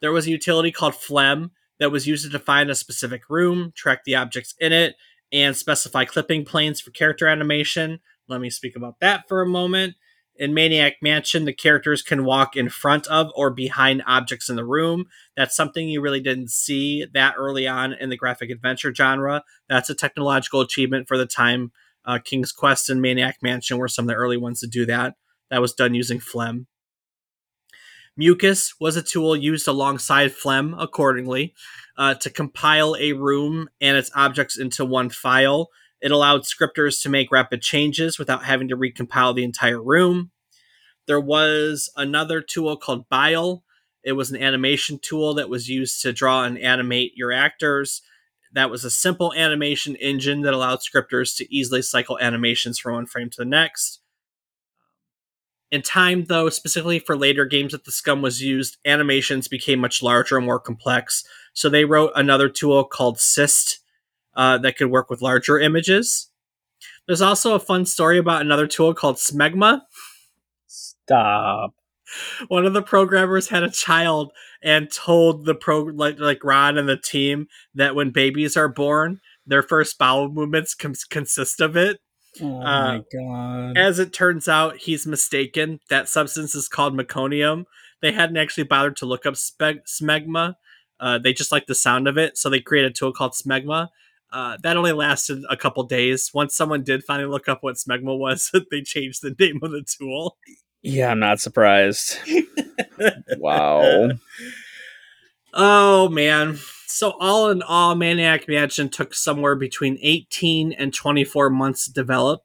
There 0.00 0.12
was 0.12 0.26
a 0.26 0.30
utility 0.30 0.70
called 0.70 0.94
Phlegm 0.94 1.52
that 1.78 1.90
was 1.90 2.06
used 2.06 2.24
to 2.24 2.30
define 2.30 2.70
a 2.70 2.74
specific 2.74 3.22
room, 3.28 3.72
track 3.74 4.04
the 4.04 4.14
objects 4.14 4.54
in 4.60 4.72
it, 4.72 4.94
and 5.32 5.56
specify 5.56 6.04
clipping 6.04 6.44
planes 6.44 6.80
for 6.80 6.90
character 6.90 7.26
animation. 7.26 8.00
Let 8.28 8.40
me 8.40 8.50
speak 8.50 8.76
about 8.76 9.00
that 9.00 9.28
for 9.28 9.42
a 9.42 9.46
moment. 9.46 9.94
In 10.36 10.52
Maniac 10.52 10.94
Mansion, 11.00 11.44
the 11.44 11.52
characters 11.52 12.02
can 12.02 12.24
walk 12.24 12.56
in 12.56 12.68
front 12.68 13.06
of 13.06 13.30
or 13.36 13.50
behind 13.50 14.02
objects 14.04 14.48
in 14.48 14.56
the 14.56 14.64
room. 14.64 15.06
That's 15.36 15.54
something 15.54 15.88
you 15.88 16.00
really 16.00 16.20
didn't 16.20 16.50
see 16.50 17.06
that 17.14 17.34
early 17.38 17.68
on 17.68 17.92
in 17.92 18.08
the 18.08 18.16
graphic 18.16 18.50
adventure 18.50 18.92
genre. 18.92 19.44
That's 19.68 19.90
a 19.90 19.94
technological 19.94 20.60
achievement 20.60 21.06
for 21.06 21.16
the 21.16 21.26
time. 21.26 21.70
Uh, 22.04 22.18
King's 22.22 22.50
Quest 22.50 22.90
and 22.90 23.00
Maniac 23.00 23.38
Mansion 23.42 23.78
were 23.78 23.88
some 23.88 24.06
of 24.06 24.08
the 24.08 24.14
early 24.14 24.36
ones 24.36 24.60
to 24.60 24.66
do 24.66 24.84
that. 24.86 25.14
That 25.50 25.60
was 25.60 25.72
done 25.72 25.94
using 25.94 26.18
Phlegm. 26.18 26.66
Mucus 28.16 28.74
was 28.80 28.96
a 28.96 29.02
tool 29.02 29.36
used 29.36 29.66
alongside 29.66 30.32
Phlegm, 30.32 30.74
accordingly, 30.78 31.54
uh, 31.96 32.14
to 32.14 32.30
compile 32.30 32.96
a 32.98 33.12
room 33.12 33.68
and 33.80 33.96
its 33.96 34.10
objects 34.14 34.58
into 34.58 34.84
one 34.84 35.10
file. 35.10 35.70
It 36.04 36.12
allowed 36.12 36.44
scripters 36.44 37.00
to 37.00 37.08
make 37.08 37.32
rapid 37.32 37.62
changes 37.62 38.18
without 38.18 38.44
having 38.44 38.68
to 38.68 38.76
recompile 38.76 39.34
the 39.34 39.42
entire 39.42 39.82
room. 39.82 40.32
There 41.06 41.18
was 41.18 41.90
another 41.96 42.42
tool 42.42 42.76
called 42.76 43.08
Bile. 43.08 43.64
It 44.02 44.12
was 44.12 44.30
an 44.30 44.36
animation 44.36 44.98
tool 45.00 45.32
that 45.32 45.48
was 45.48 45.70
used 45.70 46.02
to 46.02 46.12
draw 46.12 46.44
and 46.44 46.58
animate 46.58 47.16
your 47.16 47.32
actors. 47.32 48.02
That 48.52 48.68
was 48.68 48.84
a 48.84 48.90
simple 48.90 49.32
animation 49.32 49.96
engine 49.96 50.42
that 50.42 50.52
allowed 50.52 50.82
scripters 50.82 51.34
to 51.36 51.54
easily 51.54 51.80
cycle 51.80 52.18
animations 52.20 52.78
from 52.78 52.92
one 52.92 53.06
frame 53.06 53.30
to 53.30 53.38
the 53.38 53.46
next. 53.46 54.00
In 55.70 55.80
time, 55.80 56.26
though, 56.26 56.50
specifically 56.50 56.98
for 56.98 57.16
later 57.16 57.46
games 57.46 57.72
that 57.72 57.86
the 57.86 57.90
SCUMM 57.90 58.20
was 58.20 58.42
used, 58.42 58.76
animations 58.84 59.48
became 59.48 59.78
much 59.78 60.02
larger 60.02 60.36
and 60.36 60.44
more 60.44 60.60
complex. 60.60 61.24
So 61.54 61.70
they 61.70 61.86
wrote 61.86 62.12
another 62.14 62.50
tool 62.50 62.84
called 62.84 63.18
Cyst 63.18 63.80
uh, 64.36 64.58
that 64.58 64.76
could 64.76 64.90
work 64.90 65.10
with 65.10 65.22
larger 65.22 65.58
images. 65.58 66.30
There's 67.06 67.22
also 67.22 67.54
a 67.54 67.60
fun 67.60 67.86
story 67.86 68.18
about 68.18 68.40
another 68.42 68.66
tool 68.66 68.94
called 68.94 69.16
Smegma. 69.16 69.82
Stop. 70.66 71.74
One 72.48 72.66
of 72.66 72.74
the 72.74 72.82
programmers 72.82 73.48
had 73.48 73.62
a 73.62 73.70
child 73.70 74.32
and 74.62 74.90
told 74.90 75.44
the 75.46 75.54
pro 75.54 75.82
like, 75.82 76.18
like 76.18 76.44
Ron 76.44 76.78
and 76.78 76.88
the 76.88 76.96
team 76.96 77.48
that 77.74 77.94
when 77.94 78.10
babies 78.10 78.56
are 78.56 78.68
born, 78.68 79.20
their 79.46 79.62
first 79.62 79.98
bowel 79.98 80.28
movements 80.30 80.74
com- 80.74 80.94
consist 81.10 81.60
of 81.60 81.76
it. 81.76 81.98
Oh 82.40 82.60
Uh, 82.60 82.98
my 82.98 83.02
god. 83.12 83.76
As 83.78 83.98
it 83.98 84.12
turns 84.12 84.48
out, 84.48 84.78
he's 84.78 85.06
mistaken. 85.06 85.80
That 85.90 86.08
substance 86.08 86.54
is 86.54 86.68
called 86.68 86.94
meconium. 86.94 87.64
They 88.00 88.12
hadn't 88.12 88.36
actually 88.36 88.64
bothered 88.64 88.96
to 88.96 89.06
look 89.06 89.26
up 89.26 89.34
speg- 89.34 89.86
smegma. 89.88 90.54
Uh, 91.00 91.18
they 91.18 91.32
just 91.32 91.52
liked 91.52 91.66
the 91.68 91.74
sound 91.74 92.06
of 92.06 92.16
it, 92.16 92.36
so 92.38 92.48
they 92.48 92.60
created 92.60 92.92
a 92.92 92.94
tool 92.94 93.12
called 93.12 93.32
smegma. 93.32 93.88
Uh, 94.34 94.56
that 94.64 94.76
only 94.76 94.90
lasted 94.90 95.44
a 95.48 95.56
couple 95.56 95.84
days. 95.84 96.32
Once 96.34 96.56
someone 96.56 96.82
did 96.82 97.04
finally 97.04 97.28
look 97.28 97.48
up 97.48 97.62
what 97.62 97.76
smegma 97.76 98.18
was, 98.18 98.50
they 98.70 98.82
changed 98.82 99.22
the 99.22 99.34
name 99.38 99.60
of 99.62 99.70
the 99.70 99.84
tool. 99.86 100.36
yeah, 100.82 101.12
I'm 101.12 101.20
not 101.20 101.40
surprised. 101.40 102.18
wow. 103.38 104.10
Oh 105.56 106.08
man. 106.08 106.58
So 106.88 107.12
all 107.20 107.48
in 107.48 107.62
all, 107.62 107.94
Maniac 107.94 108.48
Mansion 108.48 108.88
took 108.88 109.14
somewhere 109.14 109.54
between 109.54 109.98
18 110.02 110.72
and 110.72 110.92
24 110.92 111.48
months 111.48 111.84
to 111.84 111.92
develop. 111.92 112.42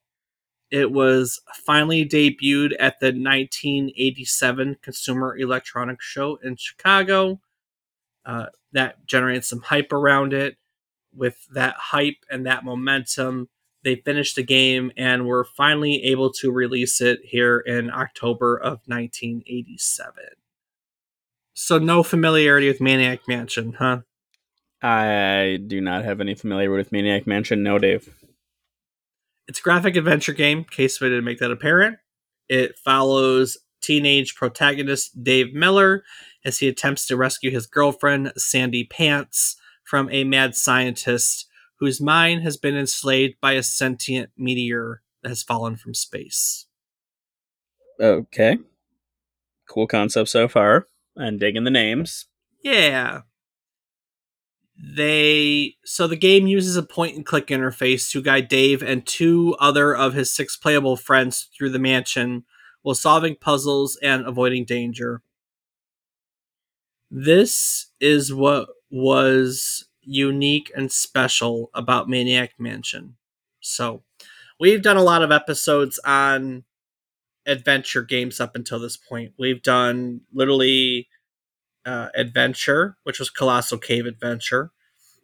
It 0.69 0.91
was 0.91 1.41
finally 1.65 2.05
debuted 2.05 2.73
at 2.79 2.99
the 2.99 3.07
1987 3.07 4.77
Consumer 4.83 5.35
Electronics 5.35 6.05
Show 6.05 6.37
in 6.43 6.55
Chicago. 6.55 7.41
Uh, 8.23 8.45
that 8.73 9.03
generated 9.07 9.43
some 9.43 9.61
hype 9.61 9.91
around 9.91 10.33
it. 10.33 10.58
With 11.13 11.47
that 11.51 11.75
hype 11.75 12.25
and 12.29 12.45
that 12.45 12.63
momentum, 12.63 13.49
they 13.83 13.95
finished 13.95 14.35
the 14.35 14.43
game 14.43 14.91
and 14.97 15.25
were 15.25 15.43
finally 15.43 16.03
able 16.03 16.31
to 16.33 16.51
release 16.51 17.01
it 17.01 17.19
here 17.23 17.59
in 17.59 17.89
October 17.89 18.57
of 18.57 18.81
1987. 18.85 20.13
So 21.53 21.77
no 21.77 22.03
familiarity 22.03 22.67
with 22.67 22.81
Maniac 22.81 23.21
Mansion, 23.27 23.73
huh? 23.73 24.01
I 24.81 25.59
do 25.65 25.81
not 25.81 26.05
have 26.05 26.21
any 26.21 26.35
familiarity 26.35 26.77
with 26.77 26.91
Maniac 26.91 27.27
Mansion. 27.27 27.63
No, 27.63 27.79
Dave. 27.79 28.09
It's 29.47 29.59
a 29.59 29.63
graphic 29.63 29.95
adventure 29.95 30.33
game, 30.33 30.63
case 30.63 31.01
we 31.01 31.09
didn't 31.09 31.25
make 31.25 31.39
that 31.39 31.51
apparent. 31.51 31.97
It 32.47 32.77
follows 32.77 33.57
teenage 33.81 34.35
protagonist 34.35 35.23
Dave 35.23 35.53
Miller 35.53 36.03
as 36.45 36.59
he 36.59 36.67
attempts 36.67 37.07
to 37.07 37.17
rescue 37.17 37.51
his 37.51 37.67
girlfriend, 37.67 38.31
Sandy 38.37 38.85
Pantz, 38.87 39.55
from 39.89 40.07
a 40.11 40.23
mad 40.23 40.55
scientist 40.55 41.47
whose 41.79 41.99
mind 41.99 42.43
has 42.43 42.57
been 42.57 42.77
enslaved 42.77 43.33
by 43.41 43.53
a 43.53 43.63
sentient 43.63 44.29
meteor 44.37 45.01
that 45.23 45.29
has 45.29 45.41
fallen 45.41 45.75
from 45.75 45.95
space. 45.95 46.67
Okay. 47.99 48.59
Cool 49.67 49.87
concept 49.87 50.29
so 50.29 50.47
far. 50.47 50.87
And 51.15 51.39
digging 51.39 51.63
the 51.63 51.71
names. 51.71 52.27
Yeah. 52.63 53.21
They 54.77 55.75
so 55.83 56.07
the 56.07 56.15
game 56.15 56.45
uses 56.45 56.77
a 56.77 56.83
point 56.83 57.15
and 57.15 57.25
click 57.25 57.47
interface 57.47 58.11
to 58.11 58.21
guide 58.21 58.47
Dave 58.47 58.83
and 58.83 59.05
two 59.05 59.55
other 59.59 59.95
of 59.95 60.13
his 60.13 60.31
six 60.31 60.55
playable 60.55 60.97
friends 60.97 61.49
through 61.57 61.71
the 61.71 61.79
mansion 61.79 62.45
while 62.83 62.95
solving 62.95 63.35
puzzles 63.35 63.97
and 64.03 64.25
avoiding 64.25 64.65
danger. 64.65 65.21
This 67.11 67.87
is 67.99 68.33
what 68.33 68.69
was 68.89 69.85
unique 70.01 70.71
and 70.75 70.91
special 70.91 71.69
about 71.73 72.09
Maniac 72.09 72.53
Mansion. 72.57 73.15
So, 73.59 74.03
we've 74.59 74.81
done 74.81 74.97
a 74.97 75.03
lot 75.03 75.21
of 75.21 75.31
episodes 75.31 75.99
on 76.05 76.63
adventure 77.45 78.03
games 78.03 78.39
up 78.39 78.55
until 78.55 78.79
this 78.79 78.97
point. 78.97 79.33
We've 79.37 79.61
done 79.61 80.21
literally 80.33 81.07
uh, 81.85 82.09
Adventure, 82.15 82.97
which 83.03 83.19
was 83.19 83.29
Colossal 83.29 83.77
Cave 83.77 84.05
Adventure. 84.05 84.71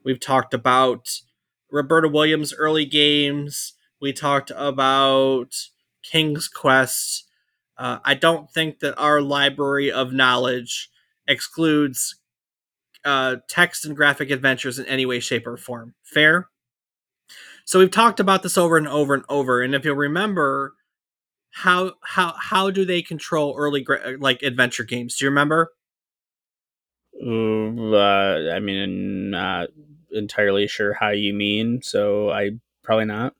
We've 0.04 0.20
talked 0.20 0.54
about 0.54 1.10
Roberta 1.72 2.08
Williams' 2.08 2.54
early 2.54 2.86
games. 2.86 3.74
We 4.02 4.14
talked 4.14 4.52
about 4.56 5.54
King's 6.04 6.48
Quest. 6.48 7.26
Uh, 7.78 8.00
I 8.06 8.14
don't 8.14 8.50
think 8.52 8.80
that 8.80 8.98
our 8.98 9.22
library 9.22 9.92
of 9.92 10.14
knowledge 10.14 10.90
excludes 11.28 12.16
uh, 13.06 13.38
text 13.48 13.86
and 13.86 13.96
graphic 13.96 14.32
adventures 14.32 14.80
in 14.80 14.86
any 14.88 15.06
way, 15.06 15.20
shape, 15.20 15.48
or 15.48 15.56
form. 15.56 15.94
Fair. 16.04 16.50
So 17.64 17.80
we've 17.80 17.92
talked 17.92 18.20
about 18.20 18.44
this 18.44 18.58
over 18.58 18.78
and 18.78 18.88
over 18.88 19.14
and 19.14 19.24
over, 19.30 19.62
and 19.62 19.74
if 19.74 19.86
you'll 19.86 19.96
remember, 19.96 20.74
how 21.52 21.94
how 22.04 22.34
how 22.38 22.70
do 22.70 22.84
they 22.86 23.02
control 23.02 23.56
early 23.58 23.82
gra- 23.82 24.18
like 24.20 24.44
adventure 24.44 24.84
games? 24.84 25.18
Do 25.18 25.26
you 25.26 25.30
remember? 25.30 25.72
Uh, 27.16 28.52
I 28.52 28.60
mean, 28.60 28.84
I'm 28.84 29.30
not 29.30 29.70
entirely 30.12 30.68
sure 30.68 30.94
how 30.94 31.10
you 31.10 31.34
mean, 31.34 31.82
so 31.82 32.30
I 32.30 32.52
probably 32.84 33.06
not. 33.06 33.34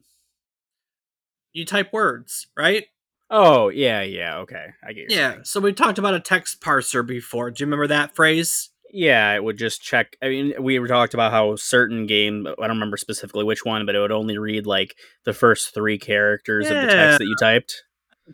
You 1.52 1.66
type 1.66 1.92
words, 1.94 2.48
right? 2.58 2.86
Oh 3.30 3.70
yeah, 3.70 4.02
yeah, 4.02 4.38
okay, 4.40 4.68
I 4.84 4.94
get. 4.94 5.12
Yeah. 5.12 5.32
Saying. 5.34 5.44
So 5.46 5.60
we 5.60 5.74
talked 5.74 5.98
about 6.00 6.14
a 6.14 6.20
text 6.20 6.62
parser 6.62 7.06
before. 7.06 7.52
Do 7.52 7.62
you 7.62 7.68
remember 7.68 7.88
that 7.88 8.16
phrase? 8.16 8.70
Yeah, 8.92 9.34
it 9.34 9.44
would 9.44 9.58
just 9.58 9.82
check. 9.82 10.16
I 10.22 10.30
mean, 10.30 10.54
we 10.60 10.80
were 10.80 10.88
talked 10.88 11.14
about 11.14 11.32
how 11.32 11.56
certain 11.56 12.06
game. 12.06 12.48
I 12.48 12.68
don't 12.68 12.78
remember 12.78 12.98
specifically 12.98 13.44
which 13.44 13.66
one, 13.66 13.86
but 13.86 13.96
it 13.96 14.00
would 14.00 14.12
only 14.12 14.38
read 14.38 14.66
like 14.66 14.96
the 15.26 15.34
first 15.34 15.74
three 15.74 15.98
characters 15.98 16.68
yeah. 16.70 16.76
of 16.76 16.82
the 16.82 16.94
text 16.94 17.20
that 17.20 17.26
you 17.26 17.36
typed. 17.40 17.84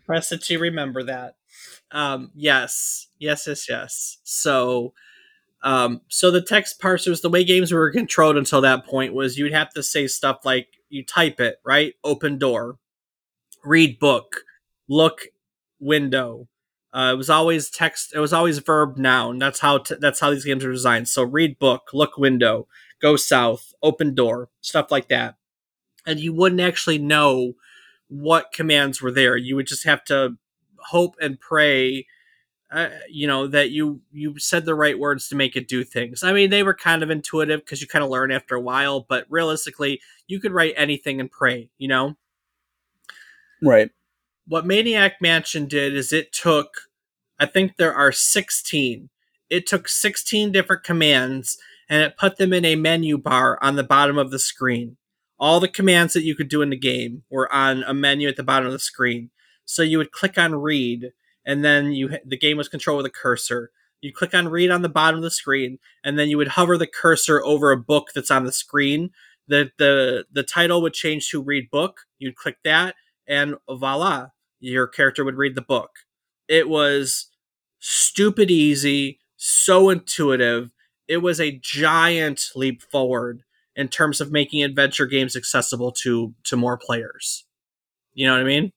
Press 0.05 0.31
it 0.31 0.43
to 0.43 0.59
remember 0.59 1.03
that. 1.03 1.35
Um, 1.91 2.31
yes, 2.35 3.07
yes, 3.19 3.47
yes, 3.47 3.67
yes. 3.67 4.17
So, 4.23 4.93
um, 5.63 6.01
so 6.07 6.31
the 6.31 6.41
text 6.41 6.79
parsers, 6.81 7.21
the 7.21 7.29
way 7.29 7.43
games 7.43 7.71
were 7.71 7.91
controlled 7.91 8.37
until 8.37 8.61
that 8.61 8.85
point 8.85 9.13
was 9.13 9.37
you'd 9.37 9.53
have 9.53 9.71
to 9.71 9.83
say 9.83 10.07
stuff 10.07 10.39
like 10.45 10.67
you 10.89 11.03
type 11.03 11.39
it 11.39 11.57
right, 11.65 11.95
open 12.03 12.37
door, 12.37 12.77
read 13.63 13.99
book, 13.99 14.41
look 14.87 15.27
window. 15.79 16.47
Uh, 16.93 17.11
it 17.13 17.17
was 17.17 17.29
always 17.29 17.69
text. 17.69 18.13
It 18.13 18.19
was 18.19 18.33
always 18.33 18.59
verb 18.59 18.97
noun. 18.97 19.39
That's 19.39 19.59
how 19.59 19.79
t- 19.79 19.95
that's 19.99 20.19
how 20.19 20.31
these 20.31 20.45
games 20.45 20.65
are 20.65 20.71
designed. 20.71 21.07
So 21.07 21.23
read 21.23 21.57
book, 21.57 21.89
look 21.93 22.17
window, 22.17 22.67
go 23.01 23.15
south, 23.15 23.73
open 23.81 24.13
door, 24.13 24.49
stuff 24.59 24.91
like 24.91 25.07
that. 25.07 25.35
And 26.05 26.19
you 26.19 26.33
wouldn't 26.33 26.61
actually 26.61 26.97
know 26.97 27.53
what 28.07 28.51
commands 28.51 29.01
were 29.01 29.11
there. 29.11 29.37
You 29.37 29.55
would 29.55 29.67
just 29.67 29.85
have 29.85 30.03
to 30.05 30.37
hope 30.77 31.15
and 31.21 31.39
pray 31.39 32.07
uh, 32.71 32.89
you 33.09 33.27
know 33.27 33.47
that 33.47 33.69
you 33.69 34.01
you 34.11 34.39
said 34.39 34.65
the 34.65 34.73
right 34.73 34.97
words 34.97 35.27
to 35.27 35.35
make 35.35 35.55
it 35.57 35.67
do 35.67 35.83
things 35.83 36.23
i 36.23 36.31
mean 36.31 36.49
they 36.49 36.63
were 36.63 36.73
kind 36.73 37.03
of 37.03 37.09
intuitive 37.09 37.59
because 37.59 37.81
you 37.81 37.87
kind 37.87 38.03
of 38.03 38.09
learn 38.09 38.31
after 38.31 38.55
a 38.55 38.61
while 38.61 39.05
but 39.09 39.25
realistically 39.29 39.99
you 40.27 40.39
could 40.39 40.53
write 40.53 40.73
anything 40.77 41.19
and 41.19 41.29
pray 41.29 41.69
you 41.77 41.87
know 41.87 42.15
right 43.61 43.91
what 44.51 44.65
maniac 44.65 45.21
mansion 45.21 45.65
did 45.67 45.95
is 45.95 46.11
it 46.11 46.31
took 46.33 46.89
i 47.39 47.45
think 47.45 47.77
there 47.77 47.93
are 47.93 48.11
16 48.11 49.09
it 49.49 49.67
took 49.67 49.87
16 49.87 50.51
different 50.51 50.83
commands 50.83 51.57
and 51.89 52.03
it 52.03 52.17
put 52.17 52.37
them 52.37 52.53
in 52.53 52.65
a 52.65 52.75
menu 52.75 53.17
bar 53.17 53.57
on 53.61 53.75
the 53.75 53.83
bottom 53.83 54.17
of 54.17 54.31
the 54.31 54.39
screen 54.39 54.97
all 55.39 55.59
the 55.59 55.67
commands 55.67 56.13
that 56.13 56.23
you 56.23 56.35
could 56.35 56.49
do 56.49 56.61
in 56.61 56.69
the 56.69 56.77
game 56.77 57.23
were 57.29 57.51
on 57.53 57.83
a 57.83 57.93
menu 57.93 58.27
at 58.27 58.35
the 58.35 58.43
bottom 58.43 58.67
of 58.67 58.73
the 58.73 58.79
screen 58.79 59.29
so 59.65 59.83
you 59.83 59.97
would 59.97 60.11
click 60.11 60.37
on 60.37 60.53
read 60.53 61.11
and 61.45 61.63
then 61.63 61.91
you 61.91 62.17
the 62.25 62.37
game 62.37 62.57
was 62.57 62.69
controlled 62.69 62.97
with 62.97 63.05
a 63.05 63.09
cursor. 63.09 63.71
You 64.01 64.11
click 64.13 64.33
on 64.33 64.47
read 64.47 64.71
on 64.71 64.81
the 64.81 64.89
bottom 64.89 65.17
of 65.17 65.23
the 65.23 65.31
screen, 65.31 65.77
and 66.03 66.17
then 66.17 66.29
you 66.29 66.37
would 66.37 66.49
hover 66.49 66.77
the 66.77 66.87
cursor 66.87 67.41
over 67.43 67.71
a 67.71 67.77
book 67.77 68.09
that's 68.13 68.31
on 68.31 68.45
the 68.45 68.51
screen. 68.51 69.11
The 69.47 69.71
the 69.77 70.25
the 70.31 70.43
title 70.43 70.81
would 70.81 70.93
change 70.93 71.29
to 71.29 71.41
read 71.41 71.69
book. 71.69 72.01
You'd 72.19 72.35
click 72.35 72.57
that, 72.63 72.95
and 73.27 73.55
voila, 73.69 74.29
your 74.61 74.87
character 74.87 75.25
would 75.25 75.37
read 75.37 75.55
the 75.55 75.61
book. 75.61 75.91
It 76.47 76.69
was 76.69 77.27
stupid 77.79 78.49
easy, 78.49 79.19
so 79.35 79.89
intuitive. 79.89 80.71
It 81.07 81.17
was 81.17 81.41
a 81.41 81.59
giant 81.61 82.51
leap 82.55 82.81
forward 82.81 83.43
in 83.75 83.89
terms 83.89 84.21
of 84.21 84.31
making 84.31 84.63
adventure 84.63 85.05
games 85.05 85.35
accessible 85.35 85.91
to 85.91 86.33
to 86.43 86.55
more 86.55 86.77
players. 86.77 87.45
You 88.13 88.27
know 88.27 88.33
what 88.33 88.41
I 88.41 88.45
mean? 88.45 88.71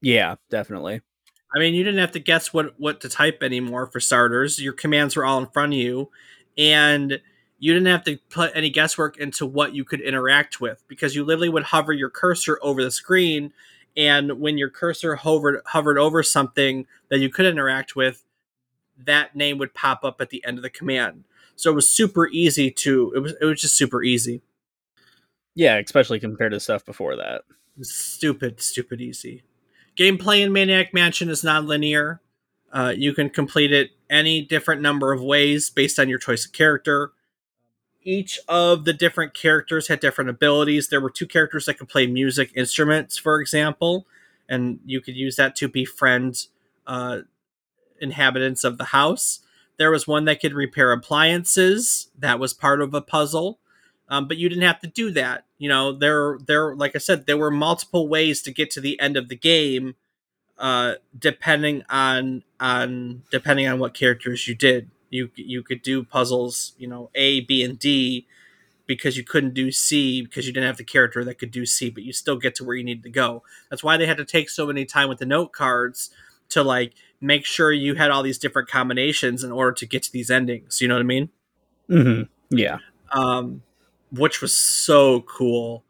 Yeah, 0.00 0.36
definitely. 0.50 1.02
I 1.54 1.58
mean, 1.58 1.74
you 1.74 1.84
didn't 1.84 2.00
have 2.00 2.12
to 2.12 2.20
guess 2.20 2.52
what 2.52 2.74
what 2.78 3.00
to 3.02 3.08
type 3.08 3.42
anymore 3.42 3.86
for 3.86 4.00
starters. 4.00 4.60
Your 4.60 4.72
commands 4.72 5.16
were 5.16 5.24
all 5.24 5.38
in 5.38 5.46
front 5.46 5.74
of 5.74 5.78
you, 5.78 6.10
and 6.56 7.20
you 7.58 7.72
didn't 7.72 7.88
have 7.88 8.04
to 8.04 8.18
put 8.30 8.50
any 8.56 8.70
guesswork 8.70 9.18
into 9.18 9.46
what 9.46 9.74
you 9.74 9.84
could 9.84 10.00
interact 10.00 10.60
with 10.60 10.82
because 10.88 11.14
you 11.14 11.24
literally 11.24 11.48
would 11.48 11.62
hover 11.62 11.92
your 11.92 12.10
cursor 12.10 12.58
over 12.62 12.82
the 12.82 12.90
screen, 12.90 13.52
and 13.96 14.40
when 14.40 14.58
your 14.58 14.70
cursor 14.70 15.16
hovered 15.16 15.60
hovered 15.66 15.98
over 15.98 16.22
something 16.22 16.86
that 17.08 17.18
you 17.18 17.28
could 17.28 17.46
interact 17.46 17.94
with, 17.96 18.24
that 18.96 19.36
name 19.36 19.58
would 19.58 19.74
pop 19.74 20.04
up 20.04 20.20
at 20.20 20.30
the 20.30 20.44
end 20.44 20.58
of 20.58 20.62
the 20.62 20.70
command. 20.70 21.24
So 21.56 21.70
it 21.70 21.74
was 21.74 21.88
super 21.88 22.28
easy 22.28 22.70
to 22.70 23.12
it 23.14 23.20
was 23.20 23.34
it 23.40 23.44
was 23.44 23.60
just 23.60 23.76
super 23.76 24.02
easy. 24.02 24.42
Yeah, 25.54 25.76
especially 25.76 26.18
compared 26.18 26.52
to 26.52 26.60
stuff 26.60 26.84
before 26.84 27.16
that. 27.16 27.42
Stupid, 27.82 28.60
stupid 28.60 29.00
easy. 29.00 29.42
Gameplay 29.98 30.40
in 30.40 30.52
Maniac 30.52 30.94
Mansion 30.94 31.28
is 31.28 31.44
non-linear. 31.44 32.20
Uh, 32.72 32.94
you 32.96 33.12
can 33.12 33.28
complete 33.28 33.72
it 33.72 33.90
any 34.08 34.42
different 34.42 34.80
number 34.80 35.12
of 35.12 35.22
ways 35.22 35.68
based 35.68 35.98
on 35.98 36.08
your 36.08 36.18
choice 36.18 36.46
of 36.46 36.52
character. 36.52 37.12
Each 38.04 38.40
of 38.48 38.84
the 38.84 38.92
different 38.92 39.34
characters 39.34 39.88
had 39.88 40.00
different 40.00 40.30
abilities. 40.30 40.88
There 40.88 41.00
were 41.00 41.10
two 41.10 41.26
characters 41.26 41.66
that 41.66 41.74
could 41.74 41.88
play 41.88 42.06
music 42.06 42.50
instruments, 42.56 43.16
for 43.16 43.40
example, 43.40 44.06
and 44.48 44.80
you 44.84 45.00
could 45.00 45.16
use 45.16 45.36
that 45.36 45.54
to 45.56 45.68
befriend 45.68 46.46
uh, 46.86 47.20
inhabitants 48.00 48.64
of 48.64 48.78
the 48.78 48.86
house. 48.86 49.40
There 49.78 49.90
was 49.90 50.06
one 50.06 50.24
that 50.26 50.40
could 50.40 50.52
repair 50.52 50.92
appliances. 50.92 52.08
That 52.18 52.38
was 52.38 52.52
part 52.52 52.82
of 52.82 52.92
a 52.92 53.00
puzzle. 53.00 53.58
Um, 54.08 54.28
but 54.28 54.36
you 54.36 54.48
didn't 54.48 54.64
have 54.64 54.80
to 54.80 54.86
do 54.88 55.10
that. 55.12 55.46
You 55.58 55.68
know, 55.68 55.92
there, 55.92 56.38
there, 56.46 56.74
like 56.74 56.94
I 56.94 56.98
said, 56.98 57.26
there 57.26 57.38
were 57.38 57.50
multiple 57.50 58.08
ways 58.08 58.42
to 58.42 58.52
get 58.52 58.70
to 58.72 58.80
the 58.80 59.00
end 59.00 59.16
of 59.16 59.28
the 59.28 59.36
game, 59.36 59.94
uh, 60.58 60.94
depending 61.18 61.82
on 61.88 62.42
on 62.60 63.22
depending 63.30 63.66
on 63.66 63.78
what 63.78 63.94
characters 63.94 64.46
you 64.46 64.54
did. 64.54 64.90
You 65.12 65.30
you 65.36 65.62
could 65.62 65.82
do 65.82 66.02
puzzles, 66.02 66.72
you 66.78 66.88
know, 66.88 67.10
A, 67.14 67.40
B, 67.40 67.62
and 67.62 67.78
D, 67.78 68.26
because 68.86 69.16
you 69.16 69.24
couldn't 69.24 69.54
do 69.54 69.70
C 69.70 70.22
because 70.22 70.46
you 70.46 70.52
didn't 70.52 70.66
have 70.66 70.76
the 70.76 70.84
character 70.84 71.24
that 71.24 71.38
could 71.38 71.50
do 71.50 71.64
C, 71.64 71.90
but 71.90 72.02
you 72.02 72.12
still 72.12 72.36
get 72.36 72.54
to 72.56 72.64
where 72.64 72.74
you 72.74 72.84
need 72.84 73.02
to 73.02 73.10
go. 73.10 73.42
That's 73.70 73.84
why 73.84 73.96
they 73.96 74.06
had 74.06 74.16
to 74.16 74.24
take 74.24 74.50
so 74.50 74.66
many 74.66 74.84
time 74.84 75.08
with 75.08 75.18
the 75.18 75.26
note 75.26 75.52
cards 75.52 76.10
to 76.50 76.62
like 76.62 76.94
make 77.20 77.46
sure 77.46 77.72
you 77.72 77.94
had 77.94 78.10
all 78.10 78.22
these 78.22 78.38
different 78.38 78.68
combinations 78.68 79.44
in 79.44 79.52
order 79.52 79.72
to 79.72 79.86
get 79.86 80.02
to 80.04 80.12
these 80.12 80.30
endings. 80.30 80.80
You 80.80 80.88
know 80.88 80.94
what 80.94 81.00
I 81.00 81.04
mean? 81.04 81.28
Mm-hmm. 81.88 82.56
Yeah. 82.56 82.78
Um, 83.12 83.62
which 84.10 84.40
was 84.42 84.56
so 84.56 85.22
cool. 85.22 85.84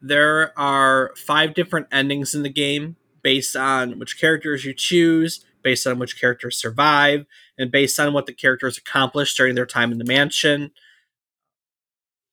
There 0.00 0.58
are 0.58 1.12
five 1.16 1.54
different 1.54 1.86
endings 1.92 2.34
in 2.34 2.42
the 2.42 2.50
game 2.50 2.96
based 3.22 3.56
on 3.56 3.98
which 3.98 4.20
characters 4.20 4.64
you 4.64 4.74
choose, 4.74 5.44
based 5.62 5.86
on 5.86 5.98
which 5.98 6.20
characters 6.20 6.58
survive, 6.58 7.26
and 7.58 7.70
based 7.70 7.98
on 8.00 8.12
what 8.12 8.26
the 8.26 8.32
characters 8.32 8.78
accomplished 8.78 9.36
during 9.36 9.54
their 9.54 9.66
time 9.66 9.92
in 9.92 9.98
the 9.98 10.04
mansion. 10.04 10.70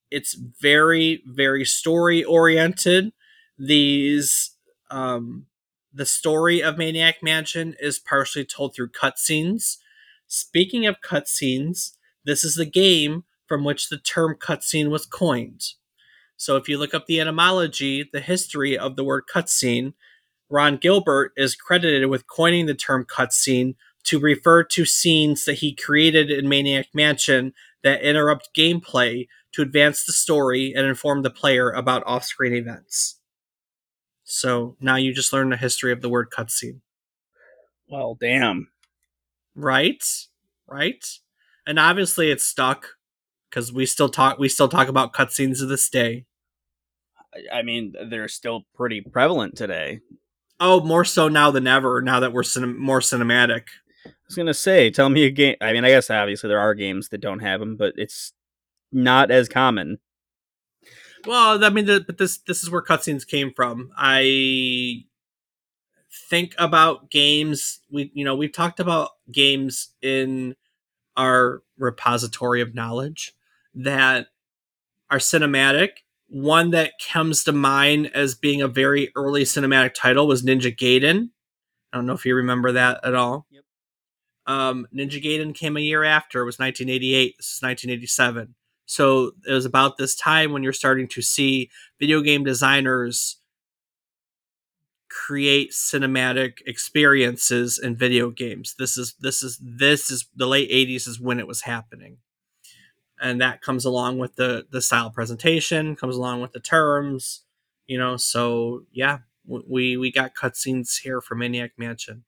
It's 0.10 0.34
very, 0.34 1.24
very 1.26 1.64
story 1.64 2.24
oriented. 2.24 3.14
These, 3.58 4.52
um, 4.90 5.46
the 5.94 6.06
story 6.06 6.62
of 6.62 6.78
Maniac 6.78 7.22
Mansion 7.22 7.76
is 7.80 8.00
partially 8.00 8.46
told 8.46 8.76
through 8.76 8.90
cutscenes. 8.90 9.78
Speaking 10.28 10.86
of 10.86 11.02
cutscenes, 11.02 11.92
this 12.26 12.44
is 12.44 12.56
the 12.56 12.66
game 12.66 13.24
from 13.48 13.64
which 13.64 13.90
the 13.90 13.98
term 13.98 14.36
cutscene 14.36 14.90
was 14.90 15.06
coined. 15.06 15.62
So 16.38 16.56
if 16.56 16.68
you 16.68 16.78
look 16.78 16.94
up 16.94 17.06
the 17.06 17.20
etymology, 17.20 18.10
the 18.12 18.22
history 18.22 18.78
of 18.78 18.96
the 18.96 19.04
word 19.04 19.26
cutscene, 19.32 19.94
Ron 20.50 20.78
Gilbert 20.78 21.34
is 21.38 21.56
credited 21.56 22.10
with 22.10 22.28
coining 22.28 22.66
the 22.66 22.74
term 22.74 23.06
cutscene 23.06 23.76
to 24.04 24.20
refer 24.20 24.64
to 24.64 24.86
scenes 24.86 25.46
that 25.46 25.56
he 25.56 25.76
created 25.76 26.30
in 26.32 26.50
Maniac 26.50 26.88
Mansion 26.94 27.54
that 27.84 28.02
interrupt 28.02 28.50
gameplay 28.56 29.28
to 29.54 29.62
advance 29.62 30.06
the 30.06 30.14
story 30.14 30.74
and 30.76 30.86
inform 30.86 31.22
the 31.22 31.30
player 31.30 31.70
about 31.72 32.04
off 32.06 32.24
screen 32.24 32.54
events. 32.54 33.20
So 34.24 34.78
now 34.80 34.96
you 34.96 35.14
just 35.14 35.34
learned 35.34 35.52
the 35.52 35.58
history 35.58 35.92
of 35.92 36.02
the 36.02 36.10
word 36.10 36.30
cutscene. 36.30 36.80
Well, 37.90 38.16
damn. 38.20 38.70
Right? 39.56 40.04
Right? 40.68 41.06
And 41.68 41.78
obviously 41.78 42.32
it's 42.32 42.46
stuck 42.46 42.88
because 43.50 43.74
we 43.74 43.86
still 43.86 44.10
talk 44.10 44.40
we 44.40 44.48
still 44.48 44.70
talk 44.70 44.88
about 44.88 45.14
cutscenes 45.14 45.58
to 45.58 45.66
this 45.66 45.90
day. 45.90 46.26
I 47.52 47.62
mean, 47.62 47.94
they're 48.10 48.28
still 48.28 48.66
pretty 48.76 49.02
prevalent 49.02 49.56
today. 49.56 50.00
Oh, 50.60 50.82
more 50.82 51.06
so 51.06 51.28
now 51.28 51.52
than 51.52 51.68
ever. 51.68 52.02
Now 52.02 52.20
that 52.20 52.34
we're 52.34 52.44
cin- 52.44 52.78
more 52.78 53.00
cinematic. 53.00 53.64
Was 54.32 54.38
gonna 54.38 54.54
say, 54.54 54.90
tell 54.90 55.10
me 55.10 55.26
a 55.26 55.30
game. 55.30 55.58
I 55.60 55.74
mean, 55.74 55.84
I 55.84 55.90
guess 55.90 56.10
obviously 56.10 56.48
there 56.48 56.60
are 56.60 56.74
games 56.74 57.10
that 57.10 57.18
don't 57.18 57.40
have 57.40 57.60
them, 57.60 57.76
but 57.76 57.94
it's 57.98 58.32
not 58.90 59.30
as 59.30 59.50
common. 59.50 60.00
Well, 61.26 61.62
I 61.62 61.70
mean, 61.70 61.86
the, 61.86 62.00
but 62.00 62.18
this 62.18 62.38
this 62.38 62.64
is 62.64 62.70
where 62.70 62.82
cutscenes 62.82 63.28
came 63.28 63.52
from. 63.54 63.92
I 63.98 65.04
think 66.30 66.56
about 66.58 67.12
games. 67.12 67.82
We 67.92 68.10
you 68.14 68.24
know 68.24 68.38
we've 68.38 68.54
talked 68.54 68.80
about 68.80 69.10
games 69.30 69.90
in 70.02 70.56
our 71.18 71.62
repository 71.78 72.62
of 72.62 72.74
knowledge 72.74 73.34
that 73.76 74.28
are 75.10 75.18
cinematic. 75.18 75.90
One 76.30 76.72
that 76.72 76.94
comes 77.12 77.44
to 77.44 77.52
mind 77.52 78.12
as 78.14 78.36
being 78.36 78.62
a 78.62 78.70
very 78.70 79.12
early 79.18 79.44
cinematic 79.44 79.94
title 79.94 80.26
was 80.26 80.42
Ninja 80.42 80.74
Gaiden. 80.74 81.32
I 81.92 81.98
don't 81.98 82.06
know 82.06 82.14
if 82.14 82.26
you 82.26 82.34
remember 82.34 82.72
that 82.72 83.02
at 83.04 83.14
all. 83.14 83.46
Yep. 83.52 83.64
Um, 84.48 84.88
Ninja 84.94 85.24
Gaiden 85.24 85.54
came 85.54 85.78
a 85.78 85.82
year 85.82 86.04
after. 86.04 86.42
It 86.42 86.46
was 86.46 86.60
1988. 86.60 87.36
This 87.38 87.54
is 87.54 87.62
1987. 87.62 88.56
So 88.86 89.32
it 89.48 89.54
was 89.54 89.66
about 89.66 89.98
this 89.98 90.16
time 90.16 90.52
when 90.52 90.64
you're 90.64 90.74
starting 90.74 91.08
to 91.10 91.22
see 91.22 91.70
video 92.00 92.22
game 92.22 92.44
designers 92.44 93.38
create 95.10 95.72
cinematic 95.72 96.60
experiences 96.66 97.78
in 97.78 97.96
video 97.96 98.30
games. 98.32 98.76
This 98.78 98.98
is 98.98 99.16
this 99.20 99.44
is 99.44 99.60
this 99.62 100.10
is 100.10 100.28
the 100.36 100.48
late 100.48 100.70
80s 100.70 101.08
is 101.08 101.20
when 101.20 101.40
it 101.40 101.48
was 101.48 101.62
happening. 101.62 102.18
And 103.22 103.40
that 103.40 103.62
comes 103.62 103.86
along 103.86 104.18
with 104.18 104.36
the 104.36 104.66
the 104.72 104.82
style 104.82 105.12
presentation, 105.12 105.96
comes 105.96 106.16
along 106.16 106.42
with 106.42 106.54
the 106.54 106.60
terms, 106.60 107.44
you 107.88 107.98
know, 107.98 108.18
so 108.18 108.84
yeah, 108.92 109.20
we 109.46 109.98
we 109.98 110.12
got 110.12 110.36
cutscenes 110.36 111.02
here 111.02 111.22
for 111.22 111.36
Maniac 111.36 111.72
Mansion. 111.78 112.24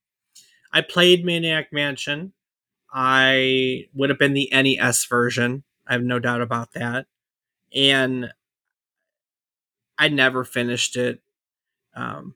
I 0.74 0.82
played 0.82 1.24
Maniac 1.24 1.72
Mansion. 1.72 2.34
I 2.92 3.86
would 3.94 4.10
have 4.10 4.20
been 4.20 4.34
the 4.34 4.50
NES 4.52 5.06
version. 5.06 5.64
I 5.88 5.94
have 5.94 6.04
no 6.04 6.20
doubt 6.20 6.42
about 6.42 6.74
that. 6.74 7.06
And 7.74 8.32
I 9.98 10.10
never 10.10 10.44
finished 10.44 10.96
it. 10.96 11.22
Um, 11.96 12.36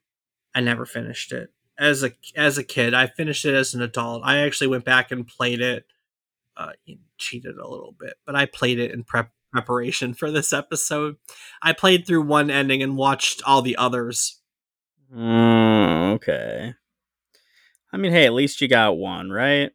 I 0.53 0.61
never 0.61 0.85
finished 0.85 1.31
it 1.31 1.51
as 1.77 2.03
a 2.03 2.11
as 2.35 2.57
a 2.57 2.63
kid. 2.63 2.93
I 2.93 3.07
finished 3.07 3.45
it 3.45 3.55
as 3.55 3.73
an 3.73 3.81
adult. 3.81 4.21
I 4.23 4.37
actually 4.39 4.67
went 4.67 4.85
back 4.85 5.11
and 5.11 5.27
played 5.27 5.61
it. 5.61 5.85
Uh, 6.55 6.71
cheated 7.19 7.57
a 7.57 7.67
little 7.67 7.95
bit, 7.99 8.15
but 8.25 8.35
I 8.35 8.45
played 8.47 8.79
it 8.79 8.91
in 8.91 9.03
prep 9.03 9.31
preparation 9.51 10.13
for 10.13 10.31
this 10.31 10.51
episode. 10.51 11.17
I 11.61 11.73
played 11.73 12.05
through 12.05 12.23
one 12.23 12.49
ending 12.49 12.83
and 12.83 12.97
watched 12.97 13.41
all 13.45 13.61
the 13.61 13.77
others. 13.77 14.41
Mm, 15.13 16.15
okay. 16.15 16.73
I 17.97 17.99
mean, 17.99 18.11
hey, 18.11 18.27
at 18.27 18.33
least 18.33 18.61
you 18.61 18.67
got 18.67 18.99
one, 18.99 19.31
right? 19.31 19.71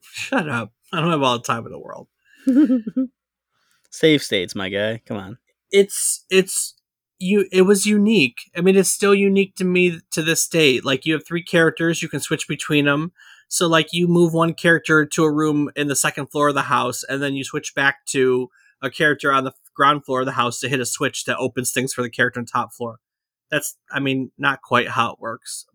Shut 0.00 0.48
up. 0.48 0.72
I 0.94 1.00
don't 1.02 1.10
have 1.10 1.22
all 1.22 1.36
the 1.36 1.44
time 1.44 1.66
in 1.66 1.72
the 1.72 1.78
world. 1.78 2.08
Save 3.90 4.22
states, 4.22 4.54
my 4.54 4.70
guy. 4.70 5.02
Come 5.04 5.18
on. 5.18 5.36
It's 5.70 6.24
it's 6.30 6.74
you 7.18 7.46
it 7.52 7.62
was 7.62 7.84
unique. 7.84 8.38
I 8.56 8.62
mean, 8.62 8.76
it's 8.76 8.90
still 8.90 9.14
unique 9.14 9.56
to 9.56 9.64
me 9.64 10.00
to 10.12 10.22
this 10.22 10.48
day. 10.48 10.80
Like 10.80 11.04
you 11.04 11.12
have 11.12 11.26
three 11.26 11.42
characters, 11.42 12.00
you 12.00 12.08
can 12.08 12.20
switch 12.20 12.48
between 12.48 12.86
them. 12.86 13.12
So 13.48 13.66
like 13.66 13.92
you 13.92 14.08
move 14.08 14.32
one 14.32 14.54
character 14.54 15.04
to 15.04 15.24
a 15.24 15.30
room 15.30 15.68
in 15.76 15.88
the 15.88 15.96
second 15.96 16.28
floor 16.28 16.48
of 16.48 16.54
the 16.54 16.62
house 16.62 17.04
and 17.04 17.22
then 17.22 17.34
you 17.34 17.44
switch 17.44 17.74
back 17.74 18.06
to 18.06 18.48
a 18.80 18.88
character 18.88 19.30
on 19.30 19.44
the 19.44 19.52
ground 19.74 20.06
floor 20.06 20.20
of 20.20 20.26
the 20.26 20.32
house 20.32 20.60
to 20.60 20.70
hit 20.70 20.80
a 20.80 20.86
switch 20.86 21.26
that 21.26 21.36
opens 21.36 21.72
things 21.72 21.92
for 21.92 22.00
the 22.00 22.08
character 22.08 22.40
on 22.40 22.46
top 22.46 22.72
floor. 22.72 23.00
That's 23.50 23.76
I 23.92 24.00
mean, 24.00 24.32
not 24.38 24.62
quite 24.62 24.88
how 24.88 25.12
it 25.12 25.20
works 25.20 25.66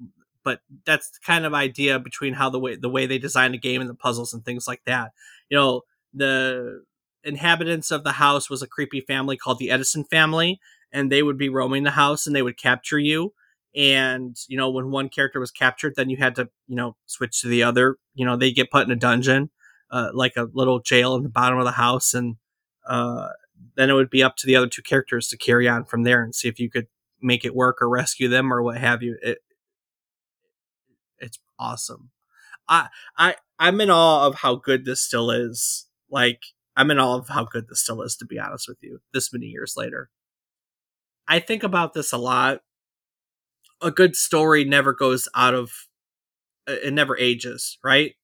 but 0.43 0.61
that's 0.85 1.09
the 1.11 1.19
kind 1.25 1.45
of 1.45 1.53
idea 1.53 1.99
between 1.99 2.33
how 2.33 2.49
the 2.49 2.59
way 2.59 2.75
the 2.75 2.89
way 2.89 3.05
they 3.05 3.17
design 3.17 3.51
the 3.51 3.57
game 3.57 3.81
and 3.81 3.89
the 3.89 3.95
puzzles 3.95 4.33
and 4.33 4.43
things 4.43 4.67
like 4.67 4.81
that. 4.85 5.11
You 5.49 5.57
know, 5.57 5.81
the 6.13 6.83
inhabitants 7.23 7.91
of 7.91 8.03
the 8.03 8.13
house 8.13 8.49
was 8.49 8.61
a 8.61 8.67
creepy 8.67 9.01
family 9.01 9.37
called 9.37 9.59
the 9.59 9.71
Edison 9.71 10.03
family, 10.05 10.59
and 10.91 11.11
they 11.11 11.23
would 11.23 11.37
be 11.37 11.49
roaming 11.49 11.83
the 11.83 11.91
house 11.91 12.25
and 12.25 12.35
they 12.35 12.41
would 12.41 12.57
capture 12.57 12.99
you. 12.99 13.33
And 13.75 14.35
you 14.47 14.57
know, 14.57 14.69
when 14.69 14.91
one 14.91 15.09
character 15.09 15.39
was 15.39 15.51
captured, 15.51 15.93
then 15.95 16.09
you 16.09 16.17
had 16.17 16.35
to 16.35 16.49
you 16.67 16.75
know 16.75 16.95
switch 17.05 17.41
to 17.41 17.47
the 17.47 17.63
other. 17.63 17.97
You 18.13 18.25
know, 18.25 18.35
they 18.35 18.51
get 18.51 18.71
put 18.71 18.85
in 18.85 18.91
a 18.91 18.95
dungeon, 18.95 19.49
uh, 19.91 20.09
like 20.13 20.33
a 20.35 20.49
little 20.53 20.79
jail 20.79 21.15
in 21.15 21.23
the 21.23 21.29
bottom 21.29 21.59
of 21.59 21.65
the 21.65 21.71
house, 21.71 22.13
and 22.13 22.35
uh, 22.85 23.29
then 23.75 23.89
it 23.89 23.93
would 23.93 24.09
be 24.09 24.23
up 24.23 24.35
to 24.37 24.47
the 24.47 24.55
other 24.55 24.67
two 24.67 24.81
characters 24.81 25.27
to 25.29 25.37
carry 25.37 25.69
on 25.69 25.85
from 25.85 26.03
there 26.03 26.23
and 26.23 26.35
see 26.35 26.47
if 26.47 26.59
you 26.59 26.69
could 26.69 26.87
make 27.21 27.45
it 27.45 27.55
work 27.55 27.81
or 27.81 27.89
rescue 27.89 28.27
them 28.27 28.51
or 28.51 28.61
what 28.61 28.77
have 28.77 29.01
you. 29.01 29.17
It, 29.21 29.39
awesome. 31.61 32.11
I 32.69 32.89
I 33.17 33.35
I'm 33.59 33.81
in 33.81 33.91
awe 33.91 34.27
of 34.27 34.35
how 34.37 34.55
good 34.55 34.85
this 34.85 35.01
still 35.03 35.31
is. 35.31 35.87
Like 36.09 36.41
I'm 36.77 36.91
in 36.91 36.99
awe 36.99 37.17
of 37.19 37.29
how 37.29 37.45
good 37.45 37.67
this 37.69 37.81
still 37.83 38.01
is 38.03 38.15
to 38.17 38.25
be 38.25 38.39
honest 38.39 38.67
with 38.67 38.79
you. 38.81 38.99
This 39.13 39.33
many 39.33 39.47
years 39.47 39.75
later. 39.77 40.09
I 41.27 41.39
think 41.39 41.63
about 41.63 41.93
this 41.93 42.11
a 42.11 42.17
lot. 42.17 42.61
A 43.81 43.91
good 43.91 44.15
story 44.15 44.63
never 44.63 44.93
goes 44.93 45.27
out 45.35 45.53
of 45.53 45.71
it 46.67 46.93
never 46.93 47.17
ages, 47.17 47.77
right? 47.83 48.15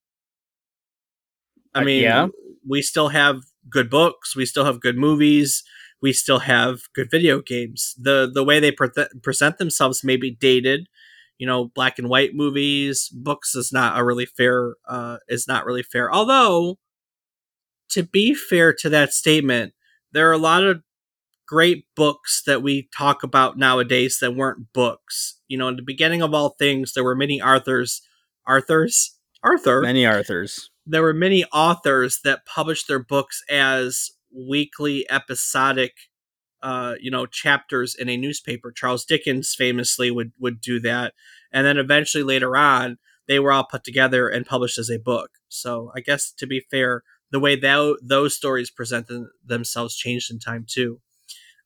I 1.74 1.82
Uh, 1.82 1.86
mean, 1.86 2.02
yeah. 2.04 2.28
we 2.68 2.82
still 2.82 3.10
have 3.10 3.42
good 3.70 3.90
books, 3.90 4.36
we 4.36 4.46
still 4.46 4.66
have 4.66 4.82
good 4.82 4.98
movies, 4.98 5.64
we 6.02 6.14
still 6.14 6.40
have 6.40 6.82
good 6.94 7.10
video 7.12 7.42
games. 7.42 7.96
The 7.98 8.30
the 8.32 8.44
way 8.44 8.60
they 8.60 8.72
pre- 8.72 8.90
present 9.24 9.58
themselves 9.58 10.04
may 10.04 10.18
be 10.18 10.32
dated, 10.32 10.88
you 11.38 11.48
know 11.48 11.66
black 11.66 12.00
and 12.00 12.10
white 12.10 12.34
movies 12.34 13.10
books 13.14 13.56
is 13.56 13.72
not 13.72 13.98
a 14.00 14.04
really 14.04 14.26
fair 14.26 14.76
uh 14.88 15.18
is 15.28 15.48
not 15.48 15.66
really 15.66 15.84
fair. 15.84 16.12
Although 16.14 16.78
to 17.90 18.04
be 18.04 18.34
fair 18.34 18.74
to 18.74 18.90
that 18.90 19.14
statement 19.14 19.74
there 20.12 20.30
are 20.30 20.34
a 20.34 20.38
lot 20.38 20.64
of 20.64 20.82
great 21.48 21.86
books 21.96 22.44
that 22.46 22.62
we 22.62 22.90
talk 22.96 23.24
about 23.24 23.58
nowadays 23.58 24.20
that 24.20 24.36
weren't 24.36 24.74
books. 24.74 25.40
You 25.48 25.58
know 25.58 25.68
in 25.70 25.76
the 25.76 25.82
beginning 25.82 26.22
of 26.22 26.34
all 26.34 26.50
things 26.60 26.94
there 26.94 27.04
were 27.04 27.16
many 27.16 27.42
arthurs 27.42 28.02
arthurs 28.46 29.18
arthur. 29.44 29.82
Many 29.82 30.06
Arthurs. 30.06 30.70
there 30.86 31.04
were 31.04 31.14
many 31.14 31.46
authors 31.54 32.20
that 32.24 32.46
published 32.46 32.88
their 32.88 33.00
books 33.00 33.42
as 33.50 34.12
weekly 34.34 35.06
episodic 35.10 35.94
uh, 36.68 36.96
you 37.00 37.10
know 37.10 37.26
chapters 37.26 37.96
in 37.98 38.10
a 38.10 38.18
newspaper. 38.18 38.74
Charles 38.74 39.06
dickens 39.06 39.56
famously 39.58 40.12
would 40.12 40.34
would 40.38 40.60
do 40.60 40.82
that. 40.82 41.14
And 41.54 41.66
then 41.66 41.78
eventually 41.78 42.26
later 42.26 42.58
on 42.58 42.98
they 43.26 43.40
were 43.40 43.54
all 43.54 43.64
put 43.64 43.86
together 43.86 44.28
and 44.28 44.46
published 44.46 44.78
as 44.78 44.90
a 44.90 45.00
book. 45.00 45.30
So 45.48 45.92
i 45.96 46.02
guess 46.02 46.30
to 46.34 46.46
be 46.46 46.60
fair 46.70 47.04
the 47.32 47.40
way 47.40 47.56
that 47.56 47.98
those 48.04 48.36
stories 48.36 48.70
present 48.70 49.08
them, 49.08 49.32
themselves 49.46 49.96
changed 49.96 50.30
in 50.30 50.40
time 50.40 50.66
too. 50.68 51.00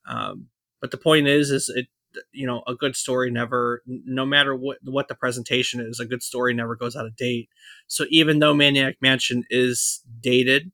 Um, 0.07 0.49
but 0.81 0.91
the 0.91 0.97
point 0.97 1.27
is 1.27 1.49
is 1.49 1.67
it 1.75 1.87
you 2.31 2.45
know 2.45 2.61
a 2.67 2.75
good 2.75 2.95
story 2.95 3.31
never 3.31 3.81
no 3.87 4.25
matter 4.25 4.55
what 4.55 4.77
what 4.83 5.07
the 5.07 5.15
presentation 5.15 5.79
is 5.79 5.99
a 5.99 6.05
good 6.05 6.21
story 6.21 6.53
never 6.53 6.75
goes 6.75 6.95
out 6.95 7.07
of 7.07 7.15
date. 7.15 7.49
So 7.87 8.05
even 8.11 8.37
though 8.37 8.53
maniac 8.53 8.97
mansion 9.01 9.45
is 9.49 10.03
dated 10.19 10.71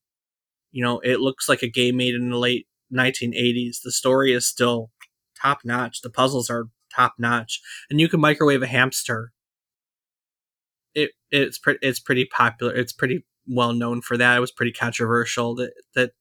you 0.74 0.84
know 0.84 1.00
it 1.00 1.22
looks 1.22 1.48
like 1.48 1.64
a 1.64 1.70
game 1.80 1.96
made 1.96 2.14
in 2.14 2.30
the 2.30 2.38
late 2.38 2.68
1980s 2.94 3.82
the 3.84 3.92
story 3.92 4.34
is 4.34 4.46
still 4.48 4.92
top 5.40 5.60
notch 5.64 6.02
the 6.02 6.10
puzzles 6.10 6.50
are 6.50 6.70
top 6.94 7.14
notch 7.20 7.62
and 7.90 8.00
you 8.00 8.08
can 8.08 8.20
microwave 8.20 8.62
a 8.62 8.68
hamster 8.68 9.32
it 10.94 11.12
it's 11.32 11.58
pretty 11.58 11.80
it's 11.82 12.00
pretty 12.00 12.26
popular 12.26 12.74
it's 12.74 12.94
pretty 12.94 13.26
well 13.48 13.74
known 13.74 14.02
for 14.02 14.18
that 14.18 14.38
it 14.38 14.42
was 14.42 14.52
pretty 14.52 14.72
controversial 14.72 15.56
that 15.56 15.74
that 15.96 16.12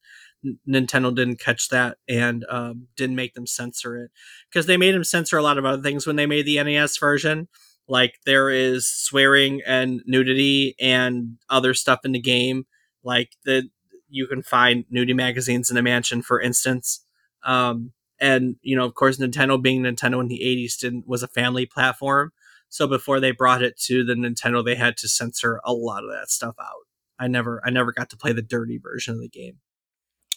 Nintendo 0.68 1.14
didn't 1.14 1.40
catch 1.40 1.68
that 1.70 1.98
and 2.08 2.44
um, 2.48 2.88
didn't 2.96 3.16
make 3.16 3.34
them 3.34 3.46
censor 3.46 3.96
it 3.96 4.10
because 4.50 4.66
they 4.66 4.76
made 4.76 4.94
them 4.94 5.04
censor 5.04 5.38
a 5.38 5.42
lot 5.42 5.58
of 5.58 5.64
other 5.64 5.82
things 5.82 6.06
when 6.06 6.16
they 6.16 6.26
made 6.26 6.46
the 6.46 6.62
NES 6.62 6.98
version. 6.98 7.48
Like 7.88 8.14
there 8.26 8.50
is 8.50 8.86
swearing 8.86 9.60
and 9.66 10.02
nudity 10.06 10.74
and 10.80 11.38
other 11.48 11.74
stuff 11.74 12.00
in 12.04 12.12
the 12.12 12.20
game. 12.20 12.66
Like 13.02 13.30
the 13.44 13.68
you 14.08 14.26
can 14.26 14.42
find 14.42 14.84
nudie 14.92 15.14
magazines 15.14 15.70
in 15.70 15.76
the 15.76 15.82
mansion, 15.82 16.22
for 16.22 16.40
instance. 16.40 17.04
Um, 17.44 17.92
and 18.20 18.56
you 18.62 18.76
know, 18.76 18.84
of 18.86 18.94
course, 18.94 19.18
Nintendo 19.18 19.60
being 19.60 19.82
Nintendo 19.82 20.20
in 20.20 20.28
the 20.28 20.40
'80s 20.44 20.78
didn't 20.78 21.06
was 21.06 21.22
a 21.22 21.28
family 21.28 21.66
platform. 21.66 22.32
So 22.68 22.86
before 22.86 23.20
they 23.20 23.30
brought 23.30 23.62
it 23.62 23.78
to 23.82 24.04
the 24.04 24.14
Nintendo, 24.14 24.64
they 24.64 24.74
had 24.74 24.96
to 24.98 25.08
censor 25.08 25.60
a 25.64 25.72
lot 25.72 26.02
of 26.04 26.10
that 26.10 26.30
stuff 26.30 26.56
out. 26.60 26.86
I 27.18 27.28
never, 27.28 27.62
I 27.64 27.70
never 27.70 27.92
got 27.92 28.10
to 28.10 28.16
play 28.16 28.32
the 28.32 28.42
dirty 28.42 28.78
version 28.78 29.14
of 29.14 29.20
the 29.20 29.28
game 29.28 29.58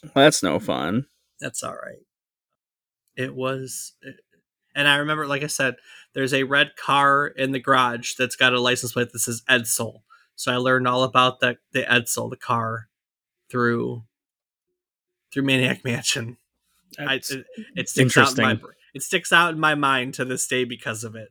Well, 0.04 0.12
that's 0.26 0.44
no 0.44 0.60
fun. 0.60 1.08
that's 1.42 1.64
all 1.64 1.74
right. 1.74 2.06
It 3.16 3.36
was, 3.36 3.94
and 4.76 4.88
I 4.88 4.98
remember, 4.98 5.28
like 5.28 5.44
I 5.44 5.48
said, 5.48 5.76
there's 6.14 6.34
a 6.34 6.44
red 6.44 6.76
car 6.78 7.28
in 7.28 7.52
the 7.52 7.60
garage 7.60 8.14
that's 8.18 8.36
got 8.36 8.54
a 8.54 8.62
license 8.62 8.94
plate 8.94 9.12
that 9.12 9.20
says 9.20 9.42
Edsel. 9.50 10.02
So 10.36 10.54
I 10.54 10.58
learned 10.58 10.88
all 10.88 11.04
about 11.04 11.40
the 11.42 11.58
the 11.74 11.84
Edsel, 11.84 12.30
the 12.30 12.38
car, 12.38 12.88
through 13.50 14.04
through 15.32 15.44
Maniac 15.44 15.84
Mansion. 15.84 16.38
I, 16.98 17.16
it, 17.16 17.46
it 17.76 17.90
sticks 17.90 18.18
out 18.18 18.38
in 18.38 18.44
my 18.44 18.60
it 18.94 19.04
sticks 19.04 19.32
out 19.32 19.54
in 19.54 19.60
my 19.60 19.76
mind 19.76 20.16
to 20.16 20.26
this 20.26 20.48
day 20.48 20.64
because 20.64 21.04
of 21.04 21.16
it. 21.16 21.30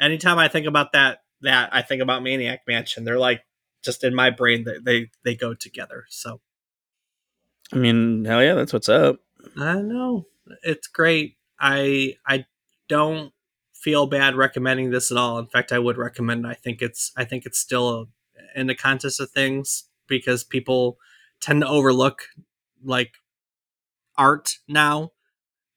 Anytime 0.00 0.38
I 0.38 0.48
think 0.48 0.66
about 0.66 0.92
that, 0.92 1.20
that 1.42 1.70
I 1.72 1.82
think 1.82 2.02
about 2.02 2.22
Maniac 2.22 2.62
Mansion. 2.66 3.04
They're 3.04 3.18
like 3.18 3.42
just 3.84 4.04
in 4.04 4.14
my 4.14 4.30
brain 4.30 4.64
that 4.64 4.84
they 4.84 5.10
they 5.24 5.34
go 5.34 5.54
together. 5.54 6.04
So 6.08 6.40
I 7.72 7.76
mean, 7.76 8.24
hell 8.24 8.42
yeah, 8.42 8.54
that's 8.54 8.72
what's 8.72 8.88
up. 8.88 9.20
I 9.56 9.80
know 9.80 10.26
it's 10.62 10.88
great. 10.88 11.36
I 11.60 12.16
I 12.26 12.46
don't 12.88 13.32
feel 13.74 14.06
bad 14.06 14.34
recommending 14.34 14.90
this 14.90 15.10
at 15.10 15.16
all. 15.16 15.38
In 15.38 15.46
fact, 15.46 15.72
I 15.72 15.78
would 15.78 15.96
recommend. 15.96 16.46
I 16.46 16.54
think 16.54 16.82
it's 16.82 17.12
I 17.16 17.24
think 17.24 17.46
it's 17.46 17.58
still 17.58 17.88
a, 17.88 18.04
in 18.60 18.66
the 18.66 18.74
context 18.74 19.20
of 19.20 19.30
things 19.30 19.84
because 20.08 20.42
people 20.42 20.98
tend 21.40 21.62
to 21.62 21.68
overlook 21.68 22.22
like 22.82 23.14
art 24.16 24.58
now. 24.66 25.12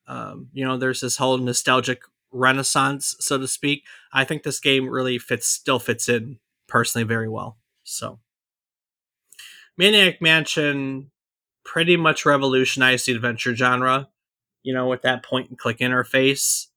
Um, 0.07 0.49
you 0.53 0.65
know, 0.65 0.77
there's 0.77 1.01
this 1.01 1.17
whole 1.17 1.37
nostalgic 1.37 2.01
renaissance, 2.31 3.15
so 3.19 3.37
to 3.37 3.47
speak. 3.47 3.83
I 4.13 4.23
think 4.23 4.43
this 4.43 4.59
game 4.59 4.89
really 4.89 5.17
fits, 5.17 5.47
still 5.47 5.79
fits 5.79 6.09
in 6.09 6.39
personally 6.67 7.05
very 7.05 7.29
well. 7.29 7.57
So, 7.83 8.19
Maniac 9.77 10.21
Mansion 10.21 11.11
pretty 11.63 11.97
much 11.97 12.25
revolutionized 12.25 13.05
the 13.05 13.13
adventure 13.13 13.55
genre. 13.55 14.09
You 14.63 14.73
know, 14.73 14.87
with 14.87 15.01
that 15.01 15.23
point 15.23 15.49
and 15.49 15.57
click 15.57 15.79
interface, 15.79 16.67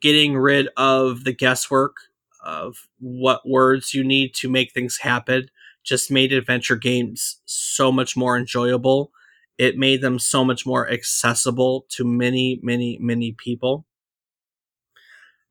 getting 0.00 0.36
rid 0.36 0.68
of 0.76 1.24
the 1.24 1.32
guesswork 1.32 1.96
of 2.42 2.88
what 2.98 3.48
words 3.48 3.94
you 3.94 4.04
need 4.04 4.34
to 4.34 4.48
make 4.48 4.72
things 4.72 4.98
happen 4.98 5.48
just 5.84 6.10
made 6.10 6.32
adventure 6.32 6.76
games 6.76 7.40
so 7.44 7.92
much 7.92 8.16
more 8.16 8.36
enjoyable. 8.36 9.12
It 9.58 9.76
made 9.76 10.00
them 10.00 10.18
so 10.18 10.44
much 10.44 10.66
more 10.66 10.90
accessible 10.90 11.86
to 11.90 12.04
many, 12.04 12.58
many, 12.62 12.98
many 13.00 13.32
people. 13.32 13.86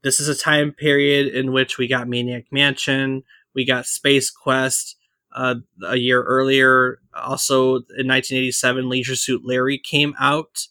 This 0.03 0.19
is 0.19 0.27
a 0.27 0.36
time 0.36 0.73
period 0.73 1.34
in 1.34 1.53
which 1.53 1.77
we 1.77 1.88
got 1.88 2.09
Maniac 2.09 2.45
Mansion, 2.51 3.23
we 3.55 3.65
got 3.65 3.86
Space 3.86 4.29
Quest 4.29 4.97
uh, 5.34 5.55
a 5.86 5.97
year 5.97 6.23
earlier. 6.23 6.99
Also, 7.13 7.75
in 7.75 8.07
1987, 8.07 8.89
Leisure 8.89 9.15
Suit 9.15 9.41
Larry 9.45 9.77
came 9.77 10.13
out. 10.19 10.67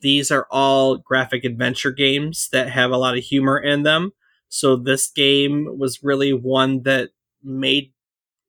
These 0.00 0.30
are 0.30 0.46
all 0.50 0.96
graphic 0.96 1.44
adventure 1.44 1.90
games 1.90 2.48
that 2.52 2.70
have 2.70 2.90
a 2.90 2.98
lot 2.98 3.16
of 3.16 3.24
humor 3.24 3.58
in 3.58 3.82
them. 3.82 4.12
So 4.48 4.76
this 4.76 5.10
game 5.10 5.78
was 5.78 6.02
really 6.02 6.32
one 6.32 6.82
that 6.84 7.10
made 7.42 7.92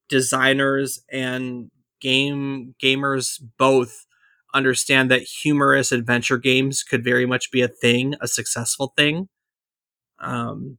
designers 0.09 1.03
and 1.11 1.71
game 2.01 2.75
gamers 2.81 3.41
both 3.57 4.05
understand 4.53 5.11
that 5.11 5.21
humorous 5.23 5.91
adventure 5.91 6.37
games 6.37 6.83
could 6.83 7.03
very 7.03 7.25
much 7.25 7.51
be 7.51 7.61
a 7.61 7.67
thing, 7.67 8.15
a 8.21 8.27
successful 8.27 8.93
thing. 8.97 9.29
Um, 10.19 10.77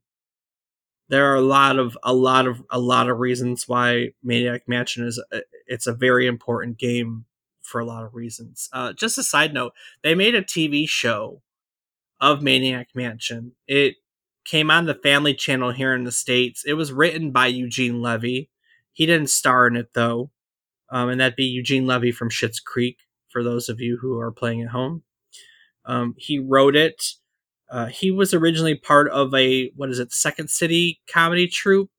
there 1.09 1.31
are 1.33 1.37
a 1.37 1.43
lot 1.43 1.79
of 1.79 1.97
a 2.03 2.13
lot 2.13 2.47
of 2.47 2.63
a 2.71 2.79
lot 2.79 3.09
of 3.09 3.19
reasons 3.19 3.67
why 3.67 4.11
Maniac 4.23 4.63
Mansion 4.69 5.07
is 5.07 5.23
a, 5.33 5.41
it's 5.67 5.87
a 5.87 5.93
very 5.93 6.27
important 6.27 6.79
game 6.79 7.25
for 7.63 7.81
a 7.81 7.85
lot 7.85 8.05
of 8.05 8.15
reasons. 8.15 8.69
Uh, 8.73 8.93
just 8.93 9.19
a 9.19 9.23
side 9.23 9.55
note, 9.55 9.73
they 10.03 10.15
made 10.15 10.35
a 10.35 10.43
TV 10.43 10.89
show 10.89 11.43
of 12.21 12.43
Maniac 12.43 12.89
Mansion. 12.95 13.53
It 13.67 13.97
came 14.45 14.71
on 14.71 14.87
the 14.87 14.95
Family 14.95 15.35
Channel 15.35 15.73
here 15.73 15.95
in 15.95 16.05
the 16.05 16.13
states. 16.13 16.65
It 16.67 16.75
was 16.75 16.93
written 16.93 17.31
by 17.31 17.47
Eugene 17.49 18.03
Levy. 18.03 18.51
He 18.99 19.07
didn't 19.07 19.31
star 19.31 19.69
in 19.69 19.77
it 19.77 19.91
though, 19.95 20.33
um, 20.91 21.09
and 21.09 21.21
that'd 21.21 21.37
be 21.37 21.45
Eugene 21.45 21.87
Levy 21.87 22.11
from 22.11 22.31
Schitt's 22.31 22.59
Creek 22.59 22.97
for 23.29 23.45
those 23.45 23.69
of 23.69 23.79
you 23.81 23.97
who 24.03 24.19
are 24.19 24.33
playing 24.33 24.61
at 24.61 24.71
home. 24.71 25.05
Um, 25.85 26.17
he 26.19 26.41
wrote 26.41 26.75
it. 26.75 27.01
Uh, 27.71 27.87
he 27.87 28.11
was 28.11 28.35
originally 28.35 28.75
part 28.75 29.09
of 29.11 29.33
a 29.33 29.71
what 29.77 29.89
is 29.89 30.01
it, 30.01 30.13
Second 30.13 30.51
City 30.51 31.01
comedy 31.09 31.47
troupe. 31.47 31.91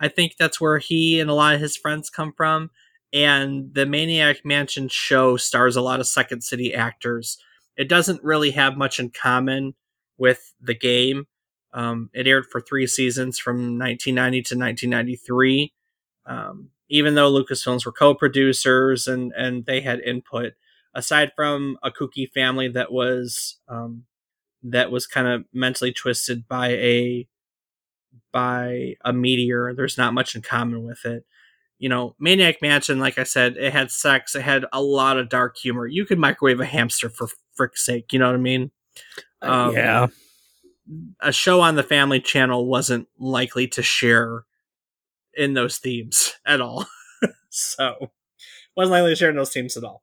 I 0.00 0.08
think 0.08 0.32
that's 0.36 0.60
where 0.60 0.78
he 0.78 1.20
and 1.20 1.30
a 1.30 1.34
lot 1.34 1.54
of 1.54 1.60
his 1.60 1.76
friends 1.76 2.10
come 2.10 2.32
from. 2.36 2.70
And 3.12 3.72
the 3.72 3.86
Maniac 3.86 4.38
Mansion 4.44 4.88
show 4.88 5.36
stars 5.36 5.76
a 5.76 5.80
lot 5.80 6.00
of 6.00 6.08
Second 6.08 6.42
City 6.42 6.74
actors. 6.74 7.38
It 7.76 7.88
doesn't 7.88 8.24
really 8.24 8.50
have 8.50 8.76
much 8.76 8.98
in 8.98 9.10
common 9.10 9.74
with 10.18 10.54
the 10.60 10.74
game. 10.74 11.26
Um, 11.72 12.10
it 12.12 12.26
aired 12.26 12.46
for 12.50 12.60
three 12.60 12.88
seasons 12.88 13.38
from 13.38 13.78
1990 13.78 14.42
to 14.42 14.58
1993. 14.58 15.72
Um, 16.26 16.70
even 16.88 17.14
though 17.14 17.32
Lucasfilms 17.32 17.86
were 17.86 17.92
co-producers 17.92 19.06
and 19.06 19.32
and 19.36 19.64
they 19.64 19.80
had 19.80 20.00
input, 20.00 20.52
aside 20.94 21.32
from 21.34 21.78
a 21.82 21.90
kooky 21.90 22.30
family 22.30 22.68
that 22.68 22.92
was 22.92 23.58
um, 23.68 24.04
that 24.62 24.90
was 24.90 25.06
kind 25.06 25.26
of 25.26 25.44
mentally 25.52 25.92
twisted 25.92 26.46
by 26.46 26.68
a 26.68 27.26
by 28.32 28.96
a 29.04 29.12
meteor. 29.12 29.74
There's 29.74 29.98
not 29.98 30.14
much 30.14 30.34
in 30.34 30.42
common 30.42 30.84
with 30.84 31.04
it. 31.04 31.24
You 31.78 31.88
know, 31.88 32.14
Maniac 32.20 32.62
Mansion, 32.62 33.00
like 33.00 33.18
I 33.18 33.24
said, 33.24 33.56
it 33.56 33.72
had 33.72 33.90
sex. 33.90 34.34
It 34.34 34.42
had 34.42 34.64
a 34.72 34.80
lot 34.80 35.18
of 35.18 35.28
dark 35.28 35.56
humor. 35.56 35.86
You 35.86 36.04
could 36.04 36.18
microwave 36.18 36.60
a 36.60 36.64
hamster 36.64 37.08
for 37.08 37.28
frick's 37.54 37.84
sake. 37.84 38.12
You 38.12 38.18
know 38.20 38.26
what 38.26 38.36
I 38.36 38.38
mean? 38.38 38.70
Uh, 39.42 39.50
um, 39.50 39.74
yeah. 39.74 40.06
A 41.20 41.32
show 41.32 41.60
on 41.60 41.74
the 41.74 41.82
Family 41.82 42.20
Channel 42.20 42.66
wasn't 42.66 43.08
likely 43.18 43.66
to 43.68 43.82
share 43.82 44.44
in 45.36 45.54
those 45.54 45.78
themes 45.78 46.34
at 46.46 46.60
all. 46.60 46.86
so, 47.50 48.10
wasn't 48.76 48.92
likely 48.92 49.10
to 49.10 49.16
share 49.16 49.30
in 49.30 49.36
those 49.36 49.52
themes 49.52 49.76
at 49.76 49.84
all. 49.84 50.02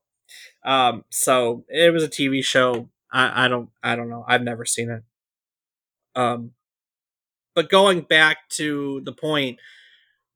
Um, 0.64 1.06
so 1.10 1.66
it 1.70 1.94
was 1.94 2.04
a 2.04 2.10
TV 2.10 2.44
show. 2.44 2.90
I, 3.12 3.46
I 3.46 3.48
don't 3.48 3.70
I 3.82 3.96
don't 3.96 4.10
know. 4.10 4.26
I've 4.28 4.44
never 4.44 4.66
seen 4.66 4.90
it. 4.90 5.04
Um, 6.16 6.52
but 7.56 7.70
going 7.70 8.02
back 8.02 8.50
to 8.52 9.02
the 9.04 9.14
point, 9.14 9.60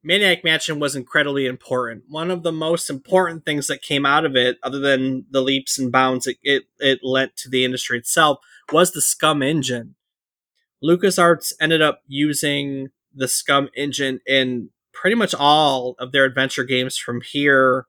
Maniac 0.04 0.44
Mansion 0.44 0.80
was 0.80 0.96
incredibly 0.96 1.46
important. 1.46 2.04
One 2.10 2.32
of 2.32 2.44
the 2.44 2.52
most 2.52 2.90
important 2.90 3.46
things 3.46 3.68
that 3.68 3.82
came 3.82 4.06
out 4.06 4.26
of 4.26 4.36
it, 4.36 4.58
other 4.64 4.80
than 4.80 5.26
the 5.32 5.42
leaps 5.42 5.80
and 5.80 5.92
bounds 5.92 6.28
it, 6.28 6.38
it, 6.44 6.64
it 6.80 7.00
lent 7.04 7.38
to 7.38 7.50
the 7.50 7.64
industry 7.64 7.98
itself, 7.98 8.40
was 8.72 8.92
the 8.92 9.00
SCUMM 9.02 9.46
engine. 9.46 9.96
LucasArts 10.84 11.54
ended 11.62 11.82
up 11.82 12.02
using 12.08 12.90
the 13.16 13.28
SCUMM 13.28 13.70
engine 13.76 14.20
in 14.28 14.70
pretty 14.94 15.16
much 15.16 15.34
all 15.34 15.96
of 16.00 16.12
their 16.12 16.26
adventure 16.26 16.64
games 16.64 16.98
from 16.98 17.22
here 17.22 17.88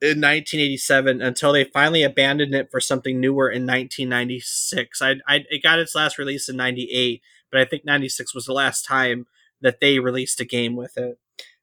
in 0.00 0.20
1987 0.20 1.20
until 1.20 1.52
they 1.52 1.64
finally 1.64 2.02
abandoned 2.02 2.54
it 2.54 2.70
for 2.70 2.80
something 2.80 3.20
newer 3.20 3.48
in 3.48 3.62
1996. 3.62 5.02
I, 5.02 5.16
I 5.26 5.44
it 5.50 5.62
got 5.62 5.78
its 5.78 5.94
last 5.94 6.18
release 6.18 6.48
in 6.48 6.56
98, 6.56 7.22
but 7.50 7.60
I 7.60 7.64
think 7.64 7.84
96 7.84 8.34
was 8.34 8.44
the 8.44 8.52
last 8.52 8.84
time 8.84 9.26
that 9.60 9.80
they 9.80 9.98
released 9.98 10.40
a 10.40 10.44
game 10.44 10.76
with 10.76 10.96
it. 10.96 11.18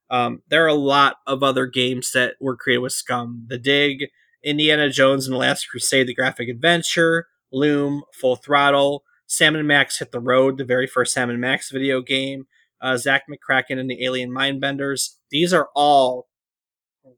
Um, 0.09 0.41
there 0.49 0.65
are 0.65 0.67
a 0.67 0.73
lot 0.73 1.17
of 1.25 1.41
other 1.41 1.67
games 1.67 2.11
that 2.11 2.35
were 2.41 2.57
created 2.57 2.81
with 2.81 2.93
SCUMM. 2.93 3.47
The 3.47 3.57
Dig, 3.57 4.09
Indiana 4.43 4.89
Jones 4.89 5.25
and 5.25 5.33
the 5.33 5.39
Last 5.39 5.69
Crusade, 5.69 6.07
the 6.07 6.13
graphic 6.13 6.49
adventure, 6.49 7.27
Loom, 7.51 8.03
Full 8.13 8.35
Throttle, 8.35 9.03
Sam 9.27 9.55
and 9.55 9.67
Max 9.67 9.99
Hit 9.99 10.11
the 10.11 10.19
Road, 10.19 10.57
the 10.57 10.65
very 10.65 10.87
first 10.87 11.13
Sam 11.13 11.29
and 11.29 11.39
Max 11.39 11.71
video 11.71 12.01
game, 12.01 12.47
uh, 12.81 12.97
Zak 12.97 13.23
McKracken 13.29 13.79
and 13.79 13.89
the 13.89 14.03
Alien 14.03 14.31
Mindbenders. 14.31 15.15
These 15.29 15.53
are 15.53 15.69
all 15.75 16.27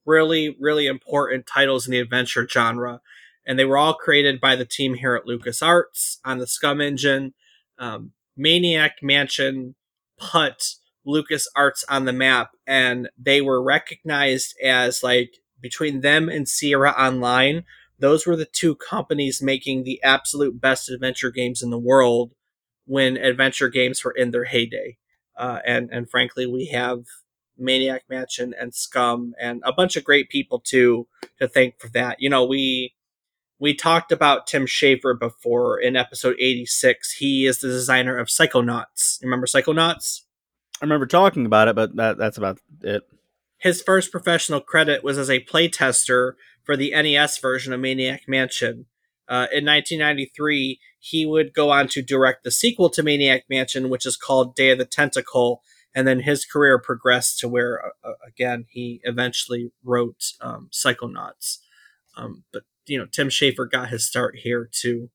really, 0.05 0.55
really 0.59 0.87
important 0.87 1.47
titles 1.47 1.85
in 1.85 1.91
the 1.91 1.99
adventure 1.99 2.47
genre. 2.47 3.01
And 3.45 3.59
they 3.59 3.65
were 3.65 3.77
all 3.77 3.93
created 3.93 4.39
by 4.39 4.55
the 4.55 4.65
team 4.65 4.95
here 4.95 5.15
at 5.15 5.25
LucasArts 5.25 6.17
on 6.23 6.37
the 6.37 6.45
SCUMM 6.45 6.81
engine. 6.81 7.33
Um, 7.77 8.11
Maniac 8.37 8.97
Mansion 9.01 9.75
put 10.17 10.75
LucasArts 11.05 11.83
on 11.89 12.05
the 12.05 12.13
map, 12.13 12.51
and 12.65 13.09
they 13.17 13.41
were 13.41 13.61
recognized 13.61 14.55
as 14.63 15.03
like 15.03 15.35
between 15.59 16.01
them 16.01 16.29
and 16.29 16.47
Sierra 16.47 16.91
Online, 16.91 17.63
those 17.99 18.25
were 18.25 18.35
the 18.35 18.45
two 18.45 18.75
companies 18.75 19.41
making 19.41 19.83
the 19.83 20.01
absolute 20.03 20.59
best 20.59 20.89
adventure 20.89 21.31
games 21.31 21.61
in 21.61 21.69
the 21.69 21.79
world 21.79 22.31
when 22.85 23.17
adventure 23.17 23.69
games 23.69 24.03
were 24.03 24.11
in 24.11 24.31
their 24.31 24.43
heyday. 24.45 24.97
Uh, 25.35 25.59
and 25.65 25.89
and 25.91 26.09
frankly, 26.09 26.45
we 26.45 26.67
have 26.67 27.05
Maniac 27.57 28.03
Mansion 28.09 28.53
and 28.59 28.71
SCUMM 28.71 29.31
and 29.39 29.61
a 29.65 29.73
bunch 29.73 29.95
of 29.95 30.03
great 30.03 30.29
people 30.29 30.59
too 30.59 31.07
to 31.39 31.47
thank 31.47 31.79
for 31.79 31.89
that. 31.89 32.21
You 32.21 32.29
know, 32.29 32.45
we 32.45 32.93
we 33.59 33.73
talked 33.73 34.11
about 34.11 34.47
Tim 34.47 34.65
Schafer 34.65 35.17
before 35.17 35.79
in 35.79 35.95
episode 35.95 36.35
86. 36.39 37.13
He 37.13 37.45
is 37.45 37.59
the 37.59 37.69
designer 37.69 38.17
of 38.17 38.27
Psychonauts. 38.27 39.21
Remember 39.21 39.47
Psychonauts? 39.47 40.21
I 40.81 40.85
remember 40.85 41.05
talking 41.05 41.45
about 41.45 41.69
it, 41.69 41.75
but 41.75 41.95
that, 41.95 42.17
that's 42.17 42.37
about 42.37 42.59
it. 42.81 43.03
His 43.57 43.81
first 43.81 44.11
professional 44.11 44.59
credit 44.59 45.01
was 45.03 45.17
as 45.17 45.29
a 45.29 45.39
playtester 45.39 46.33
for 46.63 46.75
the 46.75 46.91
NES 46.91 47.37
version 47.37 47.71
of 47.71 47.79
Maniac 47.79 48.23
Mansion. 48.27 48.87
Uh, 49.27 49.47
in 49.51 49.65
1993, 49.65 50.79
he 50.99 51.25
would 51.25 51.53
go 51.53 51.69
on 51.69 51.87
to 51.89 52.01
direct 52.01 52.43
the 52.43 52.51
sequel 52.51 52.89
to 52.89 53.03
Maniac 53.03 53.43
Mansion, 53.49 53.89
which 53.89 54.05
is 54.05 54.17
called 54.17 54.55
Day 54.55 54.69
of 54.69 54.77
the 54.77 54.85
Tentacle, 54.85 55.61
and 55.95 56.07
then 56.07 56.21
his 56.21 56.45
career 56.45 56.79
progressed 56.79 57.39
to 57.39 57.47
where, 57.47 57.85
uh, 57.85 58.09
uh, 58.09 58.13
again, 58.27 58.65
he 58.69 58.99
eventually 59.03 59.71
wrote 59.83 60.33
um, 60.41 60.69
Psychonauts. 60.71 61.59
Um, 62.17 62.43
but 62.51 62.63
you 62.85 62.97
know, 62.97 63.05
Tim 63.05 63.29
Schafer 63.29 63.69
got 63.69 63.89
his 63.89 64.05
start 64.05 64.37
here 64.39 64.69
too. 64.71 65.09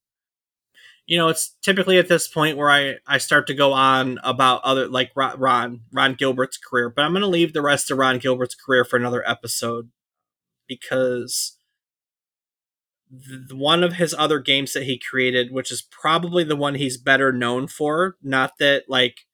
You 1.06 1.16
know, 1.16 1.28
it's 1.28 1.56
typically 1.62 1.98
at 1.98 2.08
this 2.08 2.28
point 2.28 2.56
where 2.56 2.70
I 2.70 2.96
I 3.06 3.18
start 3.18 3.46
to 3.48 3.54
go 3.54 3.72
on 3.72 4.18
about 4.22 4.62
other 4.62 4.88
like 4.88 5.10
Ron 5.14 5.80
Ron 5.92 6.14
Gilbert's 6.14 6.58
career, 6.58 6.90
but 6.90 7.04
I'm 7.04 7.12
going 7.12 7.22
to 7.22 7.28
leave 7.28 7.52
the 7.52 7.62
rest 7.62 7.90
of 7.90 7.98
Ron 7.98 8.18
Gilbert's 8.18 8.54
career 8.54 8.84
for 8.84 8.96
another 8.96 9.26
episode 9.28 9.90
because 10.66 11.57
one 13.50 13.82
of 13.82 13.94
his 13.94 14.14
other 14.18 14.38
games 14.38 14.72
that 14.72 14.84
he 14.84 14.98
created, 14.98 15.52
which 15.52 15.72
is 15.72 15.82
probably 15.82 16.44
the 16.44 16.56
one 16.56 16.74
he's 16.74 16.98
better 16.98 17.32
known 17.32 17.66
for, 17.68 18.16
not 18.22 18.58
that 18.58 18.84
like 18.88 19.26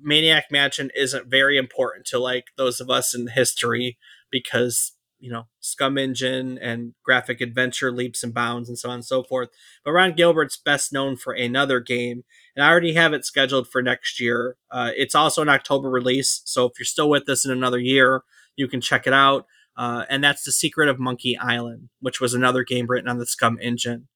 Maniac 0.00 0.46
Mansion 0.50 0.90
isn't 0.94 1.30
very 1.30 1.56
important 1.56 2.06
to 2.06 2.18
like 2.18 2.46
those 2.56 2.80
of 2.80 2.90
us 2.90 3.14
in 3.14 3.28
history 3.28 3.98
because 4.30 4.92
you 5.20 5.30
know, 5.30 5.46
SCUMM 5.60 5.98
Engine 5.98 6.58
and 6.58 6.94
Graphic 7.04 7.40
Adventure 7.40 7.90
Leaps 7.90 8.22
and 8.22 8.32
Bounds 8.32 8.68
and 8.68 8.78
so 8.78 8.88
on 8.88 8.96
and 8.96 9.04
so 9.04 9.22
forth. 9.22 9.48
But 9.84 9.92
Ron 9.92 10.14
Gilbert's 10.14 10.56
best 10.56 10.92
known 10.92 11.16
for 11.16 11.32
another 11.32 11.80
game, 11.80 12.24
and 12.54 12.64
I 12.64 12.70
already 12.70 12.94
have 12.94 13.12
it 13.12 13.24
scheduled 13.24 13.68
for 13.68 13.82
next 13.82 14.20
year. 14.20 14.56
Uh, 14.70 14.92
it's 14.96 15.14
also 15.14 15.42
an 15.42 15.48
October 15.48 15.90
release, 15.90 16.40
so 16.44 16.66
if 16.66 16.78
you're 16.78 16.86
still 16.86 17.10
with 17.10 17.28
us 17.28 17.44
in 17.44 17.50
another 17.50 17.78
year, 17.78 18.22
you 18.56 18.68
can 18.68 18.80
check 18.80 19.06
it 19.06 19.12
out. 19.12 19.46
Uh, 19.78 20.04
and 20.10 20.24
that's 20.24 20.42
The 20.42 20.50
Secret 20.50 20.88
of 20.88 20.98
Monkey 20.98 21.38
Island, 21.38 21.88
which 22.00 22.20
was 22.20 22.34
another 22.34 22.64
game 22.64 22.86
written 22.88 23.08
on 23.08 23.18
the 23.18 23.24
SCUMM 23.24 23.58
Engine. 23.62 24.08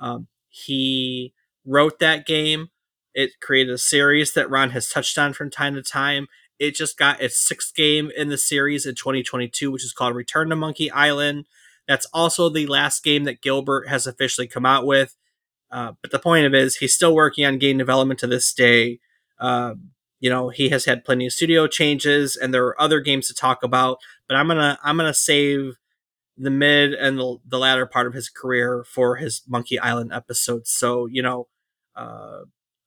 Um, 0.00 0.26
he 0.48 1.32
wrote 1.64 2.00
that 2.00 2.26
game. 2.26 2.70
It 3.14 3.30
created 3.40 3.72
a 3.72 3.78
series 3.78 4.34
that 4.34 4.50
Ron 4.50 4.70
has 4.70 4.88
touched 4.88 5.16
on 5.16 5.32
from 5.32 5.50
time 5.50 5.76
to 5.76 5.82
time. 5.82 6.26
It 6.58 6.74
just 6.74 6.98
got 6.98 7.20
its 7.22 7.38
sixth 7.38 7.76
game 7.76 8.10
in 8.16 8.28
the 8.28 8.36
series 8.36 8.86
in 8.86 8.96
2022, 8.96 9.70
which 9.70 9.84
is 9.84 9.92
called 9.92 10.16
Return 10.16 10.48
to 10.50 10.56
Monkey 10.56 10.90
Island. 10.90 11.46
That's 11.86 12.06
also 12.12 12.48
the 12.48 12.66
last 12.66 13.04
game 13.04 13.22
that 13.24 13.40
Gilbert 13.40 13.88
has 13.88 14.08
officially 14.08 14.48
come 14.48 14.66
out 14.66 14.84
with. 14.84 15.14
Uh, 15.70 15.92
but 16.02 16.10
the 16.10 16.18
point 16.18 16.44
of 16.44 16.54
it 16.54 16.60
is, 16.60 16.76
he's 16.76 16.94
still 16.94 17.14
working 17.14 17.46
on 17.46 17.58
game 17.58 17.78
development 17.78 18.18
to 18.20 18.26
this 18.26 18.52
day. 18.52 18.98
Um, 19.38 19.90
you 20.18 20.30
know, 20.30 20.48
he 20.48 20.70
has 20.70 20.86
had 20.86 21.04
plenty 21.04 21.26
of 21.26 21.32
studio 21.32 21.66
changes, 21.66 22.36
and 22.36 22.54
there 22.54 22.64
are 22.64 22.80
other 22.80 23.00
games 23.00 23.28
to 23.28 23.34
talk 23.34 23.62
about. 23.62 23.98
But 24.28 24.36
I'm 24.36 24.48
gonna 24.48 24.78
I'm 24.82 24.96
gonna 24.96 25.14
save 25.14 25.74
the 26.36 26.50
mid 26.50 26.92
and 26.94 27.18
the, 27.18 27.36
the 27.46 27.58
latter 27.58 27.86
part 27.86 28.06
of 28.06 28.14
his 28.14 28.28
career 28.28 28.84
for 28.88 29.16
his 29.16 29.42
Monkey 29.46 29.78
Island 29.78 30.12
episodes. 30.12 30.70
So 30.70 31.06
you 31.06 31.22
know, 31.22 31.48
uh, 31.96 32.40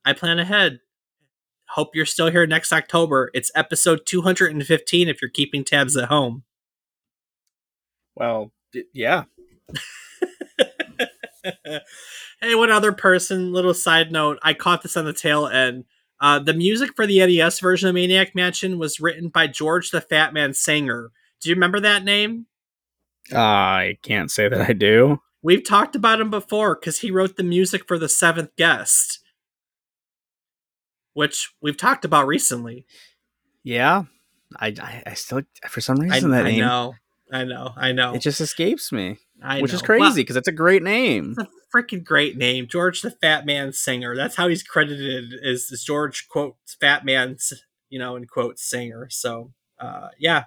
I 0.05 0.13
plan 0.13 0.39
ahead 0.39 0.79
hope 1.69 1.95
you're 1.95 2.05
still 2.05 2.31
here 2.31 2.47
next 2.47 2.71
October. 2.71 3.29
It's 3.33 3.51
episode 3.55 4.01
215 4.05 5.09
if 5.09 5.21
you're 5.21 5.29
keeping 5.29 5.63
tabs 5.63 5.97
at 5.97 6.09
home. 6.09 6.43
Well, 8.15 8.51
yeah. 8.93 9.25
hey, 12.41 12.55
one 12.55 12.71
other 12.71 12.91
person, 12.91 13.53
little 13.53 13.73
side 13.73 14.11
note, 14.11 14.39
I 14.41 14.53
caught 14.53 14.81
this 14.81 14.97
on 14.97 15.05
the 15.05 15.13
tail 15.13 15.47
end. 15.47 15.85
Uh, 16.19 16.39
the 16.39 16.53
music 16.53 16.95
for 16.95 17.05
the 17.05 17.19
NES 17.19 17.59
version 17.59 17.89
of 17.89 17.95
Maniac 17.95 18.33
Mansion 18.33 18.79
was 18.79 18.99
written 18.99 19.29
by 19.29 19.45
George 19.45 19.91
the 19.91 20.01
Fat 20.01 20.33
Man 20.33 20.53
Sanger. 20.53 21.11
Do 21.41 21.49
you 21.49 21.55
remember 21.55 21.79
that 21.79 22.03
name? 22.03 22.47
Uh, 23.31 23.39
I 23.39 23.97
can't 24.01 24.31
say 24.31 24.47
that 24.47 24.69
I 24.69 24.73
do. 24.73 25.21
We've 25.41 25.63
talked 25.63 25.95
about 25.95 26.19
him 26.19 26.29
before 26.29 26.75
because 26.75 26.99
he 26.99 27.11
wrote 27.11 27.35
the 27.37 27.43
music 27.43 27.87
for 27.87 27.97
The 27.99 28.09
Seventh 28.09 28.55
Guest 28.57 29.19
which 31.17 31.51
we've 31.63 31.77
talked 31.77 32.05
about 32.05 32.27
recently. 32.27 32.85
Yeah, 33.63 34.03
I, 34.59 34.67
I, 34.79 35.03
I 35.07 35.13
still 35.15 35.41
for 35.67 35.81
some 35.81 35.97
reason 35.97 36.31
I, 36.31 36.37
that 36.37 36.45
I 36.45 36.51
name. 36.51 36.59
know, 36.59 36.93
I 37.33 37.43
know, 37.43 37.73
I 37.75 37.91
know. 37.91 38.13
It 38.13 38.21
just 38.21 38.39
escapes 38.39 38.91
me, 38.91 39.17
I 39.41 39.59
which 39.59 39.71
know. 39.71 39.77
is 39.77 39.81
crazy 39.81 40.21
because 40.21 40.35
well, 40.35 40.41
it's 40.41 40.47
a 40.47 40.51
great 40.51 40.83
name. 40.83 41.33
It's 41.35 41.49
a 41.49 41.75
freaking 41.75 42.03
great 42.03 42.37
name, 42.37 42.67
George 42.67 43.01
the 43.01 43.09
Fat 43.09 43.47
Man 43.47 43.73
Singer. 43.73 44.15
That's 44.15 44.35
how 44.35 44.47
he's 44.47 44.61
credited 44.61 45.33
as 45.43 45.71
George 45.83 46.27
quote 46.29 46.55
Fat 46.79 47.03
Man's 47.03 47.51
you 47.89 47.97
know, 47.97 48.15
in 48.15 48.25
quote 48.25 48.59
singer. 48.59 49.07
So, 49.09 49.53
uh, 49.79 50.09
yeah, 50.19 50.43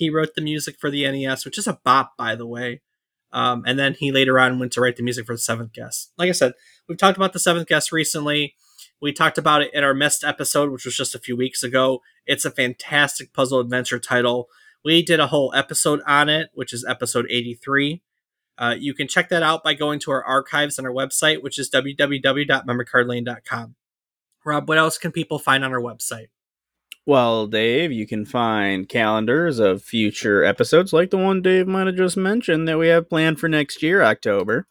he 0.00 0.08
wrote 0.08 0.34
the 0.34 0.40
music 0.40 0.78
for 0.80 0.90
the 0.90 1.08
NES, 1.08 1.44
which 1.44 1.58
is 1.58 1.66
a 1.66 1.78
bop, 1.84 2.16
by 2.16 2.34
the 2.34 2.46
way. 2.46 2.80
Um, 3.32 3.62
and 3.66 3.78
then 3.78 3.92
he 3.92 4.10
later 4.10 4.40
on 4.40 4.58
went 4.58 4.72
to 4.72 4.80
write 4.80 4.96
the 4.96 5.02
music 5.02 5.26
for 5.26 5.34
the 5.34 5.38
Seventh 5.38 5.74
Guest. 5.74 6.10
Like 6.16 6.30
I 6.30 6.32
said, 6.32 6.54
we've 6.88 6.96
talked 6.96 7.18
about 7.18 7.34
the 7.34 7.38
Seventh 7.38 7.68
Guest 7.68 7.92
recently. 7.92 8.54
We 9.02 9.12
talked 9.12 9.36
about 9.36 9.60
it 9.60 9.74
in 9.74 9.84
our 9.84 9.92
missed 9.92 10.24
episode, 10.24 10.70
which 10.70 10.86
was 10.86 10.96
just 10.96 11.14
a 11.14 11.18
few 11.18 11.36
weeks 11.36 11.62
ago. 11.62 12.00
It's 12.24 12.46
a 12.46 12.50
fantastic 12.50 13.34
puzzle 13.34 13.60
adventure 13.60 13.98
title. 13.98 14.48
We 14.82 15.02
did 15.02 15.20
a 15.20 15.26
whole 15.26 15.52
episode 15.54 16.00
on 16.06 16.30
it, 16.30 16.48
which 16.54 16.72
is 16.72 16.82
episode 16.88 17.26
83. 17.28 18.00
Uh, 18.56 18.76
you 18.78 18.94
can 18.94 19.06
check 19.06 19.28
that 19.28 19.42
out 19.42 19.62
by 19.62 19.74
going 19.74 19.98
to 20.00 20.12
our 20.12 20.24
archives 20.24 20.78
on 20.78 20.86
our 20.86 20.92
website, 20.92 21.42
which 21.42 21.58
is 21.58 21.70
www.memorycardlane.com. 21.70 23.74
Rob, 24.46 24.66
what 24.66 24.78
else 24.78 24.96
can 24.96 25.12
people 25.12 25.38
find 25.38 25.62
on 25.62 25.74
our 25.74 25.82
website? 25.82 26.28
Well, 27.06 27.46
Dave, 27.46 27.92
you 27.92 28.06
can 28.06 28.24
find 28.24 28.88
calendars 28.88 29.58
of 29.58 29.82
future 29.82 30.44
episodes 30.44 30.92
like 30.92 31.10
the 31.10 31.18
one 31.18 31.42
Dave 31.42 31.66
might 31.66 31.86
have 31.86 31.96
just 31.96 32.16
mentioned 32.16 32.68
that 32.68 32.78
we 32.78 32.88
have 32.88 33.08
planned 33.08 33.40
for 33.40 33.48
next 33.48 33.82
year, 33.82 34.02
October. 34.02 34.66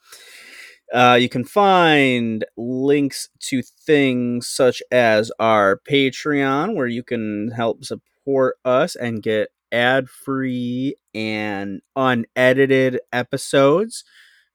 Uh, 0.94 1.18
you 1.20 1.30
can 1.30 1.44
find 1.44 2.46
links 2.58 3.30
to 3.40 3.62
things 3.62 4.48
such 4.48 4.82
as 4.92 5.32
our 5.40 5.80
Patreon, 5.90 6.76
where 6.76 6.88
you 6.88 7.04
can 7.04 7.52
help 7.52 7.84
support 7.84 8.58
us 8.66 8.96
and 8.96 9.22
get 9.22 9.50
ad 9.72 10.10
free 10.10 10.96
and 11.14 11.82
unedited 11.96 13.00
episodes 13.14 14.04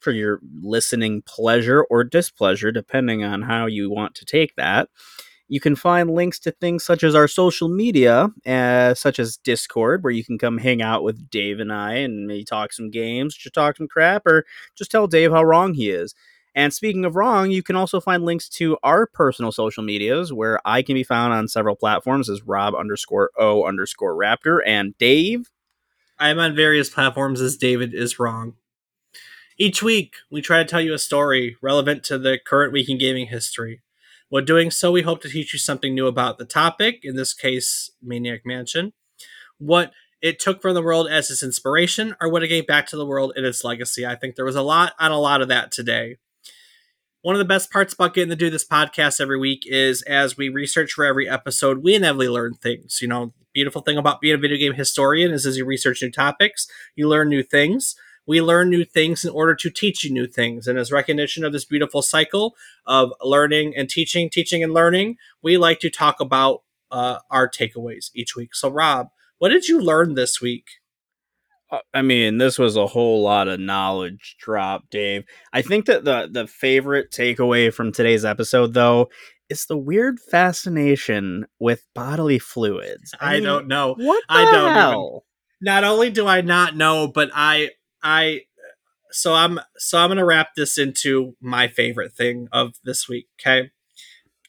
for 0.01 0.11
your 0.11 0.41
listening 0.61 1.23
pleasure 1.23 1.85
or 1.85 2.03
displeasure, 2.03 2.73
depending 2.73 3.23
on 3.23 3.43
how 3.43 3.67
you 3.67 3.91
want 3.91 4.15
to 4.17 4.25
take 4.25 4.55
that. 4.57 4.89
You 5.49 5.61
can 5.61 5.77
find 5.77 6.11
links 6.11 6.39
to 6.41 6.53
things 6.53 6.85
such 6.85 7.05
as 7.05 7.15
our 7.15 7.29
social 7.29 7.69
media, 7.69 8.29
uh, 8.47 8.95
such 8.95 9.19
as 9.19 9.37
Discord, 9.37 10.03
where 10.03 10.13
you 10.13 10.25
can 10.25 10.39
come 10.39 10.57
hang 10.59 10.81
out 10.81 11.05
with 11.05 11.29
Dave 11.31 11.61
and 11.61 11.73
I 11.73 11.95
and 11.97 12.27
maybe 12.27 12.45
talk 12.45 12.73
some 12.73 12.91
games, 12.91 13.37
just 13.37 13.55
talk 13.55 13.77
some 13.77 13.89
crap, 13.89 14.27
or 14.27 14.47
just 14.75 14.91
tell 14.91 15.07
Dave 15.07 15.33
how 15.33 15.45
wrong 15.45 15.75
he 15.75 15.91
is. 15.91 16.15
And 16.55 16.73
speaking 16.73 17.05
of 17.05 17.17
wrong, 17.17 17.51
you 17.51 17.63
can 17.63 17.77
also 17.77 18.01
find 18.01 18.25
links 18.25 18.49
to 18.51 18.79
our 18.83 19.07
personal 19.07 19.51
social 19.53 19.83
medias, 19.83 20.33
where 20.33 20.61
I 20.65 20.83
can 20.83 20.95
be 20.95 21.03
found 21.03 21.33
on 21.35 21.49
several 21.49 21.75
platforms 21.75 22.31
as 22.31 22.43
Rob 22.43 22.75
underscore 22.75 23.31
O 23.37 23.65
underscore 23.65 24.15
Raptor 24.15 24.61
and 24.65 24.97
Dave. 24.99 25.51
I'm 26.19 26.39
on 26.39 26.55
various 26.55 26.89
platforms 26.89 27.41
as 27.41 27.57
David 27.57 27.93
is 27.93 28.21
wrong. 28.21 28.55
Each 29.59 29.83
week, 29.83 30.15
we 30.31 30.41
try 30.41 30.59
to 30.59 30.69
tell 30.69 30.81
you 30.81 30.95
a 30.95 30.99
story 30.99 31.57
relevant 31.61 32.05
to 32.05 32.19
the 32.19 32.39
current 32.45 32.73
week 32.73 32.89
in 32.89 32.99
gaming 32.99 33.27
history. 33.27 33.83
While 34.29 34.45
doing 34.45 34.71
so, 34.71 34.91
we 34.91 35.03
hope 35.03 35.21
to 35.23 35.29
teach 35.29 35.53
you 35.53 35.59
something 35.59 35.95
new 35.95 36.07
about 36.07 36.39
the 36.39 36.45
topic, 36.45 37.01
in 37.03 37.17
this 37.17 37.35
case, 37.35 37.91
Maniac 38.03 38.41
Mansion, 38.45 38.93
what 39.59 39.93
it 40.23 40.41
took 40.41 40.63
from 40.63 40.75
the 40.75 40.83
world 40.83 41.07
as 41.09 41.31
its 41.31 41.43
inspiration, 41.43 42.17
or 42.21 42.31
what 42.31 42.43
it 42.43 42.49
gave 42.49 42.67
back 42.67 42.87
to 42.89 42.97
the 42.97 43.07
world 43.07 43.33
in 43.37 43.45
its 43.45 43.63
legacy. 43.63 44.07
I 44.07 44.17
think 44.17 44.35
there 44.35 44.45
was 44.45 44.57
a 44.57 44.63
lot 44.63 44.95
on 44.99 45.13
a 45.13 45.21
lot 45.21 45.43
of 45.43 45.49
that 45.49 45.71
today. 45.71 46.17
One 47.21 47.35
of 47.35 47.39
the 47.39 47.45
best 47.45 47.71
parts 47.71 47.95
about 47.95 48.13
getting 48.13 48.31
to 48.31 48.37
do 48.37 48.51
this 48.51 48.67
podcast 48.67 49.21
every 49.21 49.39
week 49.39 49.63
is 49.67 50.03
as 50.03 50.37
we 50.37 50.49
research 50.49 50.93
for 50.93 51.05
every 51.05 51.29
episode, 51.29 51.83
we 51.83 51.95
inevitably 51.95 52.29
learn 52.29 52.55
things. 52.55 52.99
You 53.01 53.09
know, 53.09 53.33
beautiful 53.55 53.81
thing 53.81 53.97
about 53.97 54.21
being 54.21 54.35
a 54.35 54.39
video 54.39 54.59
game 54.59 54.75
historian 54.75 55.31
is 55.33 55.47
as 55.47 55.57
you 55.57 55.65
research 55.65 56.03
new 56.03 56.11
topics, 56.11 56.67
you 56.97 57.09
learn 57.09 57.29
new 57.29 57.43
things. 57.43 57.95
We 58.27 58.41
learn 58.41 58.71
new 58.71 58.85
things 58.85 59.25
in 59.25 59.31
order 59.31 59.55
to 59.57 59.71
teach 59.71 60.05
you 60.05 60.13
new 60.13 60.27
things. 60.27 60.67
And 60.67 60.79
as 60.79 60.91
recognition 60.91 61.45
of 61.45 61.53
this 61.53 61.65
beautiful 61.65 62.03
cycle 62.03 62.57
of 62.87 63.13
learning 63.23 63.75
and 63.77 63.89
teaching, 63.89 64.31
teaching 64.31 64.63
and 64.63 64.73
learning, 64.73 65.17
we 65.43 65.57
like 65.57 65.81
to 65.81 65.91
talk 65.91 66.21
about 66.21 66.63
uh, 66.91 67.19
our 67.31 67.49
takeaways 67.49 68.11
each 68.15 68.37
week. 68.37 68.55
So, 68.55 68.69
Rob, 68.69 69.09
what 69.39 69.51
did 69.51 69.69
you 69.69 69.81
learn 69.81 70.15
this 70.15 70.41
week? 70.41 70.65
Uh, 71.71 71.79
I 71.93 72.03
mean, 72.03 72.39
this 72.39 72.59
was 72.59 72.77
a 72.77 72.87
whole 72.87 73.23
lot 73.23 73.49
of 73.49 73.61
knowledge 73.61 74.37
drop, 74.39 74.85
Dave. 74.91 75.25
I 75.53 75.63
think 75.63 75.87
that 75.87 76.05
the 76.05 76.29
the 76.31 76.47
favorite 76.47 77.11
takeaway 77.11 77.73
from 77.73 77.91
today's 77.91 78.25
episode, 78.25 78.75
though, 78.75 79.09
is 79.49 79.67
the 79.67 79.77
weird 79.77 80.21
fascination 80.21 81.47
with 81.59 81.85
bodily 81.95 82.39
fluids. 82.39 83.13
I, 83.21 83.33
I 83.33 83.35
mean, 83.35 83.43
don't 83.45 83.69
know. 83.69 83.95
What 83.99 84.23
I 84.29 84.45
don't 84.45 84.73
hell? 84.73 85.25
Even, 85.61 85.73
not 85.73 85.85
only 85.85 86.11
do 86.11 86.27
I 86.27 86.43
not 86.43 86.77
know, 86.77 87.09
but 87.09 87.31
I 87.35 87.71
I 88.05 88.43
so 89.11 89.35
I'm 89.35 89.61
so 89.77 89.99
I'm 89.99 90.11
gonna 90.11 90.25
wrap 90.25 90.55
this 90.57 90.79
into 90.79 91.37
my 91.41 91.69
favorite 91.69 92.13
thing 92.13 92.49
of 92.53 92.75
this 92.85 93.09
week. 93.09 93.29
Okay. 93.41 93.71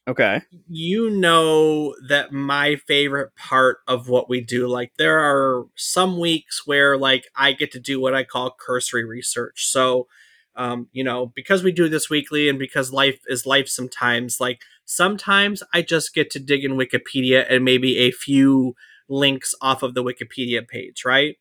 Okay. 0.07 0.41
You 0.67 1.09
know 1.09 1.95
that 2.07 2.31
my 2.31 2.75
favorite 2.75 3.35
part 3.35 3.79
of 3.87 4.07
what 4.07 4.29
we 4.29 4.39
do, 4.39 4.67
like 4.67 4.91
there 4.97 5.19
are 5.19 5.65
some 5.75 6.19
weeks 6.19 6.67
where 6.67 6.95
like 6.95 7.25
I 7.35 7.53
get 7.53 7.71
to 7.71 7.79
do 7.79 7.99
what 7.99 8.13
I 8.13 8.23
call 8.23 8.55
cursory 8.59 9.03
research. 9.03 9.65
So, 9.65 10.07
um, 10.55 10.89
you 10.91 11.03
know, 11.03 11.31
because 11.35 11.63
we 11.63 11.71
do 11.71 11.89
this 11.89 12.07
weekly 12.09 12.49
and 12.49 12.59
because 12.59 12.93
life 12.93 13.19
is 13.27 13.47
life 13.47 13.67
sometimes, 13.67 14.39
like 14.39 14.61
sometimes 14.85 15.63
I 15.73 15.81
just 15.81 16.13
get 16.13 16.29
to 16.31 16.39
dig 16.39 16.63
in 16.63 16.73
Wikipedia 16.73 17.45
and 17.49 17.65
maybe 17.65 17.97
a 17.97 18.11
few 18.11 18.75
links 19.09 19.55
off 19.59 19.81
of 19.81 19.95
the 19.95 20.03
Wikipedia 20.03 20.67
page, 20.67 21.03
right? 21.03 21.37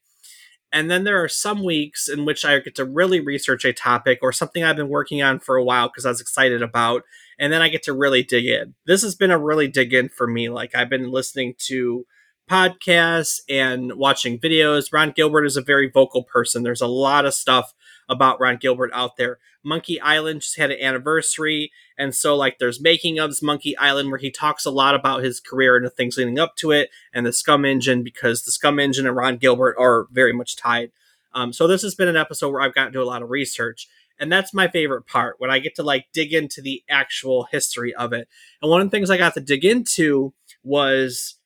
And 0.75 0.91
then 0.91 1.05
there 1.05 1.23
are 1.23 1.29
some 1.29 1.63
weeks 1.63 2.09
in 2.09 2.25
which 2.25 2.45
I 2.45 2.59
get 2.59 2.75
to 2.75 2.85
really 2.85 3.21
research 3.21 3.65
a 3.65 3.73
topic 3.73 4.19
or 4.23 4.33
something 4.33 4.65
I've 4.65 4.75
been 4.75 4.89
working 4.89 5.23
on 5.23 5.39
for 5.39 5.55
a 5.55 5.63
while 5.63 5.87
because 5.87 6.05
I 6.05 6.09
was 6.09 6.21
excited 6.21 6.63
about. 6.63 7.05
And 7.39 7.53
then 7.53 7.63
I 7.63 7.69
get 7.69 7.85
to 7.85 7.93
really 7.93 8.25
dig 8.25 8.47
in. 8.47 8.75
This 8.85 9.03
has 9.03 9.15
been 9.15 9.31
a 9.31 9.39
really 9.39 9.69
dig 9.69 9.95
in 9.95 10.09
for 10.09 10.27
me. 10.27 10.49
Like 10.49 10.75
I've 10.75 10.91
been 10.91 11.13
listening 11.13 11.55
to 11.69 12.05
podcasts 12.51 13.41
and 13.49 13.93
watching 13.95 14.41
videos. 14.41 14.93
Ron 14.93 15.13
Gilbert 15.15 15.45
is 15.45 15.57
a 15.57 15.63
very 15.63 15.89
vocal 15.89 16.25
person. 16.25 16.65
There's 16.65 16.81
a 16.81 16.89
lot 16.89 17.25
of 17.25 17.35
stuff 17.35 17.73
about 18.09 18.41
Ron 18.41 18.57
Gilbert 18.57 18.91
out 18.93 19.17
there. 19.17 19.39
Monkey 19.63 20.01
Island 20.01 20.43
just 20.43 20.59
had 20.59 20.71
an 20.71 20.81
anniversary. 20.81 21.73
And 21.97 22.15
so, 22.15 22.37
like, 22.37 22.59
there's 22.59 22.81
making 22.81 23.17
ofs 23.17 23.43
Monkey 23.43 23.77
Island 23.77 24.11
where 24.11 24.19
he 24.19 24.31
talks 24.31 24.67
a 24.67 24.71
lot 24.71 24.95
about 24.95 25.23
his 25.23 25.41
career 25.41 25.77
and 25.77 25.87
the 25.87 25.91
things 25.91 26.17
leading 26.17 26.39
up 26.39 26.57
to 26.57 26.71
it 26.71 26.91
and 27.13 27.25
the 27.25 27.31
SCUMM 27.31 27.67
Engine 27.67 28.03
because 28.03 28.43
the 28.43 28.53
SCUMM 28.53 28.81
Engine 28.81 29.07
and 29.07 29.17
Ron 29.17 29.39
Gilbert 29.39 29.77
are 29.79 30.07
very 30.11 30.33
much 30.33 30.57
tied. 30.57 30.91
Um, 31.35 31.53
so 31.53 31.67
this 31.67 31.83
has 31.83 31.95
been 31.95 32.09
an 32.09 32.17
episode 32.17 32.51
where 32.51 32.61
I've 32.61 32.75
gotten 32.75 32.93
to 32.93 32.99
do 32.99 33.03
a 33.03 33.05
lot 33.05 33.23
of 33.23 33.31
research, 33.31 33.89
and 34.21 34.31
that's 34.31 34.55
my 34.55 34.69
favorite 34.69 35.07
part 35.07 35.37
when 35.39 35.51
I 35.51 35.59
get 35.59 35.75
to 35.77 35.83
like 35.83 36.07
dig 36.13 36.33
into 36.33 36.63
the 36.63 36.85
actual 36.89 37.45
history 37.51 37.93
of 37.95 38.13
it. 38.13 38.29
And 38.63 38.71
one 38.71 38.81
of 38.81 38.87
the 38.87 38.91
things 38.91 39.11
I 39.11 39.17
got 39.17 39.35
to 39.35 39.41
dig 39.41 39.65
into 39.65 40.33
was, 40.63 41.37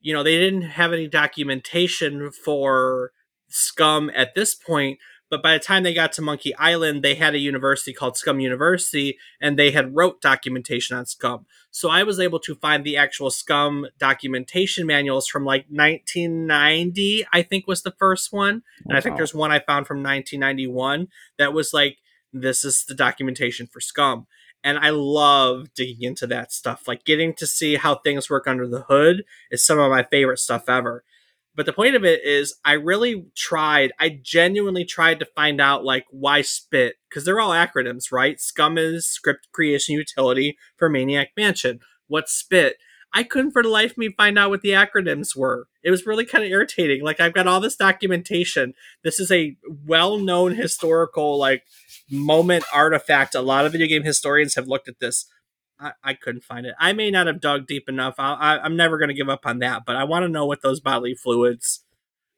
you 0.00 0.14
know, 0.14 0.22
they 0.22 0.38
didn't 0.38 0.62
have 0.62 0.92
any 0.92 1.08
documentation 1.08 2.30
for 2.30 3.10
SCUMM 3.50 4.12
at 4.14 4.34
this 4.34 4.54
point, 4.54 4.98
but 5.30 5.42
by 5.42 5.52
the 5.54 5.58
time 5.58 5.82
they 5.82 5.94
got 5.94 6.12
to 6.12 6.22
Monkey 6.22 6.54
Island, 6.56 7.02
they 7.02 7.14
had 7.14 7.34
a 7.34 7.38
university 7.38 7.92
called 7.92 8.14
SCUMM 8.14 8.42
University, 8.42 9.18
and 9.40 9.58
they 9.58 9.70
had 9.70 9.96
wrote 9.96 10.20
documentation 10.20 10.96
on 10.96 11.04
SCUMM. 11.04 11.44
So 11.70 11.90
I 11.90 12.04
was 12.04 12.20
able 12.20 12.38
to 12.40 12.54
find 12.54 12.84
the 12.84 12.96
actual 12.96 13.30
SCUMM 13.30 13.86
documentation 13.98 14.86
manuals 14.86 15.26
from 15.26 15.44
like 15.44 15.66
1990, 15.68 17.26
I 17.32 17.42
think 17.42 17.66
was 17.66 17.82
the 17.82 17.94
first 17.98 18.32
one, 18.32 18.62
and 18.86 18.96
I 18.96 19.00
think 19.00 19.16
there's 19.16 19.34
one 19.34 19.50
I 19.50 19.58
found 19.58 19.86
from 19.86 19.98
1991 19.98 21.08
that 21.38 21.52
was 21.52 21.74
like, 21.74 21.98
this 22.32 22.64
is 22.64 22.84
the 22.84 22.94
documentation 22.94 23.66
for 23.66 23.80
SCUMM. 23.80 24.26
And 24.64 24.78
I 24.78 24.90
love 24.90 25.72
digging 25.74 26.02
into 26.02 26.26
that 26.28 26.52
stuff. 26.52 26.88
Like 26.88 27.04
getting 27.04 27.34
to 27.34 27.46
see 27.46 27.76
how 27.76 27.94
things 27.96 28.28
work 28.28 28.48
under 28.48 28.66
the 28.66 28.82
hood 28.82 29.24
is 29.50 29.64
some 29.64 29.78
of 29.78 29.90
my 29.90 30.02
favorite 30.02 30.38
stuff 30.38 30.68
ever. 30.68 31.04
But 31.56 31.64
the 31.64 31.72
point 31.72 31.96
of 31.96 32.04
it 32.04 32.20
is, 32.22 32.54
I 32.64 32.72
really 32.72 33.26
tried, 33.34 33.92
I 33.98 34.20
genuinely 34.22 34.84
tried 34.84 35.18
to 35.20 35.26
find 35.34 35.60
out 35.60 35.84
like 35.84 36.04
why 36.10 36.42
SPIT, 36.42 36.96
because 37.08 37.24
they're 37.24 37.40
all 37.40 37.50
acronyms, 37.50 38.12
right? 38.12 38.36
SCUMM 38.36 38.78
is 38.78 39.06
script 39.06 39.48
creation 39.52 39.94
utility 39.94 40.58
for 40.76 40.90
Maniac 40.90 41.30
Mansion. 41.34 41.80
What's 42.08 42.32
SPIT? 42.32 42.76
I 43.14 43.22
couldn't 43.22 43.52
for 43.52 43.62
the 43.62 43.70
life 43.70 43.92
of 43.92 43.98
me 43.98 44.12
find 44.14 44.38
out 44.38 44.50
what 44.50 44.60
the 44.60 44.70
acronyms 44.70 45.34
were. 45.34 45.68
It 45.82 45.90
was 45.90 46.04
really 46.04 46.26
kind 46.26 46.44
of 46.44 46.50
irritating. 46.50 47.02
Like 47.02 47.20
I've 47.20 47.32
got 47.32 47.46
all 47.46 47.60
this 47.60 47.76
documentation. 47.76 48.74
This 49.02 49.18
is 49.18 49.32
a 49.32 49.56
well-known 49.86 50.56
historical 50.56 51.38
like 51.38 51.62
moment 52.10 52.64
artifact. 52.74 53.34
A 53.34 53.40
lot 53.40 53.64
of 53.64 53.72
video 53.72 53.86
game 53.86 54.02
historians 54.02 54.56
have 54.56 54.68
looked 54.68 54.88
at 54.88 55.00
this. 55.00 55.24
I, 55.78 55.92
I 56.02 56.14
couldn't 56.14 56.44
find 56.44 56.66
it. 56.66 56.74
I 56.78 56.92
may 56.92 57.10
not 57.10 57.26
have 57.26 57.40
dug 57.40 57.66
deep 57.66 57.88
enough. 57.88 58.14
I, 58.18 58.34
I, 58.34 58.58
I'm 58.62 58.76
never 58.76 58.98
going 58.98 59.08
to 59.08 59.14
give 59.14 59.28
up 59.28 59.46
on 59.46 59.58
that, 59.60 59.84
but 59.86 59.96
I 59.96 60.04
want 60.04 60.24
to 60.24 60.28
know 60.28 60.46
what 60.46 60.62
those 60.62 60.80
bodily 60.80 61.14
fluids. 61.14 61.84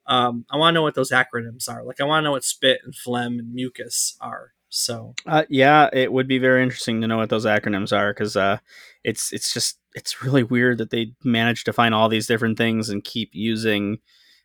Um, 0.06 0.44
I 0.50 0.56
want 0.56 0.74
to 0.74 0.76
know 0.76 0.82
what 0.82 0.94
those 0.94 1.10
acronyms 1.10 1.68
are. 1.68 1.84
Like 1.84 2.00
I 2.00 2.04
want 2.04 2.22
to 2.22 2.24
know 2.24 2.32
what 2.32 2.44
spit 2.44 2.80
and 2.84 2.94
phlegm 2.94 3.38
and 3.38 3.52
mucus 3.52 4.16
are. 4.20 4.52
So 4.70 5.14
Uh, 5.26 5.44
yeah, 5.48 5.88
it 5.92 6.12
would 6.12 6.28
be 6.28 6.38
very 6.38 6.62
interesting 6.62 7.00
to 7.00 7.06
know 7.06 7.16
what 7.16 7.30
those 7.30 7.46
acronyms 7.46 7.96
are 7.96 8.12
because 8.12 8.36
uh, 8.36 8.58
it's 9.04 9.32
it's 9.32 9.52
just 9.52 9.78
it's 9.94 10.22
really 10.22 10.42
weird 10.42 10.78
that 10.78 10.90
they 10.90 11.12
managed 11.24 11.64
to 11.66 11.72
find 11.72 11.94
all 11.94 12.08
these 12.08 12.26
different 12.26 12.58
things 12.58 12.88
and 12.88 13.04
keep 13.04 13.30
using 13.32 13.98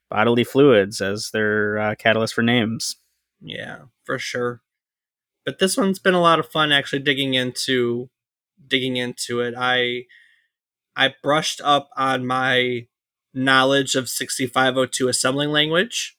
bodily 0.09 0.43
fluids 0.43 1.01
as 1.01 1.31
their 1.31 1.77
uh, 1.79 1.95
catalyst 1.95 2.33
for 2.33 2.43
names. 2.43 2.97
yeah, 3.41 3.79
for 4.03 4.19
sure. 4.19 4.61
But 5.45 5.59
this 5.59 5.75
one's 5.75 5.99
been 5.99 6.13
a 6.13 6.21
lot 6.21 6.39
of 6.39 6.49
fun 6.49 6.71
actually 6.71 7.01
digging 7.01 7.33
into 7.33 8.09
digging 8.67 8.97
into 8.97 9.41
it. 9.41 9.53
I 9.57 10.05
I 10.95 11.13
brushed 11.21 11.61
up 11.63 11.89
on 11.97 12.25
my 12.25 12.87
knowledge 13.33 13.95
of 13.95 14.09
6502 14.09 15.07
assembling 15.07 15.49
language 15.49 16.17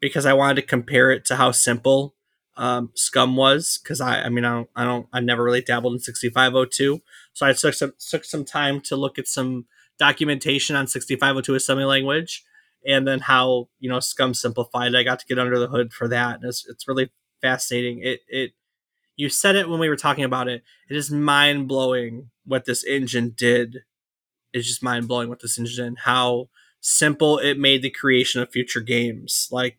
because 0.00 0.26
I 0.26 0.32
wanted 0.32 0.56
to 0.56 0.62
compare 0.62 1.10
it 1.10 1.24
to 1.26 1.36
how 1.36 1.50
simple 1.50 2.14
um, 2.56 2.92
SCUMM 2.96 3.34
was. 3.34 3.78
Because 3.82 4.00
I, 4.00 4.22
I 4.22 4.28
mean, 4.28 4.44
I 4.44 4.50
don't, 4.52 4.70
I 4.76 4.84
don't, 4.84 5.06
I 5.12 5.20
never 5.20 5.42
really 5.42 5.62
dabbled 5.62 5.94
in 5.94 6.00
6502, 6.00 7.00
so 7.32 7.46
I 7.46 7.52
took 7.52 7.74
some 7.74 7.92
took 7.98 8.24
some 8.24 8.44
time 8.44 8.80
to 8.82 8.96
look 8.96 9.18
at 9.18 9.26
some 9.26 9.66
documentation 9.98 10.76
on 10.76 10.86
6502 10.86 11.54
assembly 11.54 11.84
language, 11.84 12.44
and 12.86 13.06
then 13.06 13.20
how 13.20 13.68
you 13.78 13.90
know 13.90 13.98
SCUMM 13.98 14.36
simplified. 14.36 14.94
I 14.94 15.02
got 15.02 15.18
to 15.20 15.26
get 15.26 15.38
under 15.38 15.58
the 15.58 15.68
hood 15.68 15.92
for 15.92 16.08
that, 16.08 16.36
and 16.36 16.44
it's 16.44 16.66
it's 16.68 16.88
really 16.88 17.10
fascinating. 17.42 18.00
It 18.02 18.20
it 18.28 18.52
you 19.16 19.28
said 19.28 19.56
it 19.56 19.68
when 19.68 19.80
we 19.80 19.88
were 19.88 19.96
talking 19.96 20.24
about 20.24 20.48
it. 20.48 20.62
It 20.88 20.96
is 20.96 21.10
mind 21.10 21.68
blowing 21.68 22.30
what 22.44 22.66
this 22.66 22.84
engine 22.84 23.30
did. 23.36 23.82
It's 24.52 24.66
just 24.68 24.82
mind 24.82 25.08
blowing 25.08 25.28
what 25.28 25.40
this 25.40 25.58
engine 25.58 25.94
did. 25.94 25.98
How 26.04 26.48
simple 26.80 27.38
it 27.38 27.58
made 27.58 27.82
the 27.82 27.90
creation 27.90 28.40
of 28.42 28.52
future 28.52 28.80
games. 28.80 29.48
Like 29.50 29.78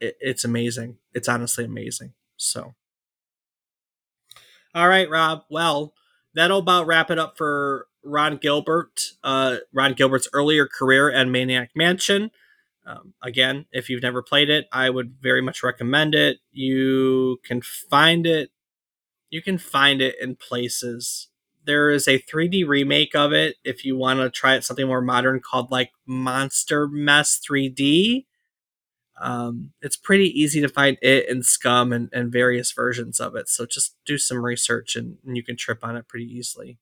it, 0.00 0.16
it's 0.20 0.44
amazing. 0.44 0.96
It's 1.14 1.28
honestly 1.28 1.64
amazing. 1.64 2.14
So, 2.36 2.74
all 4.74 4.88
right, 4.88 5.08
Rob. 5.08 5.44
Well, 5.50 5.94
that'll 6.34 6.58
about 6.58 6.86
wrap 6.86 7.10
it 7.10 7.18
up 7.18 7.36
for 7.36 7.86
Ron 8.02 8.36
Gilbert. 8.38 9.00
Uh, 9.22 9.58
Ron 9.72 9.94
Gilbert's 9.94 10.28
earlier 10.32 10.66
career 10.66 11.08
and 11.08 11.32
Maniac 11.32 11.70
Mansion. 11.74 12.30
Um, 12.86 13.14
again, 13.20 13.66
if 13.72 13.90
you've 13.90 14.02
never 14.02 14.22
played 14.22 14.48
it, 14.48 14.66
I 14.72 14.90
would 14.90 15.16
very 15.20 15.42
much 15.42 15.62
recommend 15.62 16.14
it. 16.14 16.38
You 16.52 17.38
can 17.44 17.60
find 17.60 18.26
it. 18.26 18.50
You 19.28 19.42
can 19.42 19.58
find 19.58 20.00
it 20.00 20.14
in 20.20 20.36
places. 20.36 21.28
There 21.64 21.90
is 21.90 22.06
a 22.06 22.20
3D 22.20 22.66
remake 22.66 23.16
of 23.16 23.32
it 23.32 23.56
if 23.64 23.84
you 23.84 23.96
want 23.96 24.20
to 24.20 24.30
try 24.30 24.54
it 24.54 24.62
something 24.62 24.86
more 24.86 25.02
modern 25.02 25.40
called 25.40 25.72
like 25.72 25.90
Monster 26.06 26.86
Mess 26.86 27.40
3D. 27.40 28.26
Um, 29.20 29.72
it's 29.82 29.96
pretty 29.96 30.28
easy 30.28 30.60
to 30.60 30.68
find 30.68 30.96
it 31.02 31.28
and 31.28 31.42
SCUMM 31.42 31.92
and, 31.92 32.08
and 32.12 32.30
various 32.30 32.70
versions 32.70 33.18
of 33.18 33.34
it. 33.34 33.48
So 33.48 33.66
just 33.66 33.96
do 34.04 34.16
some 34.16 34.44
research 34.44 34.94
and, 34.94 35.16
and 35.26 35.36
you 35.36 35.42
can 35.42 35.56
trip 35.56 35.80
on 35.82 35.96
it 35.96 36.06
pretty 36.06 36.26
easily. 36.26 36.78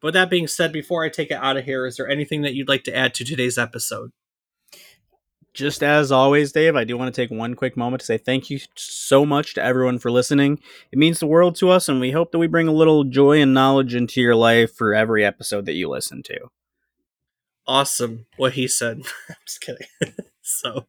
But 0.00 0.14
that 0.14 0.30
being 0.30 0.46
said, 0.46 0.72
before 0.72 1.04
I 1.04 1.08
take 1.08 1.30
it 1.30 1.38
out 1.42 1.56
of 1.56 1.64
here, 1.64 1.84
is 1.84 1.96
there 1.96 2.08
anything 2.08 2.42
that 2.42 2.54
you'd 2.54 2.68
like 2.68 2.84
to 2.84 2.96
add 2.96 3.12
to 3.14 3.24
today's 3.24 3.58
episode? 3.58 4.12
Just 5.54 5.82
as 5.84 6.10
always, 6.10 6.50
Dave, 6.52 6.74
I 6.74 6.82
do 6.84 6.98
want 6.98 7.14
to 7.14 7.22
take 7.22 7.30
one 7.30 7.54
quick 7.54 7.76
moment 7.76 8.00
to 8.00 8.06
say 8.06 8.18
thank 8.18 8.50
you 8.50 8.58
so 8.74 9.24
much 9.24 9.54
to 9.54 9.62
everyone 9.62 10.00
for 10.00 10.10
listening. 10.10 10.58
It 10.90 10.98
means 10.98 11.20
the 11.20 11.28
world 11.28 11.54
to 11.56 11.70
us, 11.70 11.88
and 11.88 12.00
we 12.00 12.10
hope 12.10 12.32
that 12.32 12.38
we 12.40 12.48
bring 12.48 12.66
a 12.68 12.72
little 12.72 13.04
joy 13.04 13.40
and 13.40 13.54
knowledge 13.54 13.94
into 13.94 14.20
your 14.20 14.34
life 14.34 14.74
for 14.74 14.94
every 14.94 15.24
episode 15.24 15.64
that 15.66 15.74
you 15.74 15.88
listen 15.88 16.22
to. 16.24 16.38
awesome 17.66 18.26
what 18.36 18.54
he 18.54 18.68
said. 18.68 18.98
I'm 19.28 19.36
just 19.46 19.60
kidding. 19.60 19.86
so, 20.42 20.86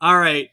all 0.00 0.18
right. 0.18 0.50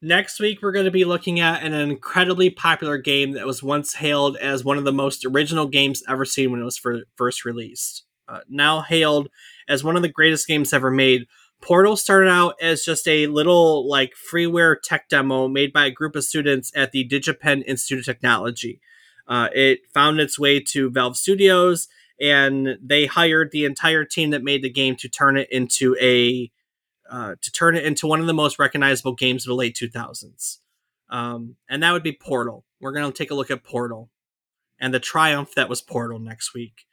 Next 0.00 0.38
week, 0.38 0.60
we're 0.62 0.72
going 0.72 0.84
to 0.84 0.90
be 0.90 1.04
looking 1.06 1.40
at 1.40 1.62
an 1.62 1.72
incredibly 1.72 2.50
popular 2.50 2.98
game 2.98 3.32
that 3.32 3.46
was 3.46 3.62
once 3.62 3.94
hailed 3.94 4.36
as 4.36 4.62
one 4.62 4.76
of 4.76 4.84
the 4.84 4.92
most 4.92 5.24
original 5.24 5.66
games 5.66 6.02
ever 6.06 6.26
seen 6.26 6.50
when 6.50 6.60
it 6.60 6.64
was 6.64 6.80
first 7.16 7.44
released. 7.46 8.04
Uh, 8.28 8.40
now 8.48 8.82
hailed 8.82 9.28
as 9.68 9.82
one 9.82 9.96
of 9.96 10.02
the 10.02 10.08
greatest 10.08 10.46
games 10.46 10.72
ever 10.74 10.90
made. 10.90 11.26
Portal 11.64 11.96
started 11.96 12.28
out 12.28 12.56
as 12.60 12.84
just 12.84 13.08
a 13.08 13.26
little 13.26 13.88
like 13.88 14.12
freeware 14.30 14.76
tech 14.84 15.08
demo 15.08 15.48
made 15.48 15.72
by 15.72 15.86
a 15.86 15.90
group 15.90 16.14
of 16.14 16.22
students 16.22 16.70
at 16.76 16.92
the 16.92 17.08
DigiPen 17.08 17.64
Institute 17.66 18.00
of 18.00 18.04
Technology. 18.04 18.82
Uh, 19.26 19.48
it 19.54 19.80
found 19.94 20.20
its 20.20 20.38
way 20.38 20.60
to 20.60 20.90
Valve 20.90 21.16
Studios, 21.16 21.88
and 22.20 22.76
they 22.82 23.06
hired 23.06 23.50
the 23.50 23.64
entire 23.64 24.04
team 24.04 24.28
that 24.28 24.44
made 24.44 24.62
the 24.62 24.68
game 24.68 24.94
to 24.96 25.08
turn 25.08 25.38
it 25.38 25.48
into 25.50 25.96
a 26.02 26.50
uh, 27.10 27.36
to 27.40 27.50
turn 27.50 27.76
it 27.76 27.84
into 27.86 28.06
one 28.06 28.20
of 28.20 28.26
the 28.26 28.34
most 28.34 28.58
recognizable 28.58 29.14
games 29.14 29.46
of 29.46 29.48
the 29.48 29.54
late 29.54 29.74
2000s. 29.74 30.58
Um, 31.08 31.56
and 31.68 31.82
that 31.82 31.92
would 31.92 32.02
be 32.02 32.12
Portal. 32.12 32.66
We're 32.78 32.92
going 32.92 33.10
to 33.10 33.16
take 33.16 33.30
a 33.30 33.34
look 33.34 33.50
at 33.50 33.64
Portal 33.64 34.10
and 34.78 34.92
the 34.92 35.00
triumph 35.00 35.54
that 35.54 35.70
was 35.70 35.80
Portal 35.80 36.18
next 36.18 36.52
week. 36.52 36.84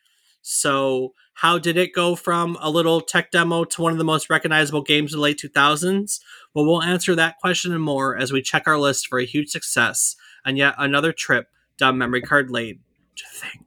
So, 0.41 1.13
how 1.35 1.57
did 1.57 1.77
it 1.77 1.93
go 1.93 2.15
from 2.15 2.57
a 2.61 2.69
little 2.69 3.01
tech 3.01 3.31
demo 3.31 3.63
to 3.63 3.81
one 3.81 3.91
of 3.91 3.97
the 3.97 4.03
most 4.03 4.29
recognizable 4.29 4.81
games 4.81 5.13
of 5.13 5.17
the 5.17 5.23
late 5.23 5.39
2000s? 5.39 6.19
Well, 6.53 6.65
we'll 6.65 6.83
answer 6.83 7.15
that 7.15 7.37
question 7.39 7.73
and 7.73 7.83
more 7.83 8.17
as 8.17 8.31
we 8.31 8.41
check 8.41 8.63
our 8.67 8.77
list 8.77 9.07
for 9.07 9.19
a 9.19 9.25
huge 9.25 9.49
success 9.49 10.15
and 10.45 10.57
yet 10.57 10.75
another 10.77 11.13
trip 11.13 11.47
down 11.77 11.97
memory 11.97 12.21
card 12.21 12.51
lane. 12.51 12.79
To 13.15 13.23
think. 13.33 13.65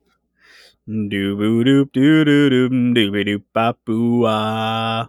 Doop 0.88 1.64
doo 1.64 1.84
doo 1.84 2.24
doop 2.24 2.94
doo 2.94 3.42
doop 3.50 4.24
ah. 4.26 5.08